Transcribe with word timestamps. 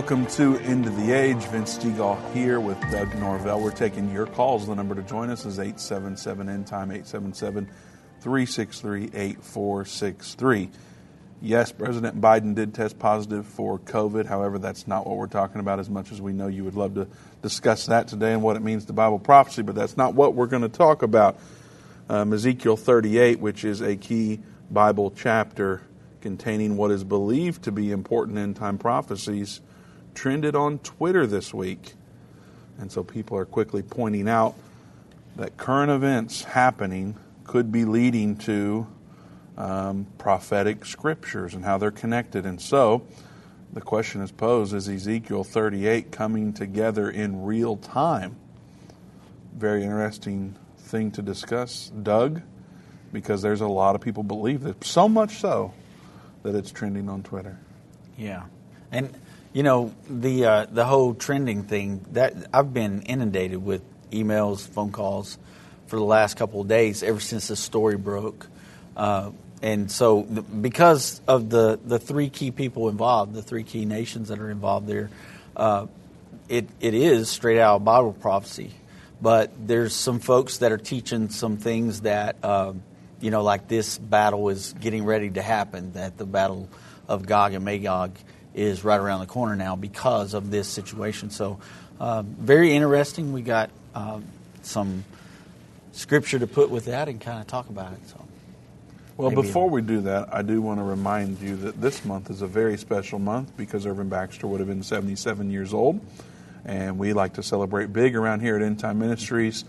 Welcome 0.00 0.26
to 0.28 0.56
End 0.60 0.86
of 0.86 0.96
the 0.96 1.12
Age. 1.12 1.36
Vince 1.48 1.76
Stegall 1.76 2.32
here 2.32 2.58
with 2.58 2.80
Doug 2.90 3.14
Norvell. 3.16 3.60
We're 3.60 3.70
taking 3.70 4.10
your 4.10 4.24
calls. 4.24 4.66
The 4.66 4.74
number 4.74 4.94
to 4.94 5.02
join 5.02 5.28
us 5.28 5.44
is 5.44 5.58
877 5.58 6.48
End 6.48 6.66
Time, 6.66 6.90
877 6.90 7.66
363 8.22 9.10
8463. 9.12 10.70
Yes, 11.42 11.70
President 11.70 12.18
Biden 12.18 12.54
did 12.54 12.72
test 12.72 12.98
positive 12.98 13.44
for 13.44 13.78
COVID. 13.78 14.24
However, 14.24 14.58
that's 14.58 14.88
not 14.88 15.06
what 15.06 15.18
we're 15.18 15.26
talking 15.26 15.60
about 15.60 15.78
as 15.78 15.90
much 15.90 16.10
as 16.12 16.20
we 16.22 16.32
know 16.32 16.46
you 16.46 16.64
would 16.64 16.76
love 16.76 16.94
to 16.94 17.06
discuss 17.42 17.84
that 17.86 18.08
today 18.08 18.32
and 18.32 18.42
what 18.42 18.56
it 18.56 18.62
means 18.62 18.86
to 18.86 18.94
Bible 18.94 19.18
prophecy, 19.18 19.60
but 19.60 19.74
that's 19.74 19.98
not 19.98 20.14
what 20.14 20.34
we're 20.34 20.46
going 20.46 20.62
to 20.62 20.70
talk 20.70 21.02
about. 21.02 21.38
Um, 22.08 22.32
Ezekiel 22.32 22.78
38, 22.78 23.38
which 23.38 23.66
is 23.66 23.82
a 23.82 23.96
key 23.96 24.40
Bible 24.70 25.12
chapter 25.14 25.82
containing 26.22 26.78
what 26.78 26.90
is 26.90 27.04
believed 27.04 27.64
to 27.64 27.70
be 27.70 27.92
important 27.92 28.38
end 28.38 28.56
time 28.56 28.78
prophecies 28.78 29.60
trended 30.14 30.54
on 30.54 30.78
Twitter 30.78 31.26
this 31.26 31.52
week. 31.52 31.94
And 32.78 32.90
so 32.90 33.02
people 33.04 33.36
are 33.36 33.44
quickly 33.44 33.82
pointing 33.82 34.28
out 34.28 34.54
that 35.36 35.56
current 35.56 35.90
events 35.90 36.42
happening 36.42 37.16
could 37.44 37.70
be 37.70 37.84
leading 37.84 38.36
to 38.36 38.86
um, 39.56 40.06
prophetic 40.18 40.84
scriptures 40.84 41.54
and 41.54 41.64
how 41.64 41.78
they're 41.78 41.90
connected. 41.90 42.46
And 42.46 42.60
so 42.60 43.06
the 43.72 43.80
question 43.80 44.22
is 44.22 44.32
posed 44.32 44.74
is 44.74 44.88
Ezekiel 44.88 45.44
38 45.44 46.10
coming 46.10 46.52
together 46.52 47.10
in 47.10 47.44
real 47.44 47.76
time? 47.76 48.36
Very 49.54 49.82
interesting 49.82 50.56
thing 50.78 51.10
to 51.12 51.22
discuss, 51.22 51.90
Doug, 52.02 52.42
because 53.12 53.42
there's 53.42 53.60
a 53.60 53.68
lot 53.68 53.94
of 53.94 54.00
people 54.00 54.22
believe 54.22 54.62
that, 54.62 54.82
so 54.84 55.08
much 55.08 55.36
so 55.36 55.74
that 56.42 56.54
it's 56.54 56.72
trending 56.72 57.08
on 57.08 57.22
Twitter. 57.22 57.58
Yeah, 58.16 58.44
and 58.90 59.14
you 59.52 59.62
know 59.62 59.94
the 60.08 60.44
uh, 60.44 60.66
the 60.70 60.84
whole 60.84 61.14
trending 61.14 61.64
thing 61.64 62.04
that 62.12 62.34
I've 62.52 62.72
been 62.72 63.02
inundated 63.02 63.62
with 63.64 63.82
emails, 64.10 64.66
phone 64.66 64.92
calls 64.92 65.38
for 65.86 65.96
the 65.96 66.04
last 66.04 66.36
couple 66.36 66.60
of 66.60 66.68
days 66.68 67.02
ever 67.02 67.20
since 67.20 67.48
the 67.48 67.56
story 67.56 67.96
broke. 67.96 68.46
Uh, 68.96 69.30
and 69.62 69.90
so, 69.90 70.22
because 70.22 71.20
of 71.28 71.50
the, 71.50 71.78
the 71.84 71.98
three 71.98 72.30
key 72.30 72.50
people 72.50 72.88
involved, 72.88 73.34
the 73.34 73.42
three 73.42 73.62
key 73.64 73.84
nations 73.84 74.28
that 74.28 74.38
are 74.38 74.50
involved 74.50 74.86
there, 74.86 75.10
uh, 75.54 75.86
it, 76.48 76.66
it 76.80 76.94
is 76.94 77.28
straight 77.28 77.60
out 77.60 77.76
of 77.76 77.84
Bible 77.84 78.14
prophecy. 78.14 78.70
But 79.20 79.50
there's 79.66 79.94
some 79.94 80.18
folks 80.18 80.58
that 80.58 80.72
are 80.72 80.78
teaching 80.78 81.28
some 81.28 81.58
things 81.58 82.02
that 82.02 82.36
uh, 82.42 82.72
you 83.20 83.30
know, 83.30 83.42
like 83.42 83.68
this 83.68 83.98
battle 83.98 84.48
is 84.48 84.74
getting 84.80 85.04
ready 85.04 85.30
to 85.30 85.42
happen, 85.42 85.92
that 85.92 86.16
the 86.16 86.24
battle 86.24 86.68
of 87.06 87.26
Gog 87.26 87.52
and 87.52 87.64
Magog 87.64 88.12
is 88.54 88.84
right 88.84 89.00
around 89.00 89.20
the 89.20 89.26
corner 89.26 89.56
now 89.56 89.76
because 89.76 90.34
of 90.34 90.50
this 90.50 90.68
situation. 90.68 91.30
So, 91.30 91.60
uh, 91.98 92.22
very 92.22 92.72
interesting. 92.72 93.32
We 93.32 93.42
got 93.42 93.70
uh, 93.94 94.20
some 94.62 95.04
scripture 95.92 96.38
to 96.38 96.46
put 96.46 96.70
with 96.70 96.86
that 96.86 97.08
and 97.08 97.20
kind 97.20 97.40
of 97.40 97.46
talk 97.46 97.68
about 97.68 97.92
it. 97.92 98.08
So, 98.08 98.24
well, 99.16 99.30
before 99.30 99.68
we 99.68 99.82
do 99.82 100.00
that, 100.02 100.34
I 100.34 100.40
do 100.42 100.62
want 100.62 100.80
to 100.80 100.84
remind 100.84 101.40
you 101.40 101.56
that 101.56 101.80
this 101.80 102.04
month 102.04 102.30
is 102.30 102.40
a 102.40 102.46
very 102.46 102.78
special 102.78 103.18
month 103.18 103.54
because 103.56 103.86
Irvin 103.86 104.08
Baxter 104.08 104.46
would 104.46 104.60
have 104.60 104.68
been 104.68 104.82
77 104.82 105.50
years 105.50 105.74
old, 105.74 106.00
and 106.64 106.98
we 106.98 107.12
like 107.12 107.34
to 107.34 107.42
celebrate 107.42 107.92
big 107.92 108.16
around 108.16 108.40
here 108.40 108.56
at 108.56 108.62
End 108.62 108.78
Time 108.78 108.98
Ministries 108.98 109.64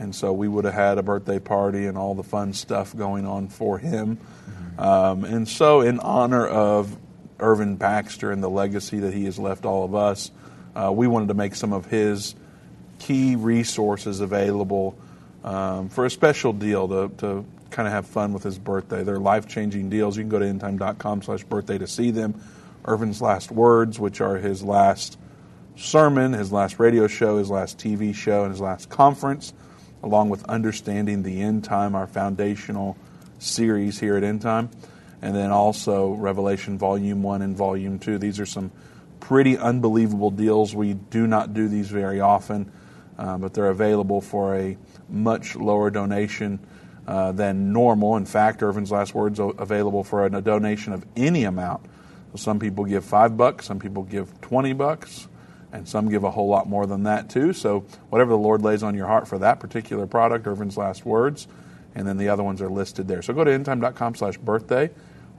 and 0.00 0.14
so 0.14 0.32
we 0.32 0.48
would 0.48 0.64
have 0.64 0.72
had 0.72 0.96
a 0.96 1.02
birthday 1.02 1.38
party 1.38 1.86
and 1.86 1.98
all 1.98 2.14
the 2.14 2.22
fun 2.22 2.54
stuff 2.54 2.96
going 2.96 3.26
on 3.26 3.48
for 3.48 3.76
him. 3.76 4.16
Mm-hmm. 4.16 4.80
Um, 4.80 5.24
and 5.24 5.46
so, 5.46 5.82
in 5.82 6.00
honor 6.00 6.46
of 6.46 6.96
Irvin 7.40 7.76
Baxter 7.76 8.30
and 8.30 8.42
the 8.42 8.50
legacy 8.50 9.00
that 9.00 9.14
he 9.14 9.24
has 9.24 9.38
left 9.38 9.64
all 9.64 9.84
of 9.84 9.94
us, 9.94 10.30
uh, 10.74 10.92
we 10.92 11.06
wanted 11.06 11.28
to 11.28 11.34
make 11.34 11.54
some 11.54 11.72
of 11.72 11.86
his 11.86 12.34
key 12.98 13.36
resources 13.36 14.20
available 14.20 14.96
um, 15.42 15.88
for 15.88 16.04
a 16.04 16.10
special 16.10 16.52
deal 16.52 16.88
to, 16.88 17.14
to 17.18 17.44
kind 17.70 17.88
of 17.88 17.92
have 17.94 18.06
fun 18.06 18.32
with 18.32 18.42
his 18.42 18.58
birthday. 18.58 19.02
They're 19.02 19.18
life 19.18 19.48
changing 19.48 19.90
deals. 19.90 20.16
You 20.16 20.22
can 20.22 20.30
go 20.30 20.38
to 20.38 20.44
endtime.com 20.44 21.22
slash 21.22 21.44
birthday 21.44 21.78
to 21.78 21.86
see 21.86 22.10
them. 22.10 22.40
Irvin's 22.84 23.22
last 23.22 23.50
words, 23.50 23.98
which 23.98 24.20
are 24.20 24.36
his 24.36 24.62
last 24.62 25.18
sermon, 25.76 26.32
his 26.32 26.52
last 26.52 26.78
radio 26.78 27.06
show, 27.06 27.38
his 27.38 27.50
last 27.50 27.78
TV 27.78 28.14
show, 28.14 28.42
and 28.42 28.52
his 28.52 28.60
last 28.60 28.88
conference 28.90 29.52
along 30.02 30.30
with 30.30 30.44
understanding 30.44 31.22
the 31.22 31.40
end 31.40 31.64
time, 31.64 31.94
our 31.94 32.06
foundational 32.06 32.96
series 33.38 33.98
here 33.98 34.16
at 34.16 34.24
End 34.24 34.40
Time, 34.42 34.70
and 35.22 35.34
then 35.34 35.50
also 35.50 36.10
Revelation 36.12 36.78
Volume 36.78 37.22
1 37.22 37.42
and 37.42 37.56
Volume 37.56 37.98
2. 37.98 38.18
These 38.18 38.40
are 38.40 38.46
some 38.46 38.70
pretty 39.20 39.56
unbelievable 39.56 40.30
deals. 40.30 40.74
We 40.74 40.94
do 40.94 41.26
not 41.26 41.52
do 41.52 41.68
these 41.68 41.90
very 41.90 42.20
often, 42.20 42.70
uh, 43.18 43.38
but 43.38 43.54
they're 43.54 43.70
available 43.70 44.20
for 44.20 44.56
a 44.56 44.76
much 45.08 45.56
lower 45.56 45.90
donation 45.90 46.58
uh, 47.06 47.32
than 47.32 47.72
normal. 47.72 48.16
In 48.16 48.26
fact, 48.26 48.62
Irvin's 48.62 48.90
last 48.90 49.14
words 49.14 49.38
available 49.38 50.04
for 50.04 50.26
a 50.26 50.40
donation 50.40 50.92
of 50.92 51.04
any 51.16 51.44
amount. 51.44 51.84
So 52.32 52.36
some 52.36 52.58
people 52.58 52.84
give 52.84 53.04
five 53.04 53.36
bucks, 53.36 53.66
some 53.66 53.78
people 53.78 54.04
give 54.04 54.40
20 54.40 54.72
bucks 54.72 55.28
and 55.72 55.88
some 55.88 56.08
give 56.08 56.24
a 56.24 56.30
whole 56.30 56.48
lot 56.48 56.68
more 56.68 56.86
than 56.86 57.04
that 57.04 57.30
too. 57.30 57.52
So 57.52 57.80
whatever 58.08 58.30
the 58.30 58.38
Lord 58.38 58.62
lays 58.62 58.82
on 58.82 58.94
your 58.94 59.06
heart 59.06 59.28
for 59.28 59.38
that 59.38 59.60
particular 59.60 60.06
product, 60.06 60.46
Irvin's 60.46 60.76
last 60.76 61.04
words, 61.04 61.46
and 61.94 62.06
then 62.06 62.16
the 62.16 62.28
other 62.28 62.42
ones 62.42 62.60
are 62.60 62.68
listed 62.68 63.08
there. 63.08 63.22
So 63.22 63.32
go 63.34 63.44
to 63.44 63.50
endtime.com 63.50 64.14
slash 64.14 64.36
birthday 64.38 64.90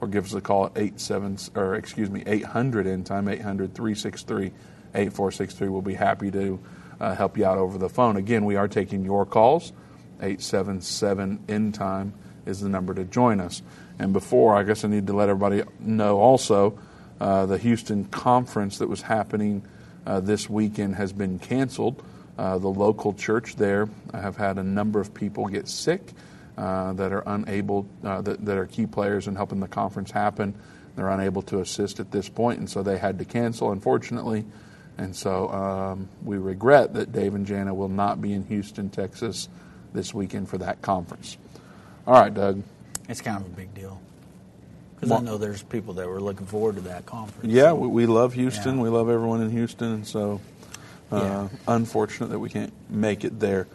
or 0.02 0.08
give 0.08 0.26
us 0.26 0.34
a 0.34 0.42
call 0.42 0.66
at 0.66 0.72
87 0.76 1.38
or 1.56 1.76
excuse 1.76 2.10
me 2.10 2.24
800 2.26 2.88
endtime 2.88 3.32
800 3.32 3.74
363 3.74 4.48
8463 4.94 5.70
we'll 5.70 5.82
be 5.82 5.94
happy 5.94 6.32
to 6.32 6.60
uh, 7.00 7.16
help 7.16 7.38
you 7.38 7.46
out 7.46 7.58
over 7.58 7.78
the 7.78 7.90
phone. 7.90 8.18
Again 8.18 8.44
we 8.44 8.56
are 8.56 8.68
taking 8.68 9.06
your 9.06 9.26
calls. 9.26 9.72
877 10.20 11.40
endtime 11.48 12.12
is 12.46 12.60
the 12.60 12.70
number 12.70 12.94
to 12.94 13.04
join 13.06 13.40
us. 13.40 13.62
And 14.00 14.12
before 14.12 14.56
i 14.56 14.64
guess 14.64 14.84
i 14.84 14.88
need 14.88 15.08
to 15.08 15.14
let 15.14 15.30
everybody 15.30 15.64
know 15.80 16.18
also 16.18 16.78
uh, 17.20 17.46
the 17.46 17.58
houston 17.58 18.06
conference 18.06 18.80
that 18.80 18.90
was 18.90 19.04
happening 19.04 19.64
uh, 20.06 20.20
this 20.20 20.50
weekend 20.50 20.96
has 20.96 21.14
been 21.14 21.38
canceled. 21.38 22.04
Uh, 22.38 22.58
the 22.58 22.68
local 22.68 23.14
church 23.14 23.56
there 23.56 23.88
have 24.14 24.36
had 24.38 24.58
a 24.58 24.64
number 24.64 25.00
of 25.00 25.14
people 25.14 25.48
get 25.48 25.68
sick 25.68 26.02
uh, 26.58 26.94
that 26.94 27.12
are 27.12 27.24
unable, 27.26 27.88
uh, 28.04 28.22
that, 28.22 28.46
that, 28.46 28.58
are 28.58 28.66
key 28.66 28.86
players 28.86 29.28
in 29.28 29.36
helping 29.36 29.60
the 29.60 29.68
conference 29.68 30.12
happen. 30.12 30.54
They're 30.96 31.10
unable 31.10 31.42
to 31.44 31.60
assist 31.60 32.00
at 32.00 32.12
this 32.12 32.30
point, 32.30 32.60
and 32.60 32.70
so 32.70 32.84
they 32.84 32.98
had 32.98 33.20
to 33.20 33.26
cancel, 33.26 33.72
unfortunately. 33.72 34.46
And 34.98 35.16
so 35.16 35.50
um, 35.50 36.10
we 36.24 36.38
regret 36.38 36.94
that 36.94 37.12
Dave 37.12 37.34
and 37.34 37.46
Jana 37.46 37.74
will 37.74 37.90
not 37.90 38.22
be 38.22 38.34
in 38.34 38.46
Houston, 38.46 38.90
Texas 38.90 39.48
this 39.94 40.14
weekend 40.14 40.50
for 40.50 40.58
that 40.60 40.82
conference. 40.82 41.38
All 42.06 42.14
right, 42.14 42.34
Doug. 42.34 42.64
It's 43.08 43.22
kind 43.22 43.38
of 43.38 43.46
a 43.46 43.56
big 43.56 43.74
deal. 43.74 44.00
Because 44.96 45.12
I 45.20 45.24
know 45.24 45.38
there's 45.38 45.64
people 45.64 45.96
that 45.96 46.08
were 46.08 46.22
looking 46.22 46.46
forward 46.46 46.76
to 46.76 46.82
that 46.82 47.06
conference. 47.06 47.52
Yeah, 47.52 47.74
we, 47.74 47.88
we 47.88 48.06
love 48.06 48.34
Houston. 48.34 48.78
Yeah. 48.78 48.84
We 48.84 48.90
love 48.90 49.10
everyone 49.10 49.42
in 49.42 49.50
Houston. 49.50 49.94
And 49.94 50.08
so, 50.08 50.40
uh, 51.12 51.18
yeah. 51.18 51.47
unfortunate 51.68 52.30
that 52.30 52.40
we 52.40 52.50
can't 52.50 52.74
make 52.90 53.24
it 53.24 53.40
there. 53.40 53.68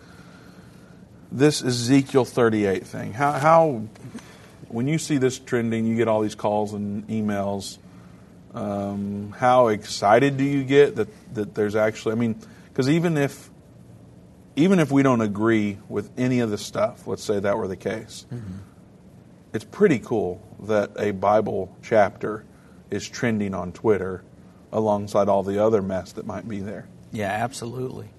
This 1.31 1.63
Ezekiel 1.63 2.25
38 2.25 2.87
thing. 2.87 3.13
How, 3.13 3.33
how, 3.33 3.83
when 4.69 4.89
you 4.89 4.99
see 4.99 5.19
this 5.19 5.39
trending, 5.39 5.87
you 5.87 5.97
get 5.97 6.09
all 6.09 6.21
these 6.21 6.35
calls 6.35 6.73
and 6.73 7.07
emails. 7.09 7.79
Um, 8.55 9.35
how 9.37 9.69
excited 9.69 10.37
do 10.37 10.45
you 10.45 10.65
get 10.65 10.97
that, 10.97 11.09
that 11.35 11.55
there's 11.55 11.77
actually, 11.77 12.13
I 12.13 12.15
mean, 12.15 12.41
because 12.69 12.89
even 12.89 13.17
if 13.17 13.51
even 14.59 14.79
if 14.79 14.91
we 14.91 15.03
don't 15.03 15.21
agree 15.21 15.77
with 15.87 16.11
any 16.17 16.41
of 16.41 16.49
the 16.49 16.57
stuff, 16.57 17.07
let's 17.07 17.23
say 17.23 17.39
that 17.39 17.59
were 17.59 17.69
the 17.69 17.77
case, 17.77 18.25
mm-hmm 18.33 18.57
it's 19.57 19.65
pretty 19.65 19.99
cool 19.99 20.47
that 20.61 20.91
a 20.99 21.13
Bible 21.13 21.75
chapter 21.83 22.45
is 22.91 23.09
trending 23.09 23.55
on 23.55 23.73
Twitter 23.73 24.23
alongside 24.71 25.31
all 25.31 25.43
the 25.43 25.65
other 25.65 25.81
mess 25.81 26.13
that 26.13 26.27
might 26.27 26.47
be 26.47 26.61
there. 26.61 26.87
Yeah, 27.11 27.31
absolutely. 27.31 28.11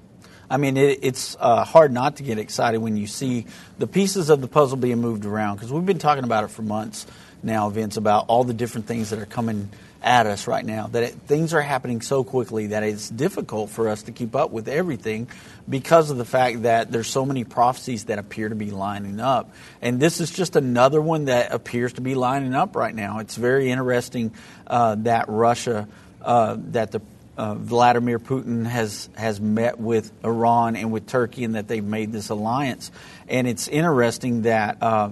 I 0.50 0.58
mean, 0.58 0.78
it, 0.78 1.00
it's 1.02 1.36
uh, 1.40 1.64
hard 1.64 1.92
not 1.92 2.18
to 2.18 2.24
get 2.24 2.38
excited 2.38 2.80
when 2.80 2.98
you 2.98 3.08
see 3.08 3.46
the 3.78 3.88
pieces 3.88 4.30
of 4.30 4.42
the 4.42 4.48
puzzle 4.48 4.78
being 4.78 5.00
moved 5.00 5.26
around 5.26 5.58
because 5.58 5.72
we've 5.72 5.86
been 5.86 6.00
talking 6.00 6.24
about 6.24 6.44
it 6.44 6.50
for 6.50 6.62
months 6.62 7.06
now, 7.44 7.70
Vince, 7.70 7.98
about 7.98 8.26
all 8.28 8.44
the 8.44 8.54
different 8.54 8.88
things 8.88 9.10
that 9.12 9.20
are 9.20 9.26
coming 9.26 9.70
at 10.02 10.26
us 10.26 10.48
right 10.48 10.66
now. 10.66 10.88
That 10.88 11.04
it, 11.04 11.14
things 11.28 11.54
are 11.54 11.62
happening 11.62 12.02
so 12.02 12.24
quickly 12.24 12.68
that 12.68 12.84
it's 12.84 13.10
difficult 13.10 13.70
for 13.70 13.90
us 13.90 14.04
to 14.04 14.12
keep 14.12 14.36
up 14.36 14.52
with 14.52 14.68
everything 14.68 15.28
because 15.68 16.10
of 16.12 16.18
the 16.18 16.26
fact 16.26 16.64
that 16.64 16.92
there's 16.92 17.08
so 17.08 17.26
many 17.26 17.44
prophecies 17.44 18.06
that 18.06 18.20
appear 18.20 18.50
to 18.50 18.56
be 18.56 18.72
lining 18.72 19.20
up. 19.20 19.52
And 19.82 20.00
this 20.00 20.22
is 20.22 20.32
just 20.32 20.56
another 20.56 21.02
one 21.02 21.26
that 21.26 21.52
appears 21.52 21.94
to 21.94 22.02
be 22.02 22.16
lining 22.16 22.54
up 22.54 22.76
right 22.76 22.94
now. 22.94 23.20
It's 23.20 23.36
very 23.36 23.70
interesting 23.70 24.32
uh, 24.66 24.96
that 25.00 25.26
Russia, 25.28 25.88
uh, 26.22 26.58
that 26.70 26.92
the 26.92 27.02
uh, 27.38 27.56
Vladimir 27.56 28.20
Putin 28.20 28.66
has 28.66 29.10
has 29.16 29.40
met 29.40 29.80
with 29.80 30.12
Iran 30.24 30.76
and 30.76 30.92
with 30.92 31.08
Turkey, 31.08 31.44
and 31.44 31.56
that 31.56 31.68
they've 31.68 31.84
made 31.84 32.12
this 32.12 32.30
alliance. 32.30 32.92
And 33.28 33.48
it's 33.48 33.68
interesting 33.68 34.44
that 34.44 34.82
uh, 34.82 35.12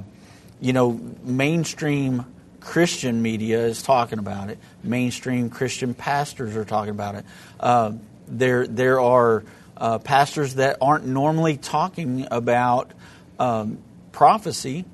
you 0.59 0.73
know 0.73 0.99
mainstream 1.23 2.25
Christian 2.65 3.21
media 3.21 3.65
is 3.67 3.83
talking 3.83 4.17
about 4.17 4.49
it. 4.49 4.57
Mainstream 4.83 5.51
Christian 5.51 5.93
pastors 5.93 6.55
are 6.55 6.65
talking 6.65 6.89
about 6.89 7.15
it. 7.15 7.25
Uh, 7.59 7.93
there, 8.27 8.65
there 8.65 8.99
are 8.99 9.43
uh, 9.77 9.99
pastors 9.99 10.55
that 10.55 10.77
aren't 10.81 11.05
normally 11.05 11.57
talking 11.57 12.27
about 12.31 12.91
um, 13.37 13.77
prophecy 14.11 14.85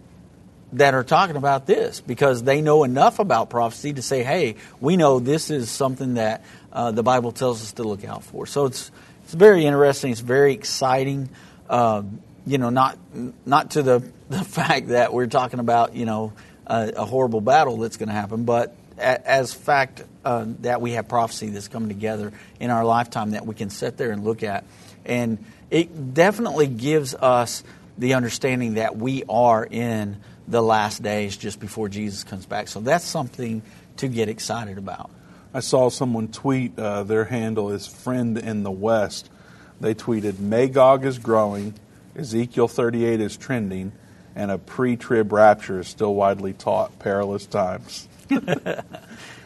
that 0.74 0.94
are 0.94 1.04
talking 1.04 1.36
about 1.36 1.66
this 1.66 2.02
because 2.02 2.44
they 2.44 2.62
know 2.62 2.84
enough 2.84 3.20
about 3.20 3.50
prophecy 3.50 3.94
to 3.94 4.02
say, 4.02 4.24
"Hey, 4.24 4.56
we 4.80 4.98
know 4.98 5.20
this 5.20 5.50
is 5.50 5.70
something 5.70 6.16
that 6.16 6.44
uh, 6.72 6.92
the 6.92 7.04
Bible 7.04 7.32
tells 7.32 7.62
us 7.62 7.74
to 7.74 7.84
look 7.84 8.06
out 8.06 8.24
for." 8.24 8.46
So 8.46 8.66
it's 8.66 8.92
it's 9.24 9.34
very 9.34 9.66
interesting. 9.66 10.12
It's 10.12 10.22
very 10.22 10.54
exciting. 10.54 11.30
Um, 11.70 12.22
you 12.46 12.58
know, 12.58 12.70
not 12.70 12.98
not 13.46 13.72
to 13.72 13.82
the 13.82 14.12
the 14.30 14.44
fact 14.44 14.90
that 14.90 15.14
we're 15.14 15.28
talking 15.28 15.60
about 15.60 15.96
you 15.96 16.06
know 16.06 16.34
a, 16.68 16.94
a 16.98 17.06
horrible 17.06 17.42
battle 17.42 17.78
that's 17.78 17.98
going 17.98 18.10
to 18.10 18.16
happen, 18.16 18.46
but 18.46 18.76
as 18.98 19.54
fact 19.54 20.04
uh, 20.24 20.46
that 20.60 20.80
we 20.80 20.92
have 20.92 21.08
prophecy 21.08 21.50
that's 21.50 21.68
coming 21.68 21.90
together 21.90 22.32
in 22.60 22.70
our 22.70 22.86
lifetime 22.86 23.32
that 23.32 23.46
we 23.46 23.56
can 23.56 23.70
sit 23.70 23.98
there 23.98 24.12
and 24.12 24.24
look 24.24 24.44
at, 24.44 24.64
and 25.06 25.44
it 25.70 26.14
definitely 26.14 26.68
gives 26.68 27.16
us 27.16 27.64
the 27.98 28.14
understanding 28.14 28.76
that 28.76 28.98
we 28.98 29.24
are 29.30 29.66
in 29.66 30.18
the 30.48 30.62
last 30.62 31.04
days 31.04 31.38
just 31.38 31.60
before 31.60 31.90
Jesus 31.90 32.24
comes 32.24 32.46
back. 32.46 32.68
So 32.68 32.80
that's 32.80 33.06
something 33.06 33.62
to 33.98 34.08
get 34.08 34.30
excited 34.30 34.78
about. 34.78 35.10
I 35.54 35.60
saw 35.60 35.90
someone 35.90 36.30
tweet 36.30 36.78
uh, 36.80 37.04
their 37.04 37.26
handle 37.26 37.72
is 37.72 37.86
friend 37.86 38.38
in 38.38 38.64
the 38.64 38.72
West. 38.72 39.30
They 39.82 39.94
tweeted 39.94 40.40
Magog 40.40 41.06
is 41.06 41.18
growing, 41.18 41.74
Ezekiel 42.16 42.68
38 42.68 43.20
is 43.20 43.36
trending, 43.36 43.92
and 44.36 44.52
a 44.52 44.58
pre-trib 44.58 45.34
rapture 45.34 45.80
is 45.80 45.88
still 45.88 46.14
widely 46.16 46.54
taught. 46.54 47.00
Perilous 47.00 47.46
times. 47.46 48.08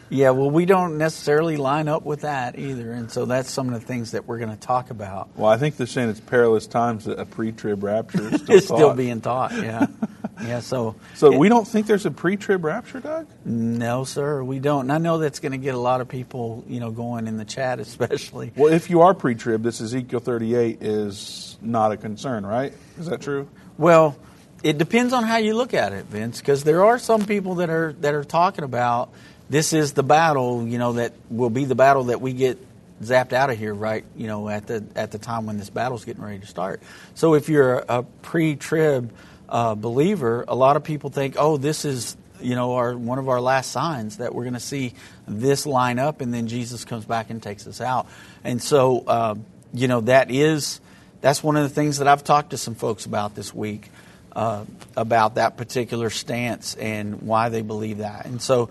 yeah, 0.08 0.30
well, 0.30 0.50
we 0.50 0.64
don't 0.64 0.98
necessarily 0.98 1.56
line 1.56 1.88
up 1.88 2.04
with 2.04 2.20
that 2.20 2.58
either, 2.58 2.92
and 2.92 3.10
so 3.10 3.24
that's 3.24 3.50
some 3.50 3.72
of 3.72 3.74
the 3.74 3.84
things 3.84 4.12
that 4.12 4.26
we're 4.26 4.38
going 4.38 4.50
to 4.50 4.56
talk 4.56 4.90
about. 4.90 5.28
Well, 5.36 5.50
I 5.50 5.56
think 5.56 5.76
they're 5.76 5.86
saying 5.86 6.10
it's 6.10 6.20
perilous 6.20 6.66
times 6.66 7.06
that 7.06 7.18
a 7.18 7.26
pre-trib 7.26 7.82
rapture 7.82 8.28
is 8.32 8.40
still, 8.42 8.60
still 8.60 8.94
being 8.94 9.20
taught. 9.20 9.52
Yeah, 9.52 9.86
yeah. 10.42 10.60
So, 10.60 10.96
so 11.14 11.32
it, 11.32 11.38
we 11.38 11.48
don't 11.48 11.66
think 11.66 11.86
there's 11.86 12.06
a 12.06 12.10
pre-trib 12.10 12.64
rapture, 12.64 13.00
Doug. 13.00 13.26
No, 13.44 14.04
sir, 14.04 14.42
we 14.42 14.58
don't. 14.58 14.82
And 14.82 14.92
I 14.92 14.98
know 14.98 15.18
that's 15.18 15.40
going 15.40 15.52
to 15.52 15.58
get 15.58 15.74
a 15.74 15.78
lot 15.78 16.00
of 16.00 16.08
people, 16.08 16.64
you 16.68 16.80
know, 16.80 16.90
going 16.90 17.26
in 17.26 17.36
the 17.36 17.44
chat, 17.44 17.80
especially. 17.80 18.52
Well, 18.56 18.72
if 18.72 18.90
you 18.90 19.02
are 19.02 19.14
pre-trib, 19.14 19.62
this 19.62 19.80
Ezekiel 19.80 20.20
38 20.20 20.82
is 20.82 21.56
not 21.60 21.92
a 21.92 21.96
concern, 21.96 22.44
right? 22.44 22.72
Is 22.98 23.06
that 23.06 23.20
true? 23.20 23.48
Well 23.78 24.16
it 24.62 24.78
depends 24.78 25.12
on 25.12 25.22
how 25.22 25.36
you 25.36 25.54
look 25.54 25.74
at 25.74 25.92
it, 25.92 26.06
Vince, 26.06 26.40
because 26.40 26.64
there 26.64 26.84
are 26.84 26.98
some 26.98 27.24
people 27.24 27.56
that 27.56 27.70
are 27.70 27.92
that 28.00 28.14
are 28.14 28.24
talking 28.24 28.64
about 28.64 29.10
this 29.48 29.72
is 29.72 29.92
the 29.92 30.02
battle, 30.02 30.66
you 30.66 30.78
know, 30.78 30.94
that 30.94 31.12
will 31.30 31.50
be 31.50 31.64
the 31.64 31.74
battle 31.74 32.04
that 32.04 32.20
we 32.20 32.32
get 32.32 32.58
zapped 33.02 33.32
out 33.32 33.50
of 33.50 33.58
here, 33.58 33.74
right? 33.74 34.04
You 34.16 34.26
know, 34.26 34.48
at 34.48 34.66
the 34.66 34.84
at 34.96 35.12
the 35.12 35.18
time 35.18 35.46
when 35.46 35.58
this 35.58 35.70
battle's 35.70 36.04
getting 36.04 36.22
ready 36.22 36.40
to 36.40 36.46
start. 36.46 36.82
So 37.14 37.34
if 37.34 37.48
you're 37.48 37.84
a, 37.88 38.02
pre-trib 38.02 39.12
uh, 39.48 39.74
believer, 39.74 40.44
a 40.48 40.54
lot 40.54 40.76
of 40.76 40.84
people 40.84 41.10
think, 41.10 41.36
oh, 41.38 41.56
this 41.56 41.84
is 41.84 42.16
you 42.40 42.54
know 42.54 42.74
our 42.74 42.96
one 42.96 43.18
of 43.18 43.28
our 43.28 43.40
last 43.40 43.70
signs 43.70 44.18
that 44.18 44.34
we're 44.34 44.44
going 44.44 44.54
to 44.54 44.60
see 44.60 44.94
this 45.26 45.66
line 45.66 45.98
up, 45.98 46.20
and 46.20 46.32
then 46.32 46.48
Jesus 46.48 46.84
comes 46.84 47.04
back 47.04 47.30
and 47.30 47.42
takes 47.42 47.66
us 47.66 47.80
out. 47.80 48.06
And 48.44 48.62
so, 48.62 49.04
uh, 49.06 49.34
you 49.72 49.88
know, 49.88 50.02
that 50.02 50.30
is 50.30 50.80
that's 51.20 51.42
one 51.42 51.56
of 51.56 51.62
the 51.62 51.68
things 51.68 51.98
that 51.98 52.08
I've 52.08 52.24
talked 52.24 52.50
to 52.50 52.58
some 52.58 52.74
folks 52.74 53.06
about 53.06 53.34
this 53.34 53.54
week 53.54 53.90
uh, 54.36 54.64
about 54.96 55.36
that 55.36 55.56
particular 55.56 56.10
stance 56.10 56.74
and 56.74 57.22
why 57.22 57.48
they 57.48 57.62
believe 57.62 57.98
that. 57.98 58.26
And 58.26 58.40
so 58.40 58.68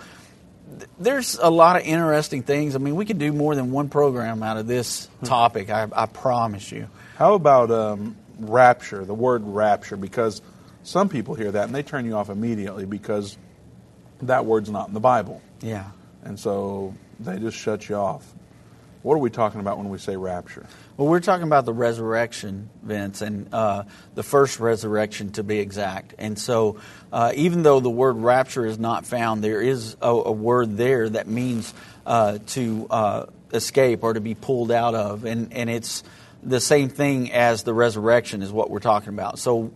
th- 0.77 0.89
there's 0.99 1.39
a 1.41 1.49
lot 1.49 1.75
of 1.75 1.81
interesting 1.83 2.43
things. 2.43 2.75
I 2.75 2.79
mean, 2.79 2.95
we 2.95 3.03
could 3.03 3.17
do 3.17 3.33
more 3.33 3.55
than 3.55 3.71
one 3.71 3.89
program 3.89 4.43
out 4.43 4.57
of 4.57 4.67
this 4.67 5.07
hmm. 5.07 5.25
topic, 5.25 5.71
I, 5.71 5.87
I 5.91 6.05
promise 6.05 6.71
you. 6.71 6.87
How 7.17 7.33
about 7.33 7.71
um, 7.71 8.15
rapture, 8.39 9.05
the 9.05 9.15
word 9.15 9.41
rapture? 9.43 9.97
Because 9.97 10.41
some 10.85 11.09
people 11.09 11.35
hear 11.35 11.51
that 11.51 11.65
and 11.65 11.75
they 11.75 11.83
turn 11.83 12.05
you 12.05 12.15
off 12.15 12.29
immediately 12.29 12.85
because 12.85 13.37
that 14.21 14.45
word's 14.45 14.69
not 14.69 14.87
in 14.87 14.93
the 14.93 14.99
Bible. 14.99 15.41
Yeah. 15.61 15.89
And 16.23 16.39
so 16.39 16.93
they 17.19 17.39
just 17.39 17.57
shut 17.57 17.89
you 17.89 17.95
off. 17.95 18.33
What 19.01 19.15
are 19.15 19.19
we 19.19 19.29
talking 19.29 19.59
about 19.59 19.77
when 19.77 19.89
we 19.89 19.99
say 19.99 20.15
rapture? 20.15 20.65
Well, 20.97 21.07
we're 21.07 21.19
talking 21.19 21.45
about 21.45 21.65
the 21.65 21.73
resurrection, 21.73 22.71
Vince, 22.81 23.21
and 23.21 23.53
uh, 23.53 23.83
the 24.15 24.23
first 24.23 24.59
resurrection 24.59 25.31
to 25.33 25.43
be 25.43 25.59
exact. 25.59 26.15
And 26.17 26.39
so, 26.39 26.79
uh, 27.13 27.31
even 27.35 27.61
though 27.61 27.79
the 27.79 27.89
word 27.89 28.17
rapture 28.17 28.65
is 28.65 28.79
not 28.79 29.05
found, 29.05 29.43
there 29.43 29.61
is 29.61 29.95
a, 30.01 30.09
a 30.09 30.31
word 30.31 30.75
there 30.75 31.07
that 31.07 31.27
means 31.27 31.71
uh, 32.07 32.39
to 32.47 32.87
uh, 32.89 33.25
escape 33.53 34.03
or 34.03 34.13
to 34.13 34.21
be 34.21 34.33
pulled 34.33 34.71
out 34.71 34.95
of. 34.95 35.25
And, 35.25 35.53
and 35.53 35.69
it's 35.69 36.03
the 36.41 36.59
same 36.59 36.89
thing 36.89 37.31
as 37.31 37.61
the 37.61 37.75
resurrection, 37.75 38.41
is 38.41 38.51
what 38.51 38.71
we're 38.71 38.79
talking 38.79 39.09
about. 39.09 39.37
So, 39.37 39.71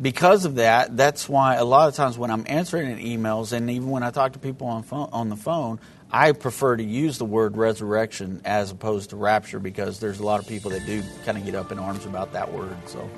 because 0.00 0.44
of 0.44 0.56
that, 0.56 0.96
that's 0.96 1.28
why 1.28 1.56
a 1.56 1.64
lot 1.64 1.88
of 1.88 1.94
times 1.94 2.18
when 2.18 2.30
I'm 2.30 2.44
answering 2.48 2.98
emails, 2.98 3.52
and 3.52 3.70
even 3.70 3.90
when 3.90 4.02
I 4.02 4.10
talk 4.10 4.32
to 4.32 4.38
people 4.38 4.66
on 4.66 4.82
phone, 4.82 5.08
on 5.12 5.28
the 5.28 5.36
phone, 5.36 5.78
I 6.10 6.32
prefer 6.32 6.76
to 6.76 6.84
use 6.84 7.18
the 7.18 7.24
word 7.24 7.56
resurrection 7.56 8.40
as 8.44 8.70
opposed 8.70 9.10
to 9.10 9.16
rapture 9.16 9.58
because 9.58 10.00
there's 10.00 10.20
a 10.20 10.24
lot 10.24 10.40
of 10.40 10.46
people 10.46 10.70
that 10.72 10.86
do 10.86 11.02
kind 11.24 11.38
of 11.38 11.44
get 11.44 11.54
up 11.54 11.72
in 11.72 11.78
arms 11.78 12.06
about 12.06 12.32
that 12.32 12.52
word. 12.52 12.76
So. 12.86 13.08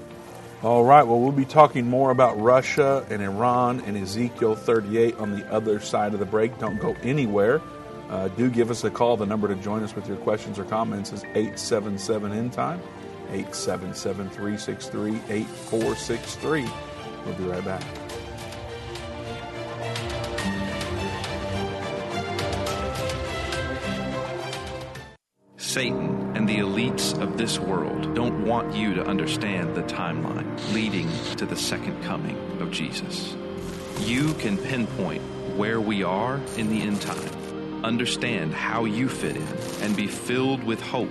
All 0.63 0.85
right, 0.85 1.03
well, 1.03 1.21
we'll 1.21 1.33
be 1.33 1.45
talking 1.45 1.87
more 1.87 2.11
about 2.11 2.41
Russia 2.41 3.07
and 3.11 3.23
Iran 3.23 3.81
and 3.81 3.97
Ezekiel 3.97 4.57
38 4.57 5.17
on 5.17 5.39
the 5.39 5.47
other 5.53 5.81
side 5.81 6.15
of 6.15 6.21
the 6.21 6.27
break. 6.27 6.59
Don't 6.59 6.79
go 6.81 6.97
anywhere. 7.03 7.61
Uh, 8.09 8.29
do 8.29 8.49
give 8.49 8.71
us 8.71 8.83
a 8.85 8.91
call. 8.91 9.17
The 9.19 9.27
number 9.27 9.49
to 9.49 9.55
join 9.57 9.83
us 9.83 9.95
with 9.95 10.09
your 10.09 10.17
questions 10.17 10.59
or 10.59 10.65
comments 10.65 11.13
is 11.13 11.25
877 11.25 12.33
End 12.33 12.53
Time, 12.53 12.81
877 13.31 14.31
363 14.31 15.21
8463. 15.29 16.69
We'll 17.25 17.35
be 17.35 17.45
right 17.45 17.65
back. 17.65 17.83
Satan 25.77 26.35
and 26.35 26.49
the 26.49 26.57
elites 26.57 27.21
of 27.21 27.37
this 27.37 27.59
world 27.59 28.15
don't 28.15 28.47
want 28.47 28.75
you 28.75 28.95
to 28.95 29.05
understand 29.07 29.75
the 29.75 29.83
timeline 29.83 30.47
leading 30.73 31.11
to 31.37 31.45
the 31.45 31.55
second 31.55 32.03
coming 32.03 32.37
of 32.63 32.71
Jesus. 32.71 33.37
You 34.01 34.33
can 34.35 34.57
pinpoint 34.57 35.21
where 35.57 35.81
we 35.81 36.03
are 36.03 36.41
in 36.57 36.71
the 36.71 36.81
end 36.81 37.03
time, 37.03 37.85
understand 37.85 38.55
how 38.55 38.87
you 38.87 39.09
fit 39.09 39.37
in, 39.37 39.47
and 39.83 39.95
be 39.95 40.07
filled 40.07 40.65
with 40.65 40.81
hope 40.81 41.11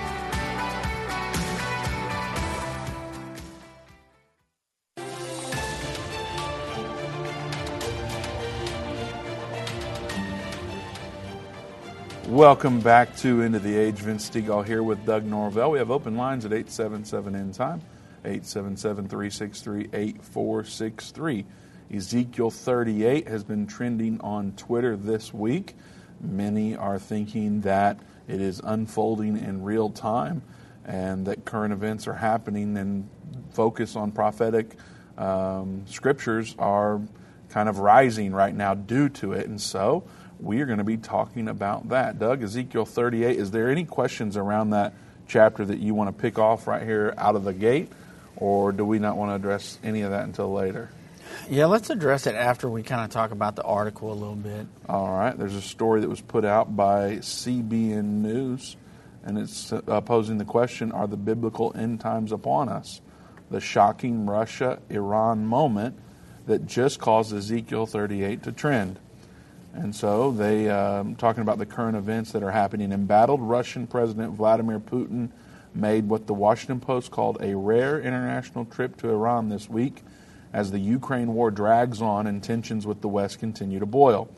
Welcome 12.31 12.79
back 12.79 13.17
to 13.17 13.41
End 13.41 13.57
of 13.57 13.63
the 13.63 13.77
Age. 13.77 13.95
Vince 13.95 14.29
Stegall 14.29 14.65
here 14.65 14.81
with 14.81 15.05
Doug 15.05 15.25
Norvell. 15.25 15.71
We 15.71 15.79
have 15.79 15.91
open 15.91 16.15
lines 16.15 16.45
at 16.45 16.53
877 16.53 17.35
End 17.35 17.53
Time, 17.53 17.81
877 18.23 19.09
363 19.09 19.89
8463. 19.91 21.45
Ezekiel 21.93 22.49
38 22.49 23.27
has 23.27 23.43
been 23.43 23.67
trending 23.67 24.21
on 24.21 24.53
Twitter 24.53 24.95
this 24.95 25.33
week. 25.33 25.75
Many 26.21 26.73
are 26.73 26.97
thinking 26.97 27.59
that 27.61 27.99
it 28.29 28.39
is 28.39 28.61
unfolding 28.63 29.35
in 29.35 29.61
real 29.61 29.89
time 29.89 30.41
and 30.85 31.27
that 31.27 31.43
current 31.43 31.73
events 31.73 32.07
are 32.07 32.13
happening 32.13 32.77
and 32.77 33.09
focus 33.51 33.97
on 33.97 34.13
prophetic 34.13 34.77
um, 35.17 35.85
scriptures 35.85 36.55
are 36.57 37.01
kind 37.49 37.67
of 37.67 37.79
rising 37.79 38.31
right 38.31 38.55
now 38.55 38.73
due 38.73 39.09
to 39.09 39.33
it. 39.33 39.47
And 39.47 39.59
so, 39.59 40.05
we 40.41 40.61
are 40.61 40.65
going 40.65 40.79
to 40.79 40.83
be 40.83 40.97
talking 40.97 41.47
about 41.47 41.89
that. 41.89 42.19
Doug, 42.19 42.43
Ezekiel 42.43 42.85
38, 42.85 43.37
is 43.37 43.51
there 43.51 43.69
any 43.69 43.85
questions 43.85 44.37
around 44.37 44.71
that 44.71 44.93
chapter 45.27 45.63
that 45.63 45.79
you 45.79 45.93
want 45.93 46.15
to 46.15 46.21
pick 46.21 46.39
off 46.39 46.67
right 46.67 46.83
here 46.83 47.13
out 47.17 47.35
of 47.35 47.43
the 47.43 47.53
gate, 47.53 47.91
or 48.35 48.71
do 48.71 48.83
we 48.83 48.99
not 48.99 49.17
want 49.17 49.31
to 49.31 49.35
address 49.35 49.77
any 49.83 50.01
of 50.01 50.11
that 50.11 50.23
until 50.23 50.51
later? 50.51 50.89
Yeah, 51.49 51.65
let's 51.65 51.89
address 51.89 52.27
it 52.27 52.35
after 52.35 52.69
we 52.69 52.83
kind 52.83 53.03
of 53.03 53.09
talk 53.09 53.31
about 53.31 53.55
the 53.55 53.63
article 53.63 54.11
a 54.11 54.15
little 54.15 54.35
bit. 54.35 54.67
All 54.89 55.09
right. 55.09 55.37
There's 55.37 55.55
a 55.55 55.61
story 55.61 56.01
that 56.01 56.09
was 56.09 56.21
put 56.21 56.45
out 56.45 56.75
by 56.75 57.17
CBN 57.17 58.21
News, 58.21 58.75
and 59.23 59.37
it's 59.37 59.71
uh, 59.71 60.01
posing 60.01 60.37
the 60.37 60.45
question 60.45 60.91
Are 60.91 61.07
the 61.07 61.17
biblical 61.17 61.71
end 61.75 62.01
times 62.01 62.31
upon 62.31 62.69
us? 62.69 63.01
The 63.49 63.61
shocking 63.61 64.25
Russia 64.25 64.79
Iran 64.89 65.45
moment 65.45 65.97
that 66.47 66.65
just 66.65 66.99
caused 66.99 67.33
Ezekiel 67.33 67.85
38 67.85 68.43
to 68.43 68.51
trend. 68.51 68.99
And 69.73 69.95
so 69.95 70.31
they 70.31 70.69
um, 70.69 71.15
talking 71.15 71.41
about 71.41 71.57
the 71.57 71.65
current 71.65 71.95
events 71.95 72.33
that 72.33 72.43
are 72.43 72.51
happening. 72.51 72.91
Embattled 72.91 73.41
Russian 73.41 73.87
President 73.87 74.33
Vladimir 74.33 74.79
Putin 74.79 75.29
made 75.73 76.09
what 76.09 76.27
the 76.27 76.33
Washington 76.33 76.79
Post 76.79 77.11
called 77.11 77.37
a 77.41 77.55
rare 77.55 77.99
international 77.99 78.65
trip 78.65 78.97
to 78.97 79.09
Iran 79.09 79.49
this 79.49 79.69
week 79.69 80.03
as 80.51 80.71
the 80.71 80.79
Ukraine 80.79 81.33
war 81.33 81.49
drags 81.49 82.01
on 82.01 82.27
and 82.27 82.43
tensions 82.43 82.85
with 82.85 83.01
the 83.01 83.07
West 83.07 83.39
continue 83.39 83.79
to 83.79 83.85
boil. 83.85 84.29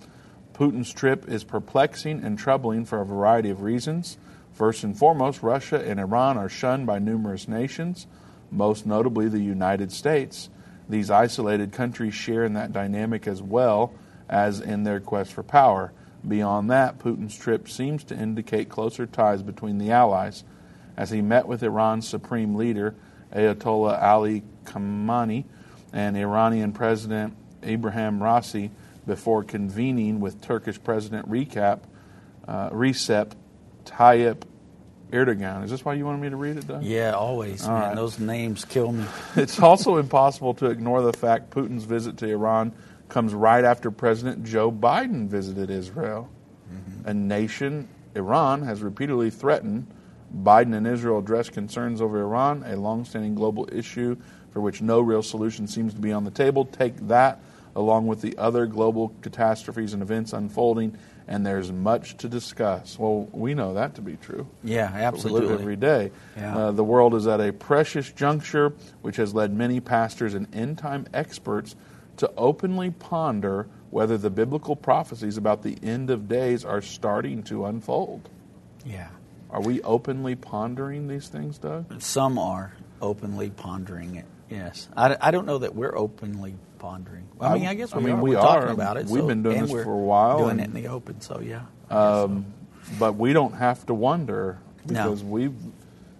Putin's 0.54 0.94
trip 0.94 1.28
is 1.28 1.44
perplexing 1.44 2.24
and 2.24 2.38
troubling 2.38 2.86
for 2.86 3.02
a 3.02 3.06
variety 3.06 3.50
of 3.50 3.64
reasons. 3.64 4.20
First 4.54 4.84
and 4.84 4.96
foremost, 4.96 5.42
Russia 5.42 5.84
and 5.84 6.00
Iran 6.00 6.38
are 6.38 6.50
shunned 6.50 6.86
by 6.86 7.00
numerous 7.00 7.48
nations, 7.48 8.06
most 8.52 8.86
notably 8.86 9.28
the 9.28 9.40
United 9.40 9.92
States. 9.92 10.52
These 10.88 11.10
isolated 11.10 11.72
countries 11.72 12.14
share 12.14 12.46
in 12.46 12.54
that 12.54 12.72
dynamic 12.72 13.26
as 13.26 13.42
well 13.42 13.94
as 14.34 14.60
in 14.60 14.84
their 14.84 15.00
quest 15.00 15.32
for 15.32 15.44
power. 15.44 15.94
Beyond 16.28 16.72
that, 16.72 16.98
Putin's 16.98 17.38
trip 17.38 17.70
seems 17.70 18.04
to 18.06 18.18
indicate 18.18 18.68
closer 18.68 19.06
ties 19.06 19.44
between 19.44 19.78
the 19.78 19.92
allies. 19.92 20.44
As 20.98 21.12
he 21.12 21.22
met 21.22 21.48
with 21.48 21.62
Iran's 21.62 22.08
supreme 22.08 22.56
leader, 22.56 22.96
Ayatollah 23.32 24.02
Ali 24.02 24.44
Khamenei, 24.66 25.46
and 25.92 26.18
Iranian 26.18 26.72
President 26.72 27.36
Ibrahim 27.64 28.20
Raisi 28.20 28.72
before 29.06 29.44
convening 29.44 30.20
with 30.20 30.42
Turkish 30.42 30.82
President 30.82 31.30
Recap, 31.30 31.82
uh, 32.48 32.72
Recep 32.72 33.34
Tayyip 33.86 34.44
Erdogan. 35.12 35.64
Is 35.64 35.70
this 35.70 35.86
why 35.86 35.94
you 35.94 36.06
wanted 36.06 36.22
me 36.22 36.30
to 36.32 36.36
read 36.38 36.58
it, 36.58 36.68
Doug? 36.68 36.84
Yeah, 36.84 37.12
always. 37.12 37.66
All 37.66 37.74
man. 37.74 37.82
right. 37.90 37.96
Those 37.96 38.18
names 38.18 38.66
kill 38.66 38.94
me. 38.94 39.06
It's 39.36 39.60
also 39.60 39.98
impossible 39.98 40.56
to 40.56 40.68
ignore 40.68 41.04
the 41.04 41.14
fact 41.14 41.52
Putin's 41.52 41.84
visit 41.84 42.18
to 42.18 42.28
Iran 42.28 42.72
comes 43.14 43.34
right 43.34 43.64
after 43.64 43.92
President 43.92 44.44
Joe 44.44 44.72
Biden 44.72 45.28
visited 45.28 45.70
Israel. 45.70 46.30
A 47.06 47.14
nation, 47.14 47.88
Iran, 48.16 48.64
has 48.64 48.82
repeatedly 48.82 49.30
threatened. 49.30 49.86
Biden 50.36 50.74
and 50.76 50.88
Israel 50.88 51.20
addressed 51.20 51.54
concerns 51.54 52.02
over 52.02 52.20
Iran, 52.22 52.64
a 52.66 52.76
longstanding 52.76 53.36
global 53.36 53.70
issue 53.72 54.18
for 54.52 54.62
which 54.62 54.82
no 54.82 55.00
real 55.00 55.22
solution 55.22 55.68
seems 55.68 55.94
to 55.94 56.00
be 56.00 56.12
on 56.12 56.24
the 56.24 56.32
table. 56.32 56.66
Take 56.66 57.08
that 57.08 57.40
along 57.76 58.08
with 58.08 58.22
the 58.22 58.36
other 58.38 58.66
global 58.66 59.14
catastrophes 59.22 59.94
and 59.94 60.02
events 60.02 60.34
unfolding, 60.34 60.98
and 61.28 61.46
there's 61.46 61.72
much 61.72 62.18
to 62.18 62.28
discuss. 62.28 62.98
Well, 62.98 63.28
we 63.32 63.54
know 63.54 63.76
that 63.76 63.96
to 63.96 64.02
be 64.02 64.16
true. 64.16 64.48
Yeah, 64.64 64.86
what 64.86 64.94
we 64.94 65.02
absolutely. 65.02 65.54
every 65.54 65.76
day. 65.76 66.12
Yeah. 66.36 66.58
Uh, 66.58 66.72
the 66.72 66.84
world 66.84 67.14
is 67.14 67.28
at 67.28 67.42
a 67.42 67.52
precious 67.52 68.12
juncture, 68.12 68.74
which 69.02 69.18
has 69.18 69.34
led 69.36 69.54
many 69.54 69.80
pastors 69.80 70.34
and 70.34 70.48
end 70.56 70.78
time 70.80 71.06
experts 71.14 71.76
to 72.18 72.32
openly 72.38 72.92
ponder 72.92 73.68
whether 73.90 74.18
the 74.18 74.30
biblical 74.30 74.76
prophecies 74.76 75.38
about 75.38 75.62
the 75.64 75.78
end 75.84 76.10
of 76.10 76.28
days 76.28 76.66
are 76.66 76.82
starting 76.82 77.44
to 77.44 77.66
unfold. 77.66 78.30
Yeah. 78.86 79.10
Are 79.50 79.62
we 79.62 79.82
openly 79.84 80.36
pondering 80.36 81.08
these 81.08 81.28
things, 81.28 81.58
Doug? 81.60 82.02
Some 82.02 82.40
are 82.40 82.74
openly 83.02 83.50
pondering 83.52 84.16
it. 84.16 84.26
Yes. 84.50 84.88
I, 84.98 85.16
I 85.22 85.32
don't 85.32 85.46
know 85.46 85.60
that 85.60 85.76
we're 85.76 85.96
openly 85.96 86.56
pondering. 86.80 87.28
I 87.40 87.54
mean, 87.54 87.68
I 87.68 87.76
guess 87.76 87.94
I 87.94 87.98
we 87.98 88.06
mean, 88.06 88.16
are. 88.16 88.22
we 88.22 88.30
We're 88.32 88.40
are. 88.40 88.60
talking 88.62 88.74
about 88.74 88.98
it. 88.98 89.06
We've 89.06 89.22
so- 89.22 89.28
been 89.28 89.44
doing 89.44 89.62
this 89.62 89.72
for 89.72 89.92
a 89.92 89.98
while, 89.98 90.40
Doing 90.40 90.52
and- 90.52 90.62
it 90.62 90.64
in 90.66 90.74
the 90.74 90.88
open, 90.90 91.22
so 91.22 91.40
yeah. 91.40 91.62
Um, 91.90 92.46
but 93.00 93.14
we 93.16 93.32
don't 93.34 93.54
have 93.54 93.86
to 93.86 93.94
wonder 93.94 94.60
No. 94.88 95.04
because 95.04 95.24
we've 95.24 95.54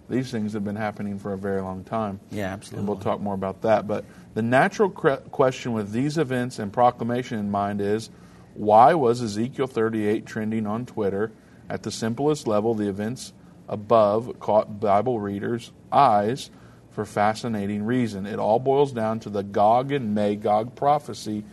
these 0.08 0.30
things 0.30 0.52
have 0.52 0.62
been 0.64 0.76
happening 0.76 1.18
for 1.18 1.32
a 1.32 1.38
very 1.38 1.60
long 1.62 1.82
time. 1.82 2.20
Yeah, 2.30 2.52
absolutely. 2.52 2.80
And 2.80 2.88
we'll 2.88 2.98
talk 2.98 3.20
more 3.20 3.34
about 3.34 3.62
that. 3.62 3.86
But 3.88 4.04
the 4.34 4.42
natural 4.42 4.90
question 4.90 5.72
with 5.72 5.92
these 5.92 6.18
events 6.18 6.58
and 6.58 6.72
proclamation 6.72 7.38
in 7.38 7.50
mind 7.50 7.80
is 7.80 8.10
why 8.54 8.94
was 8.94 9.22
Ezekiel 9.22 9.66
38 9.66 10.26
trending 10.26 10.66
on 10.66 10.86
Twitter? 10.86 11.32
At 11.68 11.82
the 11.82 11.90
simplest 11.90 12.46
level, 12.46 12.74
the 12.74 12.88
events 12.88 13.32
above 13.68 14.38
caught 14.38 14.80
Bible 14.80 15.18
readers' 15.18 15.72
eyes 15.90 16.50
for 16.90 17.04
fascinating 17.04 17.84
reason. 17.84 18.26
It 18.26 18.38
all 18.38 18.58
boils 18.58 18.92
down 18.92 19.20
to 19.20 19.30
the 19.30 19.42
Gog 19.42 19.90
and 19.92 20.14
Magog 20.14 20.76
prophecy 20.76 21.44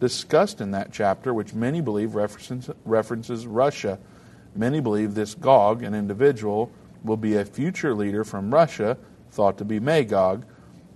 discussed 0.00 0.60
in 0.60 0.70
that 0.70 0.92
chapter, 0.92 1.34
which 1.34 1.54
many 1.54 1.80
believe 1.80 2.14
references, 2.14 2.74
references 2.84 3.46
Russia. 3.46 3.98
Many 4.56 4.80
believe 4.80 5.14
this 5.14 5.34
Gog, 5.34 5.82
an 5.82 5.94
individual, 5.94 6.72
will 7.04 7.16
be 7.16 7.36
a 7.36 7.44
future 7.44 7.94
leader 7.94 8.24
from 8.24 8.52
Russia, 8.52 8.96
thought 9.30 9.58
to 9.58 9.64
be 9.64 9.78
Magog. 9.78 10.44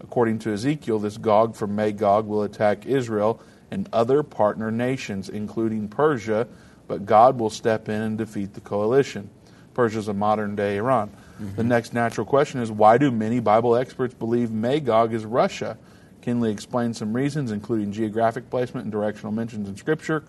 According 0.05 0.41
to 0.41 0.53
Ezekiel, 0.53 0.99
this 0.99 1.17
Gog 1.17 1.57
from 1.57 1.75
Magog 1.75 2.27
will 2.27 2.43
attack 2.43 2.85
Israel 2.85 3.41
and 3.71 3.89
other 3.91 4.23
partner 4.23 4.71
nations, 4.71 5.31
including 5.31 5.89
Persia, 5.89 6.47
but 6.87 7.07
God 7.07 7.39
will 7.39 7.49
step 7.49 7.89
in 7.89 8.03
and 8.03 8.19
defeat 8.19 8.53
the 8.53 8.61
coalition. 8.61 9.31
Persia 9.73 9.99
is 9.99 10.09
a 10.09 10.15
modern 10.15 10.55
day 10.55 10.77
Iran. 10.77 11.11
The 11.39 11.45
mm-hmm. 11.45 11.69
next 11.69 11.95
natural 11.95 12.27
question 12.27 12.61
is 12.61 12.71
why 12.71 12.99
do 12.99 13.11
many 13.11 13.41
Bible 13.41 13.77
experts 13.77 14.13
believe 14.13 14.51
Magog 14.51 15.15
is 15.15 15.25
Russia? 15.25 15.79
Kinley 16.21 16.53
explains 16.53 16.99
some 16.99 17.15
reasons, 17.15 17.51
including 17.51 17.91
geographic 17.91 18.51
placement 18.51 18.85
and 18.85 18.93
directional 18.93 19.33
mentions 19.33 19.69
in 19.69 19.77
Scripture. 19.77 20.23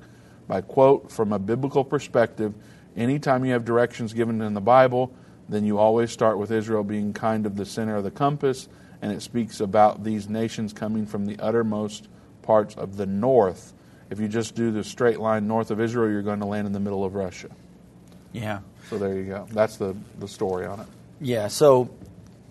By 0.47 0.61
quote, 0.61 1.11
from 1.11 1.33
a 1.33 1.37
biblical 1.37 1.83
perspective, 1.83 2.53
anytime 2.95 3.43
you 3.43 3.51
have 3.51 3.65
directions 3.65 4.13
given 4.13 4.41
in 4.41 4.53
the 4.53 4.61
Bible, 4.61 5.13
then 5.49 5.65
you 5.65 5.77
always 5.77 6.11
start 6.11 6.37
with 6.37 6.49
Israel 6.49 6.83
being 6.83 7.11
kind 7.11 7.45
of 7.45 7.57
the 7.57 7.65
center 7.65 7.97
of 7.97 8.05
the 8.05 8.11
compass, 8.11 8.69
and 9.01 9.11
it 9.11 9.21
speaks 9.21 9.59
about 9.59 10.03
these 10.03 10.29
nations 10.29 10.73
coming 10.73 11.05
from 11.05 11.25
the 11.25 11.37
uttermost 11.39 12.07
parts 12.41 12.75
of 12.75 12.97
the 12.97 13.05
north. 13.05 13.73
If 14.09 14.19
you 14.19 14.27
just 14.27 14.55
do 14.55 14.71
the 14.71 14.83
straight 14.83 15.19
line 15.19 15.47
north 15.47 15.71
of 15.71 15.79
Israel, 15.79 16.11
you're 16.11 16.21
going 16.21 16.39
to 16.39 16.45
land 16.45 16.67
in 16.67 16.73
the 16.73 16.79
middle 16.79 17.03
of 17.03 17.15
Russia. 17.15 17.49
Yeah. 18.31 18.59
So 18.89 18.97
there 18.97 19.15
you 19.15 19.23
go. 19.23 19.47
That's 19.51 19.77
the, 19.77 19.95
the 20.19 20.27
story 20.27 20.65
on 20.65 20.81
it. 20.81 20.87
Yeah, 21.21 21.47
so 21.47 21.89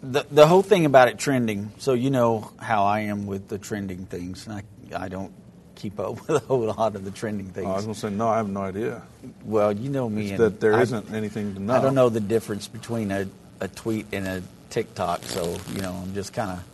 the 0.02 0.26
the 0.30 0.46
whole 0.46 0.62
thing 0.62 0.86
about 0.86 1.08
it 1.08 1.18
trending. 1.18 1.70
So 1.78 1.92
you 1.92 2.10
know 2.10 2.50
how 2.58 2.84
I 2.84 3.00
am 3.00 3.26
with 3.26 3.48
the 3.48 3.58
trending 3.58 4.06
things, 4.06 4.48
I 4.48 4.62
I 4.94 5.08
don't 5.08 5.32
keep 5.74 5.98
up 6.00 6.20
with 6.28 6.42
a 6.42 6.46
whole 6.46 6.60
lot 6.60 6.96
of 6.96 7.04
the 7.04 7.10
trending 7.10 7.46
things. 7.48 7.66
Oh, 7.66 7.72
I 7.72 7.76
was 7.76 7.84
going 7.84 7.94
to 7.94 8.00
say, 8.00 8.10
no, 8.10 8.28
I 8.28 8.38
have 8.38 8.48
no 8.48 8.62
idea. 8.62 9.02
well, 9.44 9.72
you 9.72 9.90
know 9.90 10.08
me, 10.08 10.36
That 10.36 10.60
there 10.60 10.74
I, 10.74 10.84
not 10.84 11.12
anything 11.12 11.54
to 11.54 11.60
know. 11.60 11.74
I 11.74 11.80
don't 11.80 11.94
know 11.94 12.08
the 12.08 12.20
difference 12.20 12.68
between 12.68 13.10
a, 13.10 13.26
a 13.60 13.68
tweet 13.68 14.06
and 14.12 14.26
a 14.26 14.42
TikTok, 14.74 15.22
so 15.24 15.56
you 15.72 15.80
know 15.80 15.92
I'm 15.92 16.14
just 16.14 16.32
kind 16.32 16.50
of 16.50 16.64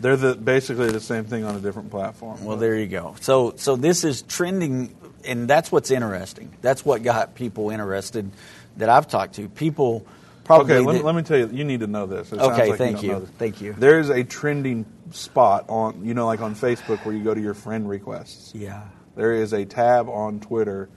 They're 0.00 0.16
the, 0.16 0.34
basically 0.34 0.90
the 0.92 1.00
same 1.00 1.24
thing 1.24 1.44
on 1.44 1.56
a 1.56 1.60
different 1.60 1.90
platform. 1.90 2.44
well. 2.44 2.56
There 2.58 2.76
you 2.76 2.86
go. 2.86 3.16
So 3.20 3.54
so 3.56 3.74
this 3.76 4.04
is 4.04 4.20
trending, 4.22 4.94
and 5.24 5.48
that's 5.48 5.72
what's 5.72 5.90
interesting. 5.90 6.54
That's 6.60 6.84
what 6.84 7.02
got 7.02 7.34
people 7.34 7.70
interested. 7.70 8.30
that 8.76 8.88
I've 8.90 9.08
talked 9.08 9.34
to, 9.36 9.48
people 9.48 10.06
probably. 10.44 10.74
Okay, 10.76 10.84
let, 10.86 10.92
that- 10.92 11.04
let 11.04 11.14
me 11.14 11.22
tell 11.22 11.38
you. 11.38 11.48
You 11.50 11.64
need 11.64 11.80
to 11.80 11.86
know 11.86 12.06
this. 12.06 12.32
It 12.32 12.38
Okay, 12.38 12.68
like 12.70 12.78
thank 12.78 13.02
you. 13.02 13.20
this. 13.20 13.28
Thank 13.38 13.60
you. 13.62 13.72
There 13.72 13.98
is 13.98 14.10
a 14.10 14.22
trending 14.24 14.84
spot 15.10 15.64
on, 15.68 16.04
you 16.04 16.12
know, 16.14 16.26
like 16.26 16.40
on 16.42 16.54
Facebook 16.54 17.04
where 17.06 17.14
you 17.14 17.24
go 17.24 17.34
to 17.34 17.40
your 17.40 17.54
friend 17.54 17.88
requests. 17.88 18.54
yeah. 18.54 18.84
There 19.16 19.32
is 19.32 19.52
a 19.52 19.64
tab 19.64 20.08
on 20.08 20.38
Twitter 20.38 20.88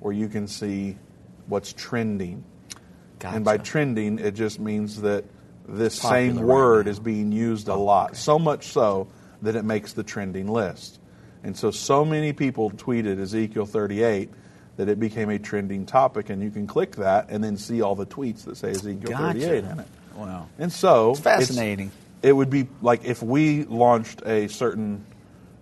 where 0.00 0.14
you 0.14 0.28
can 0.28 0.46
see 0.48 0.96
what's 1.48 1.72
trending. 1.74 2.44
Gotcha. 3.18 3.36
And 3.36 3.44
by 3.44 3.58
trending, 3.58 4.18
it 4.20 4.34
just 4.34 4.58
means 4.58 5.02
that 5.02 5.24
this 5.68 5.98
Popular 6.00 6.32
same 6.34 6.46
word 6.46 6.86
now. 6.86 6.90
is 6.92 6.98
being 6.98 7.30
used 7.32 7.68
a 7.68 7.74
lot. 7.76 8.16
So 8.16 8.38
much 8.38 8.68
so 8.68 9.08
that 9.42 9.54
it 9.54 9.64
makes 9.64 9.92
the 9.92 10.02
trending 10.02 10.48
list. 10.48 10.98
And 11.44 11.56
so, 11.56 11.70
so 11.70 12.04
many 12.04 12.32
people 12.32 12.70
tweeted 12.70 13.20
Ezekiel 13.20 13.66
38 13.66 14.30
that 14.76 14.88
it 14.88 14.98
became 14.98 15.28
a 15.30 15.38
trending 15.38 15.86
topic. 15.86 16.30
And 16.30 16.42
you 16.42 16.50
can 16.50 16.66
click 16.66 16.96
that 16.96 17.30
and 17.30 17.42
then 17.44 17.56
see 17.56 17.82
all 17.82 17.94
the 17.94 18.06
tweets 18.06 18.44
that 18.44 18.56
say 18.56 18.70
Ezekiel 18.70 19.10
Gotcha. 19.10 19.38
38 19.40 19.64
in 19.64 19.80
it. 19.80 19.86
Wow. 20.16 20.48
And 20.58 20.72
so, 20.72 21.12
It's 21.12 21.20
fascinating. 21.20 21.92
it 22.22 22.32
would 22.32 22.50
be 22.50 22.66
like 22.82 23.04
if 23.04 23.22
we 23.22 23.64
launched 23.64 24.22
a 24.26 24.48
certain 24.48 25.04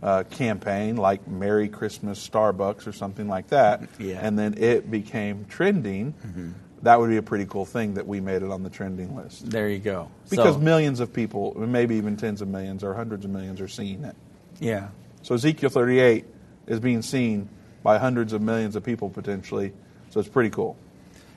uh, 0.03 0.23
campaign, 0.31 0.97
like 0.97 1.27
Merry 1.27 1.69
Christmas 1.69 2.27
Starbucks 2.27 2.87
or 2.87 2.93
something 2.93 3.29
like 3.29 3.49
that, 3.49 3.83
Yeah. 3.99 4.21
and 4.23 4.39
then 4.39 4.55
it 4.57 4.91
became 4.91 5.45
trending. 5.49 6.15
That 6.87 7.01
would 7.01 7.11
be 7.11 7.17
a 7.17 7.23
pretty 7.23 7.47
cool 7.47 7.65
thing 7.65 7.95
that 7.95 8.07
we 8.07 8.21
made 8.21 8.43
it 8.43 8.51
on 8.51 8.63
the 8.63 8.71
trending 8.71 9.17
list 9.17 9.51
There 9.51 9.69
you 9.69 9.81
go. 9.81 10.09
because 10.31 10.55
So, 10.55 10.61
millions 10.61 11.01
of 11.01 11.13
people, 11.13 11.53
maybe 11.59 11.97
even 11.97 12.17
tens 12.17 12.41
of 12.43 12.47
millions 12.49 12.85
or 12.85 12.95
hundreds 12.95 13.25
of 13.25 13.33
millions, 13.33 13.61
are 13.61 13.67
seeing 13.69 14.05
it. 14.05 14.15
yeah. 14.61 14.89
So 15.23 15.35
Ezekiel 15.35 15.71
38 15.71 16.25
is 16.69 16.79
being 16.79 17.03
seen 17.03 17.49
by 17.83 17.99
hundreds 17.99 18.33
of 18.33 18.41
millions 18.41 18.77
of 18.77 18.85
people 18.85 19.11
potentially. 19.11 19.73
So 20.11 20.21
it's 20.21 20.29
pretty 20.29 20.51
cool. 20.51 20.77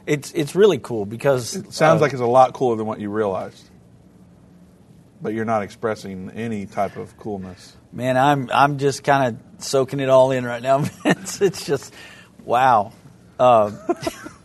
It's 0.06 0.32
it's 0.34 0.56
really 0.56 0.78
cool 0.78 1.06
because 1.08 1.56
It 1.56 1.74
sounds 1.74 2.00
uh, 2.00 2.06
like 2.06 2.14
it's 2.14 2.22
a 2.22 2.26
lot 2.26 2.54
cooler 2.54 2.76
than 2.78 2.86
what 2.86 3.00
you 3.00 3.10
realized. 3.10 3.68
But 5.22 5.34
you're 5.34 5.46
not 5.46 5.64
expressing 5.64 6.30
any 6.36 6.66
type 6.68 6.96
of 6.96 7.18
coolness. 7.18 7.76
Man, 7.92 8.16
I'm 8.18 8.50
I'm 8.54 8.78
just 8.78 9.04
kind 9.04 9.36
of 9.36 9.64
soaking 9.64 10.00
it 10.00 10.10
all 10.10 10.30
in 10.32 10.46
right 10.46 10.62
now. 10.62 10.86
it's, 11.06 11.42
it's 11.42 11.66
just 11.66 11.94
wow. 12.46 12.94
Uh, 13.40 13.72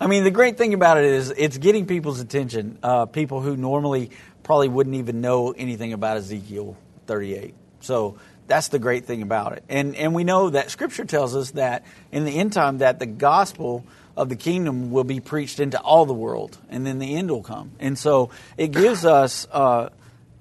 I 0.00 0.06
mean, 0.06 0.24
the 0.24 0.30
great 0.30 0.56
thing 0.58 0.74
about 0.74 0.98
it 0.98 1.04
is 1.04 1.30
it's 1.30 1.58
getting 1.58 1.86
people's 1.86 2.20
attention. 2.20 2.78
Uh, 2.82 3.06
people 3.06 3.40
who 3.40 3.56
normally 3.56 4.10
probably 4.42 4.68
wouldn't 4.68 4.96
even 4.96 5.20
know 5.20 5.52
anything 5.52 5.92
about 5.92 6.16
Ezekiel 6.16 6.76
38. 7.06 7.54
So 7.80 8.18
that's 8.46 8.68
the 8.68 8.78
great 8.78 9.06
thing 9.06 9.22
about 9.22 9.52
it. 9.52 9.64
And 9.68 9.94
and 9.96 10.14
we 10.14 10.24
know 10.24 10.50
that 10.50 10.70
Scripture 10.70 11.04
tells 11.04 11.34
us 11.34 11.52
that 11.52 11.84
in 12.12 12.24
the 12.24 12.38
end 12.38 12.52
time 12.52 12.78
that 12.78 12.98
the 12.98 13.06
gospel 13.06 13.84
of 14.16 14.28
the 14.28 14.36
kingdom 14.36 14.90
will 14.90 15.04
be 15.04 15.20
preached 15.20 15.60
into 15.60 15.80
all 15.80 16.06
the 16.06 16.14
world, 16.14 16.56
and 16.68 16.86
then 16.86 16.98
the 16.98 17.16
end 17.16 17.30
will 17.30 17.42
come. 17.42 17.72
And 17.80 17.98
so 17.98 18.30
it 18.56 18.72
gives 18.72 19.04
us. 19.04 19.46
Uh, 19.50 19.90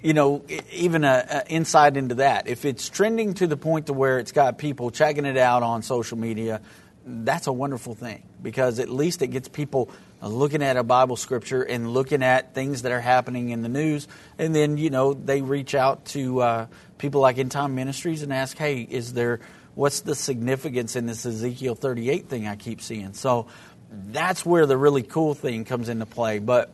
you 0.01 0.13
know, 0.13 0.43
even 0.73 1.05
a, 1.05 1.25
a 1.29 1.47
insight 1.49 1.95
into 1.95 2.15
that. 2.15 2.49
If 2.49 2.65
it's 2.65 2.89
trending 2.89 3.35
to 3.35 3.47
the 3.47 3.55
point 3.55 3.85
to 3.85 3.93
where 3.93 4.19
it's 4.19 4.33
got 4.33 4.57
people 4.57 4.91
checking 4.91 5.23
it 5.23 5.37
out 5.37 5.63
on 5.63 5.81
social 5.81 6.17
media, 6.17 6.59
that's 7.05 7.47
a 7.47 7.53
wonderful 7.53 7.95
thing 7.95 8.23
because 8.41 8.79
at 8.79 8.89
least 8.89 9.21
it 9.21 9.27
gets 9.27 9.47
people 9.47 9.89
looking 10.21 10.63
at 10.63 10.77
a 10.77 10.83
Bible 10.83 11.15
scripture 11.15 11.61
and 11.61 11.91
looking 11.93 12.23
at 12.23 12.53
things 12.53 12.83
that 12.83 12.91
are 12.91 13.01
happening 13.01 13.49
in 13.49 13.61
the 13.61 13.69
news, 13.69 14.07
and 14.37 14.55
then 14.55 14.77
you 14.77 14.89
know 14.89 15.13
they 15.13 15.41
reach 15.41 15.75
out 15.75 16.05
to 16.05 16.41
uh, 16.41 16.67
people 16.97 17.21
like 17.21 17.37
End 17.37 17.51
Time 17.51 17.75
Ministries 17.75 18.21
and 18.21 18.31
ask, 18.31 18.57
"Hey, 18.57 18.81
is 18.81 19.13
there 19.13 19.39
what's 19.75 20.01
the 20.01 20.15
significance 20.15 20.95
in 20.95 21.05
this 21.05 21.25
Ezekiel 21.25 21.75
38 21.75 22.29
thing 22.29 22.47
I 22.47 22.55
keep 22.55 22.81
seeing?" 22.81 23.13
So 23.13 23.47
that's 23.91 24.45
where 24.45 24.65
the 24.65 24.77
really 24.77 25.03
cool 25.03 25.33
thing 25.33 25.65
comes 25.65 25.89
into 25.89 26.05
play, 26.05 26.39
but 26.39 26.73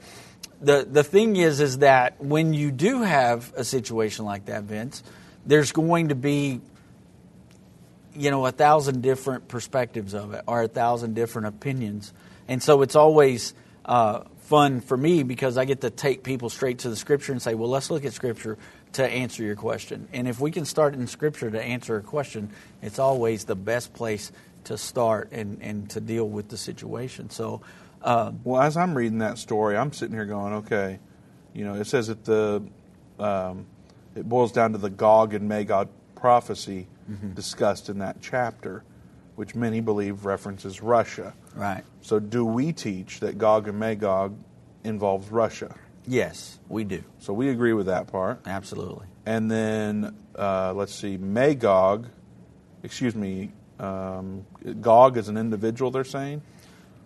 the 0.62 0.88
the 0.90 1.04
thing 1.04 1.36
is 1.36 1.60
is 1.60 1.80
that 1.80 2.22
when 2.24 2.54
you 2.54 2.72
do 2.72 3.02
have 3.02 3.54
a 3.56 3.64
situation 3.64 4.26
like 4.26 4.46
that, 4.46 4.64
Vince, 4.64 5.04
there's 5.46 5.72
going 5.72 6.10
to 6.10 6.16
be 6.16 6.62
you 8.16 8.32
know 8.32 8.46
a 8.46 8.52
thousand 8.52 9.02
different 9.02 9.48
perspectives 9.48 10.14
of 10.14 10.34
it 10.34 10.44
or 10.48 10.64
a 10.64 10.68
thousand 10.68 11.16
different 11.16 11.48
opinions, 11.48 12.14
and 12.48 12.62
so 12.62 12.82
it's 12.82 12.96
always 12.96 13.54
uh, 13.86 14.22
fun 14.42 14.82
for 14.82 14.98
me 14.98 15.24
because 15.24 15.58
I 15.58 15.66
get 15.66 15.82
to 15.82 15.90
take 15.90 16.24
people 16.24 16.50
straight 16.50 16.80
to 16.80 16.90
the 16.90 16.96
scripture 16.96 17.32
and 17.32 17.42
say, 17.42 17.56
well, 17.56 17.70
let's 17.70 17.92
look 17.92 18.06
at 18.06 18.14
scripture 18.14 18.58
to 18.94 19.08
answer 19.08 19.44
your 19.44 19.56
question. 19.56 20.08
And 20.14 20.28
if 20.28 20.40
we 20.40 20.50
can 20.52 20.66
start 20.66 20.96
in 20.96 21.06
scripture 21.08 21.52
to 21.52 21.62
answer 21.62 21.98
a 21.98 22.02
question, 22.02 22.50
it's 22.82 22.98
always 22.98 23.46
the 23.46 23.56
best 23.56 23.94
place 23.94 24.32
to 24.64 24.78
start 24.78 25.32
and, 25.32 25.62
and 25.62 25.90
to 25.92 26.02
deal 26.02 26.28
with 26.28 26.50
the 26.50 26.58
situation. 26.58 27.30
So. 27.30 27.62
Uh, 28.02 28.32
Well, 28.44 28.62
as 28.62 28.78
I'm 28.78 28.96
reading 28.96 29.20
that 29.20 29.38
story, 29.38 29.78
I'm 29.78 29.94
sitting 29.94 30.16
here 30.16 30.26
going, 30.26 30.54
okay, 30.54 31.00
you 31.54 31.66
know, 31.66 31.76
it 31.76 31.86
says 31.86 32.08
that 32.08 32.26
the 32.26 32.64
um, 33.20 33.66
it 34.16 34.28
boils 34.28 34.52
down 34.52 34.72
to 34.72 34.78
the 34.78 34.90
Gog 34.90 35.34
and 35.34 35.48
Magog 35.48 35.90
prophecy 36.16 36.88
discussed 37.34 37.90
in 37.90 38.00
that 38.00 38.18
chapter, 38.22 38.84
which 39.36 39.56
many 39.56 39.82
believe 39.82 40.26
references 40.26 40.82
Russia. 40.82 41.34
right. 41.56 41.84
So, 42.02 42.20
do 42.20 42.46
we 42.46 42.72
teach 42.74 43.20
that 43.20 43.38
Gog 43.38 43.68
and 43.68 43.80
Magog 43.80 44.38
involves 44.84 45.30
Russia? 45.32 45.76
Yes, 46.10 46.58
we 46.68 46.86
do. 46.86 47.04
So 47.20 47.34
we 47.34 47.50
agree 47.50 47.74
with 47.74 47.86
that 47.86 48.08
part. 48.08 48.42
Absolutely. 48.48 49.06
And 49.28 49.50
then 49.50 50.16
uh, 50.36 50.74
let's 50.74 50.96
see, 50.96 51.18
Magog, 51.18 52.08
excuse 52.82 53.16
me, 53.16 53.52
um, 53.80 54.46
Gog 54.82 55.18
is 55.18 55.30
an 55.30 55.38
individual. 55.38 55.92
They're 55.92 56.04
saying. 56.04 56.42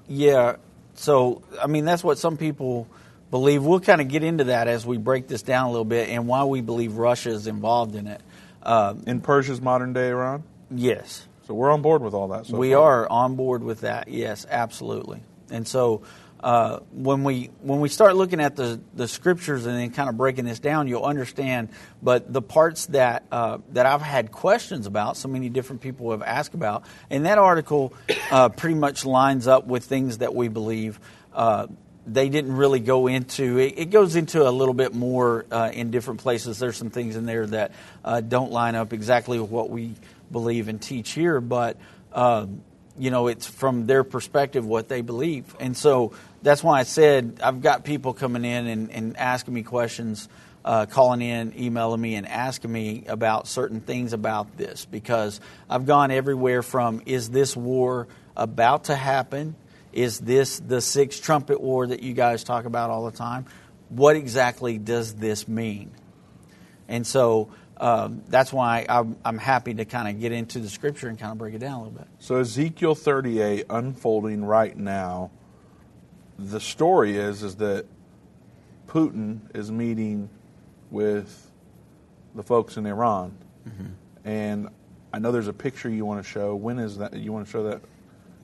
Yeah. 0.07 0.55
So, 0.95 1.41
I 1.61 1.67
mean, 1.67 1.85
that's 1.85 2.03
what 2.03 2.17
some 2.17 2.37
people 2.37 2.87
believe. 3.29 3.63
We'll 3.63 3.79
kind 3.79 3.99
of 3.99 4.07
get 4.07 4.23
into 4.23 4.45
that 4.45 4.67
as 4.67 4.85
we 4.85 4.97
break 4.97 5.27
this 5.27 5.41
down 5.41 5.65
a 5.65 5.69
little 5.69 5.85
bit 5.85 6.07
and 6.09 6.27
why 6.27 6.45
we 6.45 6.61
believe 6.61 6.95
Russia 6.95 7.31
is 7.31 7.47
involved 7.47 7.95
in 7.95 8.07
it. 8.07 8.21
Uh, 8.63 8.95
in 9.05 9.21
Persia's 9.21 9.61
modern 9.61 9.93
day 9.93 10.09
Iran. 10.09 10.43
yes, 10.71 11.27
So 11.47 11.53
we're 11.53 11.71
on 11.71 11.81
board 11.81 12.01
with 12.01 12.13
all 12.13 12.29
that. 12.29 12.45
So 12.45 12.57
we 12.57 12.71
far. 12.71 13.03
are 13.03 13.11
on 13.11 13.35
board 13.35 13.63
with 13.63 13.81
that. 13.81 14.07
Yes, 14.07 14.45
absolutely. 14.49 15.21
And 15.51 15.67
so, 15.67 16.01
uh, 16.39 16.79
when 16.91 17.23
we 17.23 17.49
when 17.61 17.79
we 17.79 17.87
start 17.87 18.15
looking 18.17 18.41
at 18.41 18.55
the 18.57 18.81
the 18.95 19.07
scriptures 19.07 19.65
and 19.65 19.77
then 19.77 19.91
kind 19.91 20.09
of 20.09 20.17
breaking 20.17 20.43
this 20.43 20.59
down, 20.59 20.87
you'll 20.89 21.05
understand. 21.05 21.69
But 22.01 22.31
the 22.33 22.41
parts 22.41 22.87
that 22.87 23.23
uh, 23.31 23.59
that 23.71 23.85
I've 23.85 24.01
had 24.01 24.31
questions 24.31 24.85
about, 24.85 25.15
so 25.15 25.29
many 25.29 25.47
different 25.49 25.81
people 25.81 26.11
have 26.11 26.21
asked 26.21 26.53
about, 26.53 26.83
and 27.09 27.25
that 27.25 27.37
article 27.37 27.93
uh, 28.29 28.49
pretty 28.49 28.75
much 28.75 29.05
lines 29.05 29.47
up 29.47 29.67
with 29.67 29.85
things 29.85 30.17
that 30.17 30.35
we 30.35 30.47
believe. 30.49 30.99
They 32.05 32.27
didn't 32.29 32.55
really 32.55 32.81
go 32.81 33.07
into 33.07 33.59
it. 33.59 33.75
It 33.77 33.89
goes 33.89 34.15
into 34.15 34.47
a 34.47 34.51
little 34.51 34.73
bit 34.73 34.93
more 34.93 35.45
uh, 35.51 35.71
in 35.73 35.89
different 35.91 36.19
places. 36.19 36.59
There's 36.59 36.75
some 36.75 36.89
things 36.89 37.15
in 37.15 37.25
there 37.25 37.45
that 37.47 37.71
uh, 38.03 38.21
don't 38.21 38.51
line 38.51 38.75
up 38.75 38.91
exactly 38.91 39.39
with 39.39 39.49
what 39.49 39.69
we 39.69 39.93
believe 40.31 40.67
and 40.67 40.81
teach 40.81 41.11
here, 41.11 41.39
but 41.39 41.77
um, 42.11 42.61
you 42.97 43.09
know, 43.09 43.27
it's 43.27 43.47
from 43.47 43.85
their 43.87 44.03
perspective 44.03 44.65
what 44.65 44.87
they 44.87 45.01
believe. 45.01 45.55
And 45.59 45.75
so 45.75 46.13
that's 46.41 46.63
why 46.63 46.79
I 46.79 46.83
said 46.83 47.39
I've 47.41 47.61
got 47.61 47.83
people 47.83 48.13
coming 48.13 48.45
in 48.45 48.67
and, 48.67 48.91
and 48.91 49.17
asking 49.17 49.53
me 49.53 49.63
questions, 49.63 50.27
uh, 50.63 50.85
calling 50.85 51.21
in, 51.21 51.53
emailing 51.59 52.01
me, 52.01 52.15
and 52.15 52.27
asking 52.27 52.71
me 52.71 53.05
about 53.07 53.47
certain 53.47 53.81
things 53.81 54.13
about 54.13 54.57
this 54.57 54.85
because 54.85 55.39
I've 55.69 55.85
gone 55.85 56.11
everywhere 56.11 56.61
from 56.61 57.01
is 57.05 57.29
this 57.29 57.55
war 57.55 58.07
about 58.35 58.85
to 58.85 58.95
happen? 58.95 59.55
Is 59.93 60.19
this 60.19 60.59
the 60.59 60.81
sixth 60.81 61.21
trumpet 61.23 61.61
war 61.61 61.87
that 61.87 62.01
you 62.03 62.13
guys 62.13 62.43
talk 62.43 62.65
about 62.65 62.89
all 62.89 63.05
the 63.09 63.15
time? 63.17 63.45
What 63.89 64.15
exactly 64.15 64.77
does 64.77 65.13
this 65.13 65.47
mean? 65.47 65.91
And 66.87 67.05
so 67.05 67.49
um, 67.77 68.23
that's 68.27 68.51
why 68.51 68.85
I'm, 68.89 69.17
I'm 69.23 69.37
happy 69.37 69.73
to 69.75 69.85
kind 69.85 70.07
of 70.07 70.19
get 70.19 70.31
into 70.31 70.59
the 70.59 70.69
scripture 70.69 71.07
and 71.09 71.17
kind 71.19 71.31
of 71.31 71.37
break 71.37 71.53
it 71.53 71.59
down 71.59 71.73
a 71.73 71.77
little 71.83 71.91
bit. 71.99 72.07
So 72.19 72.37
Ezekiel 72.37 72.95
38 72.95 73.65
unfolding 73.69 74.43
right 74.45 74.75
now. 74.75 75.31
The 76.39 76.59
story 76.59 77.17
is 77.17 77.43
is 77.43 77.55
that 77.57 77.85
Putin 78.87 79.39
is 79.55 79.71
meeting 79.71 80.29
with 80.91 81.51
the 82.35 82.43
folks 82.43 82.77
in 82.77 82.85
Iran, 82.85 83.37
Mm-hmm. 83.67 84.27
and 84.27 84.67
I 85.13 85.19
know 85.19 85.31
there's 85.31 85.47
a 85.47 85.53
picture 85.53 85.89
you 85.89 86.03
want 86.05 86.21
to 86.21 86.29
show. 86.29 86.53
When 86.55 86.79
is 86.79 86.97
that? 86.97 87.13
You 87.13 87.31
want 87.31 87.45
to 87.45 87.51
show 87.51 87.63
that? 87.63 87.81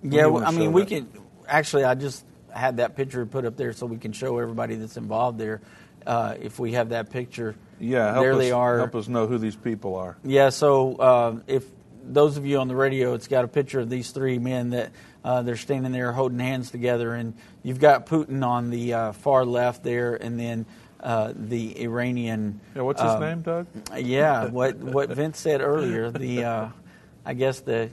When 0.01 0.11
Yeah, 0.13 0.27
well, 0.27 0.45
I 0.45 0.51
mean, 0.51 0.71
we 0.71 0.83
that? 0.83 0.87
can 0.89 1.09
actually. 1.49 1.83
I 1.83 1.95
just 1.95 2.25
had 2.53 2.77
that 2.77 2.95
picture 2.95 3.25
put 3.25 3.45
up 3.45 3.57
there 3.57 3.73
so 3.73 3.85
we 3.85 3.97
can 3.97 4.11
show 4.11 4.37
everybody 4.39 4.75
that's 4.75 4.97
involved 4.97 5.37
there. 5.37 5.61
Uh, 6.05 6.35
if 6.41 6.57
we 6.59 6.71
have 6.73 6.89
that 6.89 7.09
picture, 7.09 7.55
Yeah, 7.79 8.13
help 8.13 8.23
there 8.23 8.33
us, 8.33 8.39
they 8.39 8.51
are. 8.51 8.77
Help 8.79 8.95
us 8.95 9.07
know 9.07 9.27
who 9.27 9.37
these 9.37 9.55
people 9.55 9.95
are. 9.95 10.17
Yeah, 10.23 10.49
so 10.49 10.95
uh, 10.95 11.39
if 11.47 11.65
those 12.03 12.37
of 12.37 12.45
you 12.45 12.57
on 12.59 12.67
the 12.67 12.75
radio, 12.75 13.13
it's 13.13 13.27
got 13.27 13.43
a 13.43 13.47
picture 13.47 13.79
of 13.79 13.89
these 13.89 14.11
three 14.11 14.39
men 14.39 14.71
that 14.71 14.91
uh, 15.23 15.41
they're 15.41 15.57
standing 15.57 15.91
there 15.91 16.11
holding 16.11 16.39
hands 16.39 16.71
together, 16.71 17.13
and 17.13 17.33
you've 17.63 17.79
got 17.79 18.05
Putin 18.05 18.43
on 18.45 18.69
the 18.69 18.93
uh, 18.93 19.11
far 19.11 19.45
left 19.45 19.83
there, 19.83 20.15
and 20.15 20.39
then 20.39 20.65
uh, 21.01 21.33
the 21.35 21.81
Iranian. 21.81 22.61
Yeah, 22.75 22.83
what's 22.83 23.01
his 23.01 23.11
uh, 23.11 23.19
name, 23.19 23.41
Doug? 23.41 23.67
Yeah, 23.97 24.45
what 24.49 24.77
what 24.77 25.09
Vince 25.09 25.37
said 25.37 25.61
earlier. 25.61 26.09
The 26.11 26.43
uh, 26.45 26.69
I 27.25 27.33
guess 27.33 27.59
the 27.59 27.89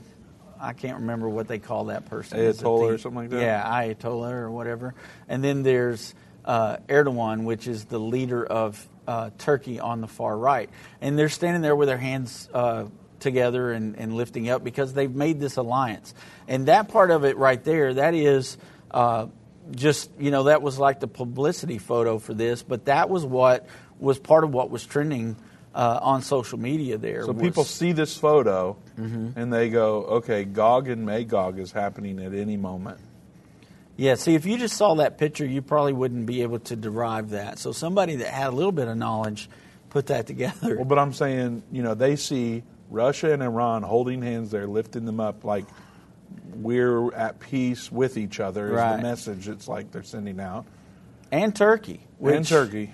I 0.59 0.73
can't 0.73 0.99
remember 0.99 1.29
what 1.29 1.47
they 1.47 1.59
call 1.59 1.85
that 1.85 2.05
person. 2.05 2.39
Ayatollah 2.39 2.95
or 2.95 2.97
something 2.97 3.21
like 3.21 3.29
that? 3.31 3.41
Yeah, 3.41 3.63
Ayatollah 3.63 4.33
or 4.33 4.51
whatever. 4.51 4.93
And 5.27 5.43
then 5.43 5.63
there's 5.63 6.13
uh, 6.45 6.77
Erdogan, 6.87 7.43
which 7.43 7.67
is 7.67 7.85
the 7.85 7.99
leader 7.99 8.45
of 8.45 8.87
uh, 9.07 9.29
Turkey 9.37 9.79
on 9.79 10.01
the 10.01 10.07
far 10.07 10.37
right. 10.37 10.69
And 11.01 11.17
they're 11.17 11.29
standing 11.29 11.61
there 11.61 11.75
with 11.75 11.87
their 11.87 11.97
hands 11.97 12.49
uh, 12.53 12.85
together 13.19 13.71
and, 13.71 13.95
and, 13.97 14.15
lifting 14.15 14.49
up 14.49 14.63
because 14.63 14.93
they've 14.93 15.13
made 15.13 15.39
this 15.39 15.57
alliance. 15.57 16.13
And 16.47 16.67
that 16.67 16.89
part 16.89 17.11
of 17.11 17.23
it 17.25 17.37
right 17.37 17.61
there, 17.63 17.93
that 17.95 18.13
is 18.13 18.57
uh, 18.91 19.27
just, 19.71 20.11
you 20.19 20.31
know, 20.31 20.43
that 20.43 20.61
was 20.61 20.77
like 20.77 20.99
the 20.99 21.07
publicity 21.07 21.77
photo 21.77 22.19
for 22.19 22.33
this, 22.33 22.63
but 22.63 22.85
that 22.85 23.09
was 23.09 23.25
what 23.25 23.67
was 23.99 24.19
part 24.19 24.43
of 24.43 24.53
what 24.53 24.69
was 24.69 24.85
trending 24.85 25.35
uh, 25.77 25.99
on 26.01 26.23
social 26.23 26.57
media 26.57 26.97
there. 26.97 27.23
So 27.23 27.33
was, 27.33 27.41
people 27.41 27.63
see 27.63 27.91
this 27.91 28.17
photo 28.17 28.75
mm-hmm. 28.99 29.39
and 29.39 29.53
they 29.53 29.69
go, 29.69 30.03
okay, 30.05 30.43
Gog 30.43 30.89
and 30.89 31.05
Magog 31.05 31.59
is 31.59 31.71
happening 31.71 32.19
at 32.19 32.33
any 32.33 32.57
moment. 32.57 32.99
Yeah, 33.95 34.15
see, 34.15 34.33
if 34.33 34.45
you 34.47 34.57
just 34.57 34.75
saw 34.75 34.95
that 34.95 35.19
picture, 35.19 35.45
you 35.45 35.61
probably 35.61 35.93
wouldn't 35.93 36.25
be 36.25 36.41
able 36.41 36.59
to 36.59 36.75
derive 36.75 37.29
that. 37.29 37.59
So 37.59 37.71
somebody 37.71 38.17
that 38.17 38.27
had 38.29 38.47
a 38.47 38.55
little 38.55 38.71
bit 38.71 38.87
of 38.87 38.97
knowledge 38.97 39.49
put 39.91 40.07
that 40.07 40.25
together. 40.25 40.77
Well, 40.77 40.85
but 40.85 40.97
I'm 40.97 41.13
saying, 41.13 41.61
you 41.71 41.83
know, 41.83 41.93
they 41.93 42.15
see 42.15 42.63
Russia 42.89 43.31
and 43.31 43.43
Iran 43.43 43.83
holding 43.83 44.23
hands 44.23 44.49
there, 44.49 44.65
lifting 44.65 45.05
them 45.05 45.19
up 45.19 45.43
like 45.43 45.65
we're 46.55 47.13
at 47.13 47.39
peace 47.39 47.91
with 47.91 48.17
each 48.17 48.39
other 48.39 48.67
is 48.67 48.73
right. 48.73 48.97
the 48.97 49.03
message 49.03 49.47
it's 49.47 49.67
like 49.67 49.91
they're 49.91 50.01
sending 50.01 50.39
out. 50.39 50.65
And 51.31 51.55
Turkey. 51.55 51.99
Which, 52.17 52.35
and 52.35 52.47
Turkey. 52.47 52.93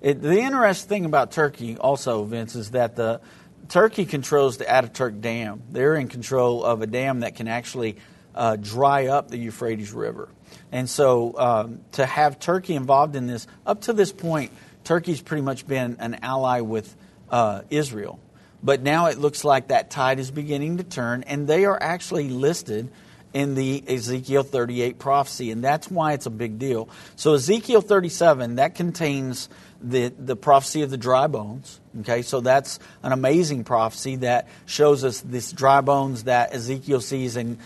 It, 0.00 0.22
the 0.22 0.40
interesting 0.40 0.88
thing 0.88 1.04
about 1.04 1.30
Turkey 1.30 1.76
also, 1.76 2.24
Vince, 2.24 2.54
is 2.54 2.70
that 2.70 2.96
the 2.96 3.20
Turkey 3.68 4.06
controls 4.06 4.56
the 4.56 4.64
Ataturk 4.64 5.20
Dam. 5.20 5.62
They're 5.70 5.94
in 5.94 6.08
control 6.08 6.64
of 6.64 6.80
a 6.82 6.86
dam 6.86 7.20
that 7.20 7.36
can 7.36 7.48
actually 7.48 7.96
uh, 8.34 8.56
dry 8.56 9.06
up 9.06 9.28
the 9.28 9.36
Euphrates 9.36 9.92
River. 9.92 10.28
And 10.72 10.88
so 10.88 11.38
um, 11.38 11.80
to 11.92 12.06
have 12.06 12.40
Turkey 12.40 12.74
involved 12.74 13.14
in 13.14 13.26
this, 13.26 13.46
up 13.66 13.82
to 13.82 13.92
this 13.92 14.12
point, 14.12 14.52
Turkey's 14.84 15.20
pretty 15.20 15.42
much 15.42 15.66
been 15.66 15.96
an 16.00 16.18
ally 16.22 16.60
with 16.60 16.94
uh, 17.30 17.62
Israel. 17.70 18.18
But 18.62 18.82
now 18.82 19.06
it 19.06 19.18
looks 19.18 19.44
like 19.44 19.68
that 19.68 19.90
tide 19.90 20.18
is 20.18 20.30
beginning 20.30 20.78
to 20.78 20.84
turn, 20.84 21.24
and 21.24 21.46
they 21.46 21.64
are 21.64 21.78
actually 21.80 22.28
listed 22.28 22.90
in 23.32 23.54
the 23.54 23.82
Ezekiel 23.86 24.42
38 24.42 24.98
prophecy, 24.98 25.50
and 25.50 25.62
that's 25.62 25.90
why 25.90 26.12
it's 26.14 26.26
a 26.26 26.30
big 26.30 26.58
deal. 26.58 26.88
So, 27.16 27.34
Ezekiel 27.34 27.80
37, 27.80 28.56
that 28.56 28.74
contains 28.74 29.48
the, 29.82 30.08
the 30.08 30.36
prophecy 30.36 30.82
of 30.82 30.90
the 30.90 30.96
dry 30.96 31.26
bones. 31.26 31.80
Okay, 32.00 32.22
so 32.22 32.40
that's 32.40 32.78
an 33.02 33.12
amazing 33.12 33.64
prophecy 33.64 34.16
that 34.16 34.48
shows 34.66 35.02
us 35.02 35.20
this 35.20 35.50
dry 35.50 35.80
bones 35.80 36.24
that 36.24 36.54
Ezekiel 36.54 37.00
sees, 37.00 37.36
and 37.36 37.58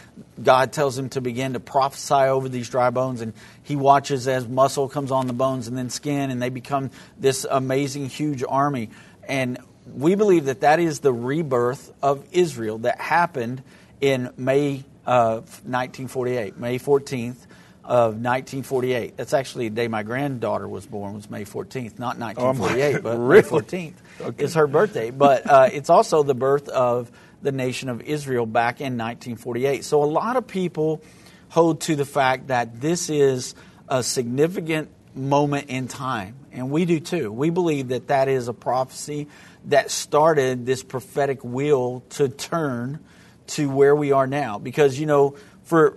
God 0.42 0.72
tells 0.72 0.96
him 0.96 1.10
to 1.10 1.20
begin 1.20 1.52
to 1.52 1.60
prophesy 1.60 2.14
over 2.14 2.48
these 2.48 2.70
dry 2.70 2.90
bones, 2.90 3.20
and 3.20 3.34
he 3.62 3.76
watches 3.76 4.26
as 4.26 4.48
muscle 4.48 4.88
comes 4.88 5.10
on 5.10 5.26
the 5.26 5.32
bones 5.32 5.68
and 5.68 5.76
then 5.76 5.90
skin, 5.90 6.30
and 6.30 6.40
they 6.40 6.48
become 6.48 6.90
this 7.18 7.44
amazing, 7.50 8.08
huge 8.08 8.42
army. 8.46 8.90
And 9.28 9.58
we 9.92 10.14
believe 10.14 10.46
that 10.46 10.60
that 10.60 10.80
is 10.80 11.00
the 11.00 11.12
rebirth 11.12 11.92
of 12.02 12.24
Israel 12.32 12.78
that 12.78 13.00
happened 13.00 13.62
in 14.00 14.30
May 14.36 14.84
uh, 15.06 15.36
of 15.36 15.44
1948, 15.66 16.56
May 16.56 16.78
14th 16.78 17.46
of 17.84 18.14
1948. 18.14 19.16
That's 19.16 19.34
actually 19.34 19.68
the 19.68 19.74
day 19.74 19.88
my 19.88 20.02
granddaughter 20.02 20.66
was 20.66 20.86
born, 20.86 21.14
was 21.14 21.28
May 21.28 21.44
14th, 21.44 21.98
not 21.98 22.18
1948, 22.18 22.96
oh 22.96 23.00
but 23.00 23.18
really? 23.18 23.42
May 23.42 23.48
14th 23.48 23.92
okay. 24.20 24.44
is 24.44 24.54
her 24.54 24.66
birthday. 24.66 25.10
But 25.10 25.48
uh, 25.48 25.68
it's 25.72 25.90
also 25.90 26.22
the 26.22 26.34
birth 26.34 26.68
of 26.68 27.10
the 27.42 27.52
nation 27.52 27.90
of 27.90 28.00
Israel 28.00 28.46
back 28.46 28.80
in 28.80 28.96
1948. 28.96 29.84
So 29.84 30.02
a 30.02 30.06
lot 30.06 30.36
of 30.36 30.46
people 30.46 31.02
hold 31.50 31.82
to 31.82 31.94
the 31.94 32.06
fact 32.06 32.48
that 32.48 32.80
this 32.80 33.10
is 33.10 33.54
a 33.88 34.02
significant 34.02 34.88
moment 35.14 35.68
in 35.68 35.86
time, 35.86 36.34
and 36.52 36.70
we 36.70 36.86
do 36.86 37.00
too. 37.00 37.30
We 37.30 37.50
believe 37.50 37.88
that 37.88 38.08
that 38.08 38.28
is 38.28 38.48
a 38.48 38.54
prophecy 38.54 39.28
that 39.66 39.90
started 39.90 40.66
this 40.66 40.82
prophetic 40.82 41.44
wheel 41.44 42.02
to 42.10 42.28
turn 42.28 42.98
to 43.46 43.68
where 43.68 43.94
we 43.94 44.12
are 44.12 44.26
now. 44.26 44.58
Because, 44.58 44.98
you 44.98 45.06
know, 45.06 45.36
for, 45.64 45.96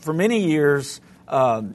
for 0.00 0.12
many 0.12 0.46
years, 0.46 1.00
um, 1.28 1.74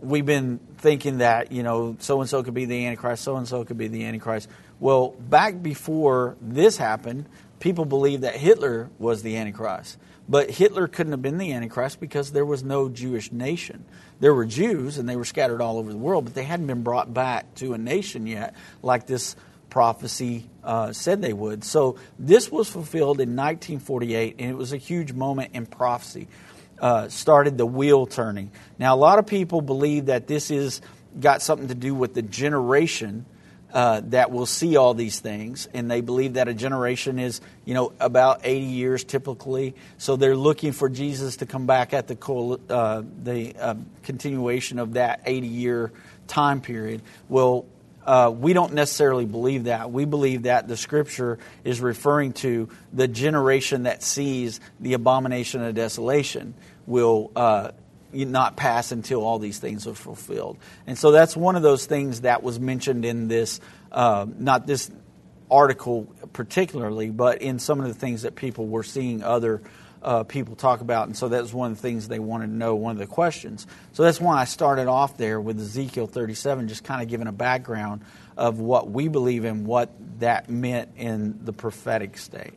we've 0.00 0.26
been 0.26 0.58
thinking 0.78 1.18
that, 1.18 1.52
you 1.52 1.62
know, 1.62 1.96
so 2.00 2.20
and 2.20 2.28
so 2.28 2.42
could 2.42 2.54
be 2.54 2.64
the 2.64 2.86
Antichrist, 2.86 3.24
so 3.24 3.36
and 3.36 3.46
so 3.48 3.64
could 3.64 3.78
be 3.78 3.88
the 3.88 4.04
Antichrist. 4.04 4.48
Well, 4.78 5.10
back 5.10 5.62
before 5.62 6.36
this 6.40 6.76
happened, 6.76 7.26
people 7.60 7.84
believed 7.84 8.22
that 8.22 8.36
Hitler 8.36 8.90
was 8.98 9.22
the 9.22 9.36
Antichrist. 9.36 9.98
But 10.28 10.50
Hitler 10.50 10.88
couldn't 10.88 11.12
have 11.12 11.22
been 11.22 11.38
the 11.38 11.52
Antichrist 11.52 12.00
because 12.00 12.32
there 12.32 12.44
was 12.44 12.64
no 12.64 12.88
Jewish 12.88 13.30
nation. 13.30 13.84
There 14.18 14.34
were 14.34 14.44
Jews 14.44 14.98
and 14.98 15.08
they 15.08 15.16
were 15.16 15.24
scattered 15.24 15.60
all 15.60 15.78
over 15.78 15.90
the 15.90 15.98
world, 15.98 16.24
but 16.24 16.34
they 16.34 16.42
hadn't 16.42 16.66
been 16.66 16.82
brought 16.82 17.14
back 17.14 17.54
to 17.56 17.74
a 17.74 17.78
nation 17.78 18.26
yet, 18.26 18.54
like 18.82 19.06
this 19.06 19.36
prophecy 19.70 20.48
uh, 20.64 20.92
said 20.92 21.22
they 21.22 21.32
would. 21.32 21.62
So 21.62 21.96
this 22.18 22.50
was 22.50 22.68
fulfilled 22.68 23.20
in 23.20 23.36
1948, 23.36 24.36
and 24.38 24.50
it 24.50 24.56
was 24.56 24.72
a 24.72 24.78
huge 24.78 25.12
moment 25.12 25.50
in 25.54 25.66
prophecy. 25.66 26.28
Uh, 26.78 27.08
started 27.08 27.56
the 27.56 27.66
wheel 27.66 28.06
turning. 28.06 28.50
Now, 28.78 28.94
a 28.94 28.98
lot 28.98 29.18
of 29.18 29.26
people 29.26 29.62
believe 29.62 30.06
that 30.06 30.26
this 30.26 30.50
is 30.50 30.82
got 31.18 31.40
something 31.40 31.68
to 31.68 31.74
do 31.74 31.94
with 31.94 32.12
the 32.12 32.22
generation 32.22 33.24
uh, 33.72 34.00
that 34.06 34.30
will 34.30 34.46
see 34.46 34.76
all 34.76 34.94
these 34.94 35.20
things, 35.20 35.68
and 35.74 35.90
they 35.90 36.00
believe 36.00 36.34
that 36.34 36.48
a 36.48 36.54
generation 36.54 37.18
is, 37.18 37.40
you 37.64 37.74
know, 37.74 37.92
about 38.00 38.40
80 38.44 38.64
years 38.64 39.04
typically. 39.04 39.74
So 39.98 40.16
they're 40.16 40.36
looking 40.36 40.72
for 40.72 40.88
Jesus 40.88 41.38
to 41.38 41.46
come 41.46 41.66
back 41.66 41.92
at 41.92 42.06
the 42.06 42.58
uh, 42.70 43.02
the 43.22 43.54
uh, 43.56 43.74
continuation 44.02 44.78
of 44.78 44.94
that 44.94 45.20
80 45.26 45.46
year 45.46 45.92
time 46.26 46.60
period. 46.60 47.02
Well, 47.28 47.66
uh, 48.06 48.30
we 48.30 48.52
don't 48.52 48.72
necessarily 48.72 49.26
believe 49.26 49.64
that. 49.64 49.90
We 49.90 50.04
believe 50.04 50.44
that 50.44 50.68
the 50.68 50.76
scripture 50.76 51.38
is 51.64 51.80
referring 51.80 52.32
to 52.34 52.68
the 52.92 53.08
generation 53.08 53.82
that 53.82 54.02
sees 54.02 54.60
the 54.80 54.92
abomination 54.92 55.62
of 55.62 55.74
desolation 55.74 56.54
will 56.86 57.32
uh, 57.34 57.72
not 58.12 58.56
pass 58.56 58.92
until 58.92 59.24
all 59.24 59.38
these 59.38 59.58
things 59.58 59.86
are 59.86 59.94
fulfilled. 59.94 60.56
And 60.86 60.96
so 60.96 61.10
that's 61.10 61.36
one 61.36 61.56
of 61.56 61.62
those 61.62 61.86
things 61.86 62.22
that 62.22 62.42
was 62.42 62.60
mentioned 62.60 63.04
in 63.04 63.28
this, 63.28 63.60
uh, 63.90 64.26
not 64.38 64.66
this 64.66 64.90
article 65.50 66.04
particularly, 66.32 67.10
but 67.10 67.42
in 67.42 67.58
some 67.58 67.80
of 67.80 67.88
the 67.88 67.94
things 67.94 68.22
that 68.22 68.36
people 68.36 68.66
were 68.66 68.82
seeing 68.82 69.22
other 69.22 69.62
uh, 70.02 70.22
people 70.24 70.56
talk 70.56 70.80
about. 70.80 71.06
And 71.06 71.16
so 71.16 71.28
that 71.28 71.42
was 71.42 71.52
one 71.52 71.72
of 71.72 71.76
the 71.76 71.82
things 71.82 72.08
they 72.08 72.18
wanted 72.18 72.46
to 72.48 72.52
know, 72.52 72.74
one 72.74 72.92
of 72.92 72.98
the 72.98 73.06
questions. 73.06 73.66
So 73.92 74.02
that's 74.02 74.20
why 74.20 74.40
I 74.40 74.44
started 74.44 74.86
off 74.86 75.16
there 75.16 75.40
with 75.40 75.58
Ezekiel 75.60 76.06
37, 76.06 76.68
just 76.68 76.84
kind 76.84 77.02
of 77.02 77.08
giving 77.08 77.26
a 77.26 77.32
background 77.32 78.02
of 78.36 78.58
what 78.58 78.90
we 78.90 79.08
believe 79.08 79.44
in, 79.44 79.64
what 79.64 79.90
that 80.20 80.50
meant 80.50 80.90
in 80.96 81.40
the 81.44 81.52
prophetic 81.52 82.18
state. 82.18 82.54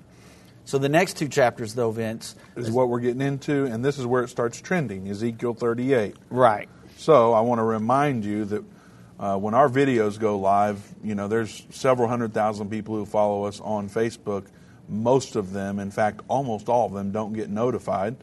So 0.66 0.78
the 0.78 0.90
next 0.90 1.18
two 1.18 1.28
chapters, 1.28 1.74
though, 1.74 1.90
Vince, 1.90 2.36
is, 2.56 2.68
is 2.68 2.72
what 2.72 2.90
we're 2.90 3.00
getting 3.00 3.22
into, 3.22 3.66
and 3.66 3.84
this 3.84 3.98
is 3.98 4.06
where 4.06 4.24
it 4.24 4.28
starts 4.28 4.62
trending 4.62 5.10
Ezekiel 5.10 5.56
38. 5.56 6.16
Right. 6.30 6.70
So 6.98 7.34
I 7.34 7.42
want 7.42 7.60
to 7.60 7.64
remind 7.64 8.24
you 8.24 8.46
that 8.46 8.64
uh, 9.20 9.38
when 9.38 9.54
our 9.54 9.68
videos 9.68 10.20
go 10.20 10.38
live, 10.38 10.80
you 11.04 11.16
know, 11.16 11.28
there's 11.28 11.66
several 11.72 12.08
hundred 12.08 12.34
thousand 12.34 12.70
people 12.70 12.96
who 12.96 13.06
follow 13.06 13.46
us 13.46 13.60
on 13.62 13.90
Facebook 13.90 14.46
most 14.90 15.36
of 15.36 15.54
them, 15.54 15.80
in 15.80 15.92
fact, 15.92 16.22
almost 16.28 16.68
all 16.70 16.86
of 16.88 16.94
them, 16.94 17.12
don't 17.12 17.34
get 17.34 17.50
notified. 17.50 18.16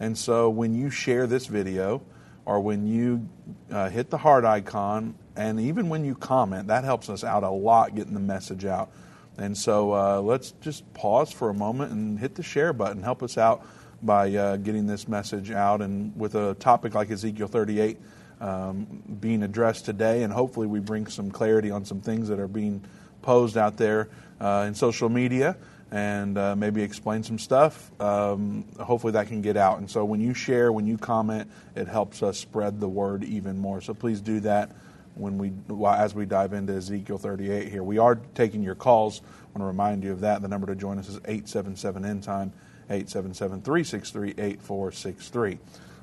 And 0.00 0.16
so 0.16 0.50
when 0.50 0.74
you 0.74 0.90
share 0.90 1.26
this 1.26 1.46
video 1.46 2.02
or 2.44 2.60
when 2.60 2.86
you 2.86 3.28
uh, 3.70 3.88
hit 3.88 4.10
the 4.10 4.18
heart 4.18 4.44
icon, 4.44 5.14
and 5.36 5.60
even 5.60 5.88
when 5.88 6.04
you 6.04 6.14
comment, 6.14 6.68
that 6.68 6.84
helps 6.84 7.10
us 7.10 7.24
out 7.24 7.42
a 7.42 7.50
lot 7.50 7.94
getting 7.94 8.14
the 8.14 8.20
message 8.20 8.64
out. 8.64 8.90
And 9.36 9.56
so 9.56 9.92
uh, 9.92 10.20
let's 10.20 10.52
just 10.62 10.90
pause 10.94 11.30
for 11.30 11.50
a 11.50 11.54
moment 11.54 11.92
and 11.92 12.18
hit 12.18 12.34
the 12.34 12.42
share 12.42 12.72
button. 12.72 13.02
Help 13.02 13.22
us 13.22 13.36
out 13.36 13.66
by 14.02 14.34
uh, 14.34 14.56
getting 14.56 14.86
this 14.86 15.08
message 15.08 15.50
out. 15.50 15.82
And 15.82 16.16
with 16.16 16.34
a 16.34 16.54
topic 16.54 16.94
like 16.94 17.10
Ezekiel 17.10 17.48
38 17.48 17.98
um, 18.40 19.02
being 19.20 19.42
addressed 19.42 19.84
today, 19.84 20.22
and 20.22 20.32
hopefully 20.32 20.66
we 20.66 20.80
bring 20.80 21.06
some 21.06 21.30
clarity 21.30 21.70
on 21.70 21.84
some 21.84 22.00
things 22.00 22.28
that 22.28 22.38
are 22.38 22.48
being 22.48 22.82
posed 23.22 23.56
out 23.56 23.76
there 23.76 24.08
uh, 24.40 24.64
in 24.66 24.74
social 24.74 25.08
media 25.08 25.56
and 25.90 26.36
uh, 26.36 26.56
maybe 26.56 26.82
explain 26.82 27.22
some 27.22 27.38
stuff. 27.38 27.90
Um, 28.00 28.64
hopefully 28.80 29.12
that 29.12 29.28
can 29.28 29.40
get 29.40 29.56
out. 29.56 29.78
And 29.78 29.90
so 29.90 30.04
when 30.04 30.20
you 30.20 30.34
share, 30.34 30.72
when 30.72 30.86
you 30.86 30.98
comment, 30.98 31.50
it 31.74 31.88
helps 31.88 32.22
us 32.22 32.38
spread 32.38 32.80
the 32.80 32.88
word 32.88 33.24
even 33.24 33.58
more. 33.58 33.80
So 33.80 33.94
please 33.94 34.20
do 34.20 34.40
that 34.40 34.70
when 35.14 35.38
we 35.38 35.52
as 35.86 36.14
we 36.14 36.26
dive 36.26 36.52
into 36.52 36.74
Ezekiel 36.74 37.18
38 37.18 37.68
here. 37.68 37.82
We 37.82 37.98
are 37.98 38.16
taking 38.34 38.62
your 38.62 38.74
calls. 38.74 39.22
I 39.22 39.58
want 39.58 39.62
to 39.62 39.64
remind 39.64 40.04
you 40.04 40.12
of 40.12 40.20
that. 40.20 40.42
The 40.42 40.48
number 40.48 40.66
to 40.66 40.74
join 40.74 40.98
us 40.98 41.08
is 41.08 41.16
877 41.24 42.04
end 42.04 42.22
time 42.22 42.52
877 42.90 43.62
363 43.62 44.30
8463. 44.30 45.58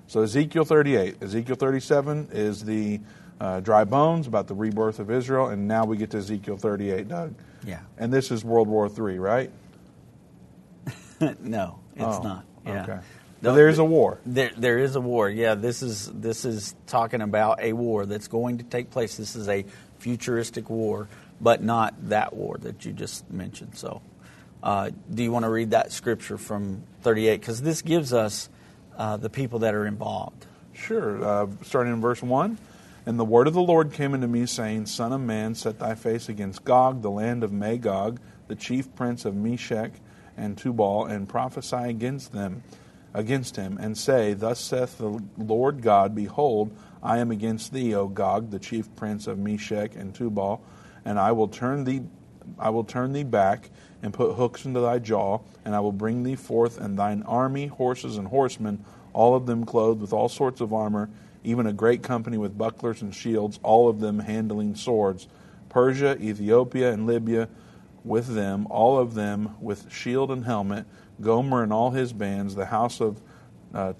So 0.07 0.21
Ezekiel 0.21 0.65
38, 0.65 1.21
Ezekiel 1.21 1.55
37 1.55 2.29
is 2.33 2.65
the 2.65 2.99
uh, 3.39 3.59
dry 3.61 3.83
bones 3.83 4.27
about 4.27 4.47
the 4.47 4.53
rebirth 4.53 4.99
of 4.99 5.09
Israel, 5.09 5.47
and 5.47 5.67
now 5.67 5.85
we 5.85 5.97
get 5.97 6.11
to 6.11 6.17
Ezekiel 6.17 6.57
38, 6.57 7.07
Doug. 7.07 7.33
Yeah. 7.65 7.79
And 7.97 8.11
this 8.11 8.31
is 8.31 8.43
World 8.43 8.67
War 8.67 8.87
III, 8.87 9.19
right? 9.19 9.51
no, 11.41 11.79
it's 11.95 12.03
oh, 12.03 12.21
not. 12.21 12.45
Yeah. 12.65 12.83
Okay. 12.83 12.99
there 13.41 13.67
is 13.67 13.79
a 13.79 13.83
war. 13.83 14.19
There, 14.25 14.51
there 14.57 14.79
is 14.79 14.95
a 14.95 15.01
war. 15.01 15.29
Yeah, 15.29 15.55
this 15.55 15.83
is 15.83 16.11
this 16.13 16.45
is 16.45 16.75
talking 16.87 17.21
about 17.21 17.61
a 17.61 17.73
war 17.73 18.05
that's 18.05 18.27
going 18.27 18.59
to 18.59 18.63
take 18.63 18.91
place. 18.91 19.17
This 19.17 19.35
is 19.35 19.49
a 19.49 19.65
futuristic 19.99 20.69
war, 20.69 21.07
but 21.41 21.63
not 21.63 22.09
that 22.09 22.33
war 22.33 22.57
that 22.59 22.85
you 22.85 22.93
just 22.93 23.29
mentioned. 23.31 23.77
So, 23.77 24.01
uh, 24.61 24.91
do 25.13 25.23
you 25.23 25.31
want 25.31 25.43
to 25.43 25.49
read 25.49 25.71
that 25.71 25.91
scripture 25.91 26.37
from 26.37 26.83
38? 27.01 27.39
Because 27.39 27.61
this 27.61 27.81
gives 27.81 28.13
us 28.13 28.49
uh, 28.97 29.17
the 29.17 29.29
people 29.29 29.59
that 29.59 29.73
are 29.73 29.85
involved. 29.85 30.45
Sure. 30.73 31.23
Uh, 31.23 31.47
starting 31.63 31.93
in 31.93 32.01
verse 32.01 32.21
1. 32.21 32.57
And 33.05 33.19
the 33.19 33.25
word 33.25 33.47
of 33.47 33.53
the 33.53 33.61
Lord 33.61 33.91
came 33.91 34.13
unto 34.13 34.27
me, 34.27 34.45
saying, 34.45 34.85
Son 34.85 35.11
of 35.11 35.19
man, 35.19 35.55
set 35.55 35.79
thy 35.79 35.93
face 35.95 36.29
against 36.29 36.63
Gog, 36.63 37.01
the 37.01 37.11
land 37.11 37.43
of 37.43 37.51
Magog, 37.51 38.19
the 38.47 38.55
chief 38.55 38.93
prince 38.95 39.25
of 39.25 39.35
Meshech 39.35 39.91
and 40.37 40.57
Tubal, 40.57 41.05
and 41.05 41.27
prophesy 41.27 41.89
against 41.89 42.31
them, 42.31 42.63
against 43.13 43.55
him, 43.55 43.77
and 43.79 43.97
say, 43.97 44.33
Thus 44.33 44.59
saith 44.59 44.97
the 44.97 45.21
Lord 45.37 45.81
God, 45.81 46.15
Behold, 46.15 46.75
I 47.01 47.19
am 47.19 47.31
against 47.31 47.73
thee, 47.73 47.93
O 47.93 48.07
Gog, 48.07 48.49
the 48.51 48.59
chief 48.59 48.93
prince 48.95 49.27
of 49.27 49.37
Meshech 49.37 49.95
and 49.95 50.13
Tubal, 50.13 50.61
and 51.05 51.19
I 51.19 51.31
will 51.31 51.47
turn 51.47 51.83
thee 51.83 52.01
I 52.59 52.69
will 52.69 52.83
turn 52.83 53.13
thee 53.13 53.23
back 53.23 53.69
and 54.01 54.13
put 54.13 54.35
hooks 54.35 54.65
into 54.65 54.81
thy 54.81 54.99
jaw, 54.99 55.39
and 55.63 55.73
I 55.73 55.79
will 55.79 55.91
bring 55.91 56.23
thee 56.23 56.35
forth 56.35 56.77
and 56.77 56.97
thine 56.97 57.23
army, 57.23 57.67
horses 57.67 58.17
and 58.17 58.27
horsemen, 58.27 58.83
all 59.13 59.35
of 59.35 59.45
them 59.45 59.65
clothed 59.65 60.01
with 60.01 60.13
all 60.13 60.29
sorts 60.29 60.59
of 60.59 60.73
armor, 60.73 61.09
even 61.43 61.67
a 61.67 61.73
great 61.73 62.03
company 62.03 62.37
with 62.37 62.57
bucklers 62.57 63.01
and 63.01 63.13
shields, 63.13 63.59
all 63.63 63.87
of 63.89 63.99
them 63.99 64.19
handling 64.19 64.75
swords. 64.75 65.27
Persia, 65.69 66.17
Ethiopia, 66.21 66.91
and 66.91 67.07
Libya 67.07 67.47
with 68.03 68.27
them, 68.27 68.67
all 68.69 68.99
of 68.99 69.13
them 69.13 69.55
with 69.61 69.91
shield 69.91 70.31
and 70.31 70.45
helmet, 70.45 70.85
Gomer 71.21 71.63
and 71.63 71.71
all 71.71 71.91
his 71.91 72.13
bands, 72.13 72.55
the 72.55 72.65
house 72.65 72.99
of 72.99 73.21
uh, 73.73 73.93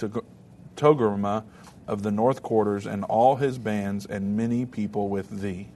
of 1.86 2.04
the 2.04 2.12
north 2.12 2.42
quarters, 2.42 2.86
and 2.86 3.04
all 3.04 3.36
his 3.36 3.58
bands, 3.58 4.06
and 4.06 4.38
many 4.38 4.66
people 4.66 5.10
with 5.10 5.30
thee. 5.42 5.68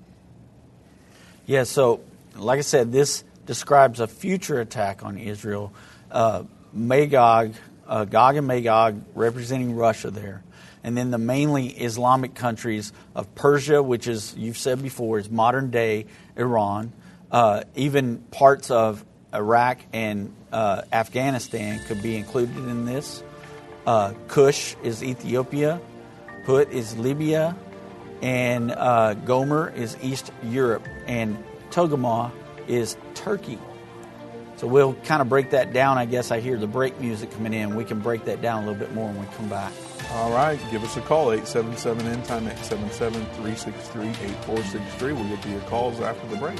Yeah, 1.46 1.64
so 1.64 2.02
like 2.36 2.60
I 2.60 2.62
said, 2.62 2.92
this 2.92 3.24
describes 3.46 4.00
a 4.00 4.08
future 4.08 4.60
attack 4.60 5.04
on 5.04 5.18
Israel. 5.18 5.74
Uh, 6.12 6.44
Magog, 6.74 7.54
uh, 7.88 8.06
Gog 8.06 8.36
and 8.36 8.48
Magog 8.48 9.02
representing 9.16 9.76
Russia 9.76 10.12
there. 10.12 10.44
And 10.84 10.98
then 10.98 11.12
the 11.12 11.18
mainly 11.18 11.68
Islamic 11.68 12.36
countries 12.36 12.94
of 13.16 13.34
Persia, 13.36 13.82
which 13.82 14.08
is, 14.08 14.36
you've 14.38 14.58
said 14.58 14.82
before, 14.82 15.20
is 15.20 15.30
modern 15.30 15.72
day 15.72 16.06
Iran. 16.36 16.94
Uh, 17.32 17.64
even 17.76 18.20
parts 18.32 18.72
of 18.72 19.04
Iraq 19.34 19.80
and 19.94 20.34
uh, 20.52 20.84
Afghanistan 20.92 21.82
could 21.88 22.02
be 22.02 22.16
included 22.16 22.58
in 22.58 22.86
this. 22.86 23.24
Uh, 23.86 24.14
Cush 24.28 24.76
is 24.84 25.04
Ethiopia. 25.04 25.80
Put 26.46 26.72
is 26.72 26.98
Libya. 26.98 27.56
And 28.22 28.72
uh, 28.72 29.14
Gomer 29.14 29.70
is 29.76 29.98
East 30.02 30.32
Europe. 30.44 30.86
And 31.06 31.44
Togarmah 31.72 32.32
is 32.68 32.98
Turkey. 33.14 33.60
So 34.58 34.66
we'll 34.66 34.96
kind 34.96 35.22
of 35.22 35.30
break 35.30 35.52
that 35.52 35.72
down. 35.72 36.00
I 36.00 36.06
guess 36.06 36.32
I 36.32 36.40
hear 36.40 36.58
the 36.58 36.68
break 36.68 37.00
music 37.00 37.30
coming 37.32 37.54
in. 37.54 37.76
We 37.76 37.86
can 37.86 38.00
break 38.00 38.26
that 38.26 38.42
down 38.42 38.64
a 38.64 38.68
little 38.68 38.80
bit 38.80 38.94
more 38.94 39.08
when 39.08 39.20
we 39.20 39.26
come 39.36 39.48
back. 39.50 39.72
All 40.14 40.32
right. 40.32 40.60
Give 40.72 40.84
us 40.84 40.98
a 40.98 41.02
call, 41.02 41.32
877 41.32 42.08
End 42.08 42.26
Time, 42.26 42.48
877 42.48 43.24
363 43.36 44.10
8463. 44.10 45.14
We'll 45.14 45.30
get 45.30 45.42
to 45.44 45.50
your 45.50 45.62
calls 45.62 46.00
after 46.00 46.28
the 46.28 46.38
break. 46.38 46.60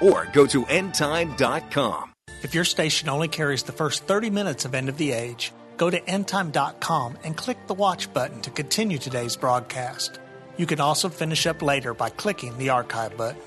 or 0.00 0.26
go 0.32 0.46
to 0.46 0.64
endtime.com. 0.64 2.12
If 2.42 2.54
your 2.54 2.64
station 2.64 3.08
only 3.08 3.28
carries 3.28 3.62
the 3.62 3.72
first 3.72 4.04
30 4.04 4.30
minutes 4.30 4.64
of 4.64 4.74
End 4.74 4.88
of 4.88 4.98
the 4.98 5.12
Age, 5.12 5.52
go 5.76 5.90
to 5.90 6.00
endtime.com 6.00 7.18
and 7.24 7.36
click 7.36 7.66
the 7.66 7.74
watch 7.74 8.12
button 8.12 8.40
to 8.42 8.50
continue 8.50 8.98
today's 8.98 9.36
broadcast. 9.36 10.18
You 10.56 10.66
can 10.66 10.80
also 10.80 11.08
finish 11.08 11.46
up 11.46 11.62
later 11.62 11.94
by 11.94 12.10
clicking 12.10 12.56
the 12.58 12.68
archive 12.70 13.16
button. 13.16 13.40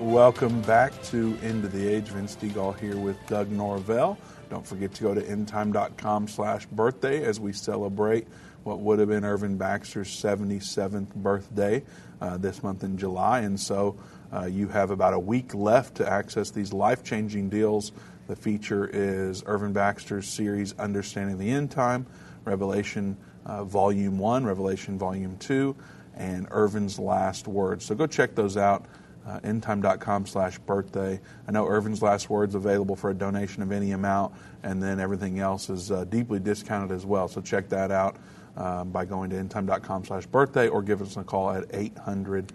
Welcome 0.00 0.60
back 0.62 0.92
to 1.04 1.38
End 1.42 1.64
of 1.64 1.72
the 1.72 1.88
Age. 1.88 2.08
Vince 2.08 2.36
Stegall 2.36 2.78
here 2.78 2.96
with 2.96 3.16
Doug 3.26 3.50
Norvell. 3.50 4.18
Don't 4.54 4.64
forget 4.64 4.94
to 4.94 5.02
go 5.02 5.14
to 5.14 5.20
endtime.com 5.20 6.28
slash 6.28 6.66
birthday 6.66 7.24
as 7.24 7.40
we 7.40 7.52
celebrate 7.52 8.28
what 8.62 8.78
would 8.78 9.00
have 9.00 9.08
been 9.08 9.24
Irvin 9.24 9.56
Baxter's 9.56 10.06
77th 10.06 11.12
birthday 11.12 11.82
uh, 12.20 12.36
this 12.36 12.62
month 12.62 12.84
in 12.84 12.96
July. 12.96 13.40
And 13.40 13.58
so 13.58 13.96
uh, 14.32 14.44
you 14.44 14.68
have 14.68 14.92
about 14.92 15.12
a 15.12 15.18
week 15.18 15.56
left 15.56 15.96
to 15.96 16.08
access 16.08 16.52
these 16.52 16.72
life 16.72 17.02
changing 17.02 17.48
deals. 17.48 17.90
The 18.28 18.36
feature 18.36 18.88
is 18.92 19.42
Irvin 19.44 19.72
Baxter's 19.72 20.28
series, 20.28 20.72
Understanding 20.78 21.36
the 21.36 21.50
End 21.50 21.72
Time, 21.72 22.06
Revelation 22.44 23.16
uh, 23.46 23.64
Volume 23.64 24.20
1, 24.20 24.44
Revelation 24.44 24.96
Volume 24.96 25.36
2, 25.38 25.74
and 26.14 26.46
Irvin's 26.52 27.00
Last 27.00 27.48
Words. 27.48 27.86
So 27.86 27.96
go 27.96 28.06
check 28.06 28.36
those 28.36 28.56
out 28.56 28.86
uh, 29.26 29.40
endtime.com 29.40 30.26
slash 30.26 30.58
birthday. 30.58 31.20
I 31.48 31.52
know 31.52 31.66
Irvin's 31.66 32.02
Last 32.02 32.28
Words 32.28 32.54
available 32.54 32.96
for 32.96 33.10
a 33.10 33.14
donation 33.14 33.62
of 33.62 33.72
any 33.72 33.92
amount, 33.92 34.34
and 34.62 34.82
then 34.82 35.00
everything 35.00 35.38
else 35.38 35.70
is 35.70 35.90
uh, 35.90 36.04
deeply 36.04 36.38
discounted 36.38 36.92
as 36.92 37.06
well. 37.06 37.28
So 37.28 37.40
check 37.40 37.68
that 37.70 37.90
out 37.90 38.16
um, 38.56 38.90
by 38.90 39.04
going 39.04 39.30
to 39.30 39.36
endtime.com 39.36 40.04
slash 40.04 40.26
birthday 40.26 40.68
or 40.68 40.82
give 40.82 41.00
us 41.02 41.16
a 41.16 41.24
call 41.24 41.50
at 41.50 41.64
800 41.72 42.52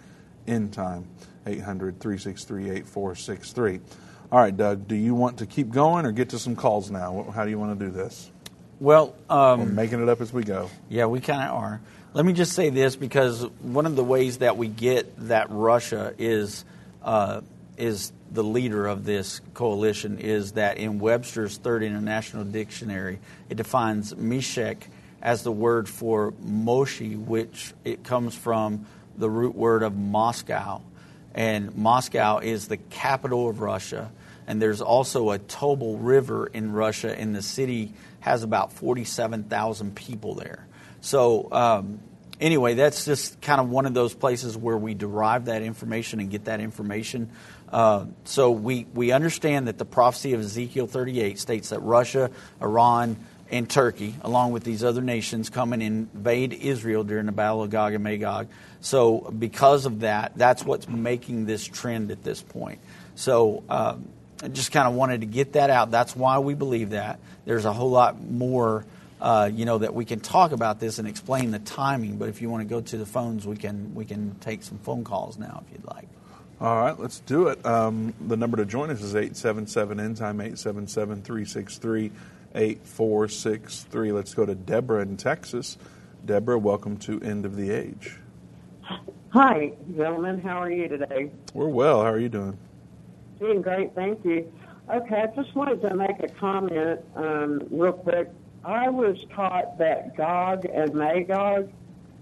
endtime, 0.48 1.06
800 1.46 2.00
363 2.00 2.70
8463. 2.70 3.80
All 4.32 4.40
right, 4.40 4.56
Doug, 4.56 4.88
do 4.88 4.96
you 4.96 5.16
want 5.16 5.40
to 5.40 5.48
keep 5.48 5.70
going 5.70 6.06
or 6.06 6.12
get 6.12 6.30
to 6.30 6.40
some 6.40 6.56
calls 6.56 6.92
now? 6.92 7.32
How 7.34 7.46
do 7.46 7.50
you 7.50 7.58
want 7.58 7.80
to 7.80 7.86
do 7.86 7.92
this? 7.92 8.30
Well, 8.80 9.16
um, 9.30 9.76
making 9.76 10.02
it 10.02 10.08
up 10.08 10.22
as 10.22 10.32
we 10.32 10.44
go. 10.44 10.70
Yeah, 10.88 11.08
we 11.08 11.20
kind 11.20 11.44
of 11.44 11.56
are. 11.56 11.82
Let 12.12 12.26
me 12.26 12.34
just 12.34 12.54
say 12.54 12.72
this 12.72 12.96
because 12.96 13.44
one 13.62 13.86
of 13.86 13.96
the 13.96 14.04
ways 14.04 14.40
that 14.40 14.58
we 14.58 14.68
get 14.68 15.28
that 15.28 15.48
Russia 15.52 16.16
is 16.18 16.66
uh, 17.04 17.42
is 17.78 18.12
the 18.32 18.44
leader 18.44 18.88
of 18.88 19.06
this 19.06 19.42
coalition 19.54 20.18
is 20.18 20.54
that 20.54 20.78
in 20.80 20.98
Webster's 20.98 21.58
Third 21.58 21.84
International 21.84 22.44
Dictionary, 22.44 23.20
it 23.48 23.58
defines 23.58 24.16
Meshech 24.16 24.88
as 25.22 25.44
the 25.44 25.52
word 25.52 25.88
for 25.88 26.32
Moschi, 26.44 27.16
which 27.16 27.74
it 27.86 28.04
comes 28.04 28.34
from 28.34 28.88
the 29.16 29.30
root 29.30 29.56
word 29.56 29.84
of 29.84 29.96
Moscow. 29.96 30.82
and 31.36 31.76
Moscow 31.76 32.40
is 32.40 32.68
the 32.68 32.78
capital 32.78 33.50
of 33.50 33.60
Russia. 33.62 34.12
And 34.48 34.60
there's 34.60 34.82
also 34.82 35.30
a 35.30 35.38
Tobol 35.38 35.98
River 36.00 36.48
in 36.48 36.72
Russia, 36.72 37.16
and 37.16 37.36
the 37.36 37.44
city 37.44 37.94
has 38.20 38.42
about 38.42 38.74
47,000 38.74 39.96
people 39.96 40.34
there. 40.34 40.66
So, 41.02 41.52
um, 41.52 42.00
anyway, 42.40 42.74
that's 42.74 43.06
just 43.06 43.42
kind 43.42 43.62
of 43.62 43.70
one 43.70 43.86
of 43.86 43.94
those 43.94 44.14
places 44.14 44.58
where 44.58 44.78
we 44.78 44.94
derive 44.94 45.46
that 45.46 45.62
information 45.62 46.20
and 46.20 46.30
get 46.30 46.46
that 46.46 46.60
information. 46.60 47.30
Uh, 47.72 48.06
so, 48.26 48.52
we, 48.52 48.86
we 48.94 49.12
understand 49.12 49.68
that 49.68 49.78
the 49.78 49.86
prophecy 49.86 50.34
of 50.34 50.42
Ezekiel 50.42 50.88
38 50.88 51.40
states 51.40 51.70
that 51.70 51.80
Russia, 51.82 52.32
Iran, 52.62 53.18
and 53.52 53.70
Turkey, 53.70 54.16
along 54.22 54.52
with 54.52 54.64
these 54.64 54.84
other 54.84 55.02
nations, 55.02 55.50
come 55.50 55.74
and 55.74 55.82
invade 55.82 56.54
Israel 56.54 57.04
during 57.04 57.26
the 57.26 57.32
Battle 57.32 57.64
of 57.64 57.70
Gog 57.70 57.94
and 57.94 58.04
Magog. 58.04 58.48
So, 58.82 59.20
because 59.38 59.86
of 59.86 60.02
that, 60.02 60.34
that's 60.36 60.64
what's 60.64 60.88
making 60.88 61.46
this 61.46 61.66
trend 61.66 62.12
at 62.12 62.24
this 62.24 62.42
point. 62.42 62.80
So, 63.16 63.64
um, 63.70 64.08
I 64.42 64.48
just 64.48 64.72
kind 64.72 64.88
of 64.88 64.94
wanted 64.94 65.22
to 65.22 65.28
get 65.28 65.54
that 65.54 65.70
out. 65.70 65.92
That's 65.92 66.16
why 66.16 66.40
we 66.40 66.54
believe 66.54 66.92
that. 66.92 67.20
There's 67.46 67.66
a 67.66 67.74
whole 67.74 67.90
lot 67.90 68.22
more, 68.22 68.86
uh, 69.22 69.50
you 69.54 69.66
know, 69.66 69.78
that 69.78 69.94
we 69.94 70.06
can 70.06 70.20
talk 70.20 70.52
about 70.52 70.80
this 70.80 71.00
and 71.00 71.08
explain 71.08 71.52
the 71.52 71.60
timing. 71.60 72.18
But 72.18 72.30
if 72.30 72.42
you 72.42 72.50
want 72.50 72.62
to 72.62 72.70
go 72.70 72.82
to 72.82 72.98
the 72.98 73.06
phones, 73.06 73.46
we 73.46 73.58
can 73.58 73.94
we 73.94 74.06
can 74.06 74.36
take 74.40 74.64
some 74.64 74.78
phone 74.80 75.04
calls 75.04 75.38
now 75.38 75.64
if 75.66 75.74
you'd 75.74 75.86
like. 75.86 76.08
All 76.62 76.76
right, 76.76 77.00
let's 77.00 77.20
do 77.22 77.48
it. 77.48 77.66
Um, 77.66 78.14
the 78.28 78.36
number 78.36 78.58
to 78.58 78.66
join 78.66 78.90
us 78.90 79.02
is 79.02 79.16
877 79.16 80.00
end 80.00 80.18
time 80.18 80.42
877 80.42 81.22
363 81.22 82.12
8463. 82.56 84.12
Let's 84.12 84.34
go 84.34 84.46
to 84.46 84.56
Deborah 84.56 85.02
in 85.02 85.18
Texas. 85.18 85.78
Deborah, 86.26 86.60
welcome 86.60 86.98
to 86.98 87.22
End 87.22 87.46
of 87.46 87.56
the 87.56 87.72
Age. 87.72 88.18
Hi, 89.30 89.74
gentlemen. 89.96 90.42
How 90.42 90.62
are 90.62 90.72
you 90.72 90.88
today? 90.88 91.32
We're 91.54 91.70
well. 91.70 92.02
How 92.02 92.12
are 92.12 92.20
you 92.20 92.30
doing? 92.30 92.58
Doing 93.40 93.62
great, 93.62 93.96
thank 93.96 94.26
you. 94.26 94.52
Okay, 94.94 95.22
I 95.22 95.28
just 95.36 95.56
wanted 95.56 95.82
to 95.82 95.96
make 95.96 96.20
a 96.22 96.28
comment 96.28 97.00
um, 97.16 97.62
real 97.70 97.94
quick. 97.94 98.30
I 98.64 98.90
was 98.90 99.18
taught 99.34 99.78
that 99.78 100.16
Gog 100.18 100.66
and 100.66 100.94
Magog 100.94 101.72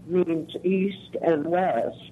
means 0.05 0.55
east 0.63 1.15
and 1.21 1.45
west. 1.45 2.11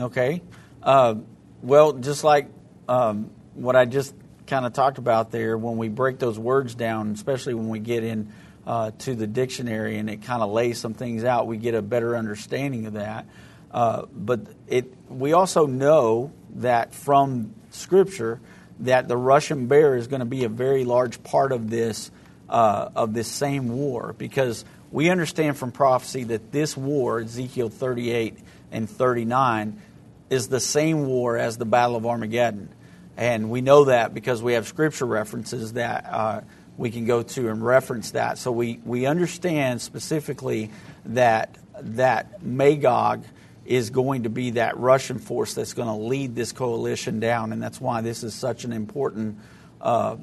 Okay. 0.00 0.42
Uh, 0.82 1.16
well, 1.62 1.92
just 1.94 2.22
like 2.22 2.48
um, 2.88 3.30
what 3.54 3.74
I 3.74 3.84
just 3.84 4.14
kind 4.46 4.64
of 4.64 4.72
talked 4.72 4.98
about 4.98 5.30
there, 5.30 5.58
when 5.58 5.76
we 5.76 5.88
break 5.88 6.18
those 6.18 6.38
words 6.38 6.74
down, 6.74 7.10
especially 7.12 7.54
when 7.54 7.68
we 7.68 7.80
get 7.80 8.04
in 8.04 8.32
uh, 8.66 8.92
to 8.98 9.14
the 9.14 9.26
dictionary 9.26 9.98
and 9.98 10.08
it 10.08 10.22
kind 10.22 10.42
of 10.42 10.50
lays 10.50 10.78
some 10.78 10.94
things 10.94 11.24
out, 11.24 11.46
we 11.46 11.56
get 11.56 11.74
a 11.74 11.82
better 11.82 12.16
understanding 12.16 12.86
of 12.86 12.92
that. 12.92 13.26
Uh, 13.70 14.06
but 14.12 14.40
it, 14.66 14.92
we 15.08 15.32
also 15.32 15.66
know 15.66 16.32
that 16.56 16.94
from 16.94 17.54
Scripture 17.70 18.40
that 18.80 19.08
the 19.08 19.16
Russian 19.16 19.66
bear 19.66 19.96
is 19.96 20.06
going 20.06 20.20
to 20.20 20.26
be 20.26 20.44
a 20.44 20.48
very 20.48 20.84
large 20.84 21.22
part 21.22 21.52
of 21.52 21.70
this 21.70 22.10
uh, 22.48 22.88
of 22.96 23.12
this 23.12 23.28
same 23.28 23.68
war 23.68 24.14
because 24.16 24.64
we 24.90 25.10
understand 25.10 25.58
from 25.58 25.70
prophecy 25.70 26.24
that 26.24 26.50
this 26.50 26.76
war, 26.76 27.20
Ezekiel 27.20 27.68
38 27.68 28.38
and 28.72 28.88
39, 28.88 29.82
is 30.30 30.48
the 30.48 30.60
same 30.60 31.06
war 31.06 31.36
as 31.36 31.58
the 31.58 31.66
Battle 31.66 31.96
of 31.96 32.06
Armageddon. 32.06 32.68
And 33.16 33.50
we 33.50 33.60
know 33.60 33.86
that 33.86 34.14
because 34.14 34.42
we 34.42 34.54
have 34.54 34.66
scripture 34.66 35.04
references 35.04 35.74
that 35.74 36.06
uh, 36.08 36.40
we 36.76 36.90
can 36.90 37.04
go 37.04 37.22
to 37.22 37.48
and 37.48 37.64
reference 37.64 38.12
that. 38.12 38.38
So 38.38 38.52
we, 38.52 38.80
we 38.84 39.06
understand 39.06 39.82
specifically 39.82 40.70
that 41.06 41.56
that 41.80 42.42
Magog 42.42 43.24
is 43.68 43.90
going 43.90 44.22
to 44.22 44.30
be 44.30 44.52
that 44.52 44.78
Russian 44.78 45.18
force 45.18 45.52
that's 45.52 45.74
going 45.74 45.88
to 45.88 45.94
lead 45.94 46.34
this 46.34 46.52
coalition 46.52 47.20
down, 47.20 47.52
and 47.52 47.62
that's 47.62 47.78
why 47.80 48.00
this 48.00 48.24
is 48.24 48.34
such 48.34 48.64
an 48.64 48.72
important 48.72 49.38
uh, 49.82 50.16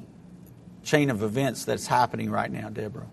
chain 0.82 1.10
of 1.10 1.22
events 1.22 1.64
that's 1.64 1.86
happening 1.86 2.28
right 2.28 2.50
now, 2.50 2.68
Deborah. 2.68 3.06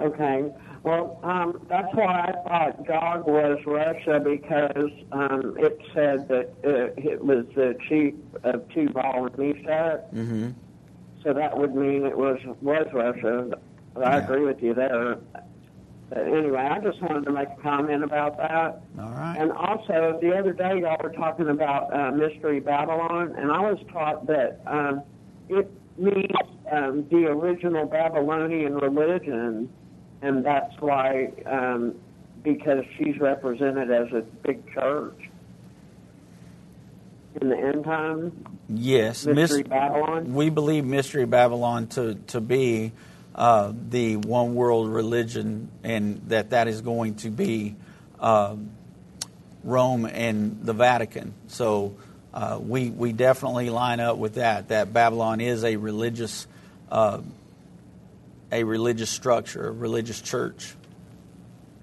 Okay. 0.00 0.50
Well, 0.82 1.20
um, 1.22 1.60
that's 1.68 1.94
why 1.94 2.32
I 2.32 2.48
thought 2.48 2.86
Gog 2.86 3.26
was 3.26 3.58
Russia 3.66 4.18
because 4.24 4.90
um, 5.12 5.54
it 5.58 5.78
said 5.92 6.26
that 6.28 6.54
uh, 6.64 6.94
it 6.96 7.22
was 7.22 7.44
the 7.54 7.76
chief 7.86 8.14
of 8.44 8.66
Tubal 8.70 9.26
and 9.26 9.36
Meshech. 9.36 10.10
Mm-hmm. 10.12 10.50
So 11.22 11.34
that 11.34 11.58
would 11.58 11.74
mean 11.74 12.06
it 12.06 12.16
was 12.16 12.38
was 12.62 12.86
Russia. 12.94 13.50
I 13.94 14.00
Yeah. 14.00 14.16
agree 14.24 14.44
with 14.46 14.62
you 14.62 14.72
there. 14.72 15.18
But 16.10 16.26
anyway, 16.26 16.58
I 16.58 16.80
just 16.80 17.00
wanted 17.00 17.24
to 17.26 17.30
make 17.32 17.48
a 17.56 17.62
comment 17.62 18.02
about 18.02 18.36
that. 18.38 18.82
All 18.98 19.10
right. 19.12 19.36
And 19.38 19.52
also, 19.52 20.18
the 20.20 20.36
other 20.36 20.52
day, 20.52 20.80
y'all 20.80 20.96
were 21.00 21.12
talking 21.12 21.48
about 21.48 21.94
uh, 21.94 22.10
Mystery 22.10 22.58
Babylon, 22.58 23.34
and 23.38 23.50
I 23.52 23.60
was 23.60 23.78
taught 23.92 24.26
that 24.26 24.60
um, 24.66 25.02
it 25.48 25.70
means 25.96 26.32
um, 26.72 27.06
the 27.10 27.26
original 27.26 27.86
Babylonian 27.86 28.74
religion, 28.74 29.68
and 30.20 30.44
that's 30.44 30.74
why, 30.80 31.30
um, 31.46 31.94
because 32.42 32.84
she's 32.98 33.16
represented 33.20 33.92
as 33.92 34.12
a 34.12 34.22
big 34.44 34.68
church 34.74 35.30
in 37.40 37.50
the 37.50 37.56
end 37.56 37.84
time. 37.84 38.32
Yes, 38.68 39.26
Mystery 39.26 39.62
Mys- 39.62 39.68
Babylon. 39.68 40.34
We 40.34 40.50
believe 40.50 40.84
Mystery 40.84 41.24
Babylon 41.26 41.86
to 41.88 42.14
to 42.28 42.40
be 42.40 42.90
uh, 43.34 43.72
the 43.88 44.16
one 44.16 44.54
world 44.54 44.88
religion, 44.88 45.70
and 45.82 46.22
that 46.28 46.50
that 46.50 46.68
is 46.68 46.80
going 46.80 47.16
to 47.16 47.30
be 47.30 47.76
um, 48.18 48.70
Rome 49.64 50.06
and 50.06 50.64
the 50.64 50.72
Vatican. 50.72 51.34
So 51.48 51.96
uh, 52.34 52.58
we 52.60 52.90
we 52.90 53.12
definitely 53.12 53.70
line 53.70 54.00
up 54.00 54.16
with 54.16 54.34
that. 54.34 54.68
That 54.68 54.92
Babylon 54.92 55.40
is 55.40 55.64
a 55.64 55.76
religious 55.76 56.46
uh, 56.90 57.20
a 58.52 58.64
religious 58.64 59.10
structure, 59.10 59.68
a 59.68 59.72
religious 59.72 60.20
church. 60.20 60.74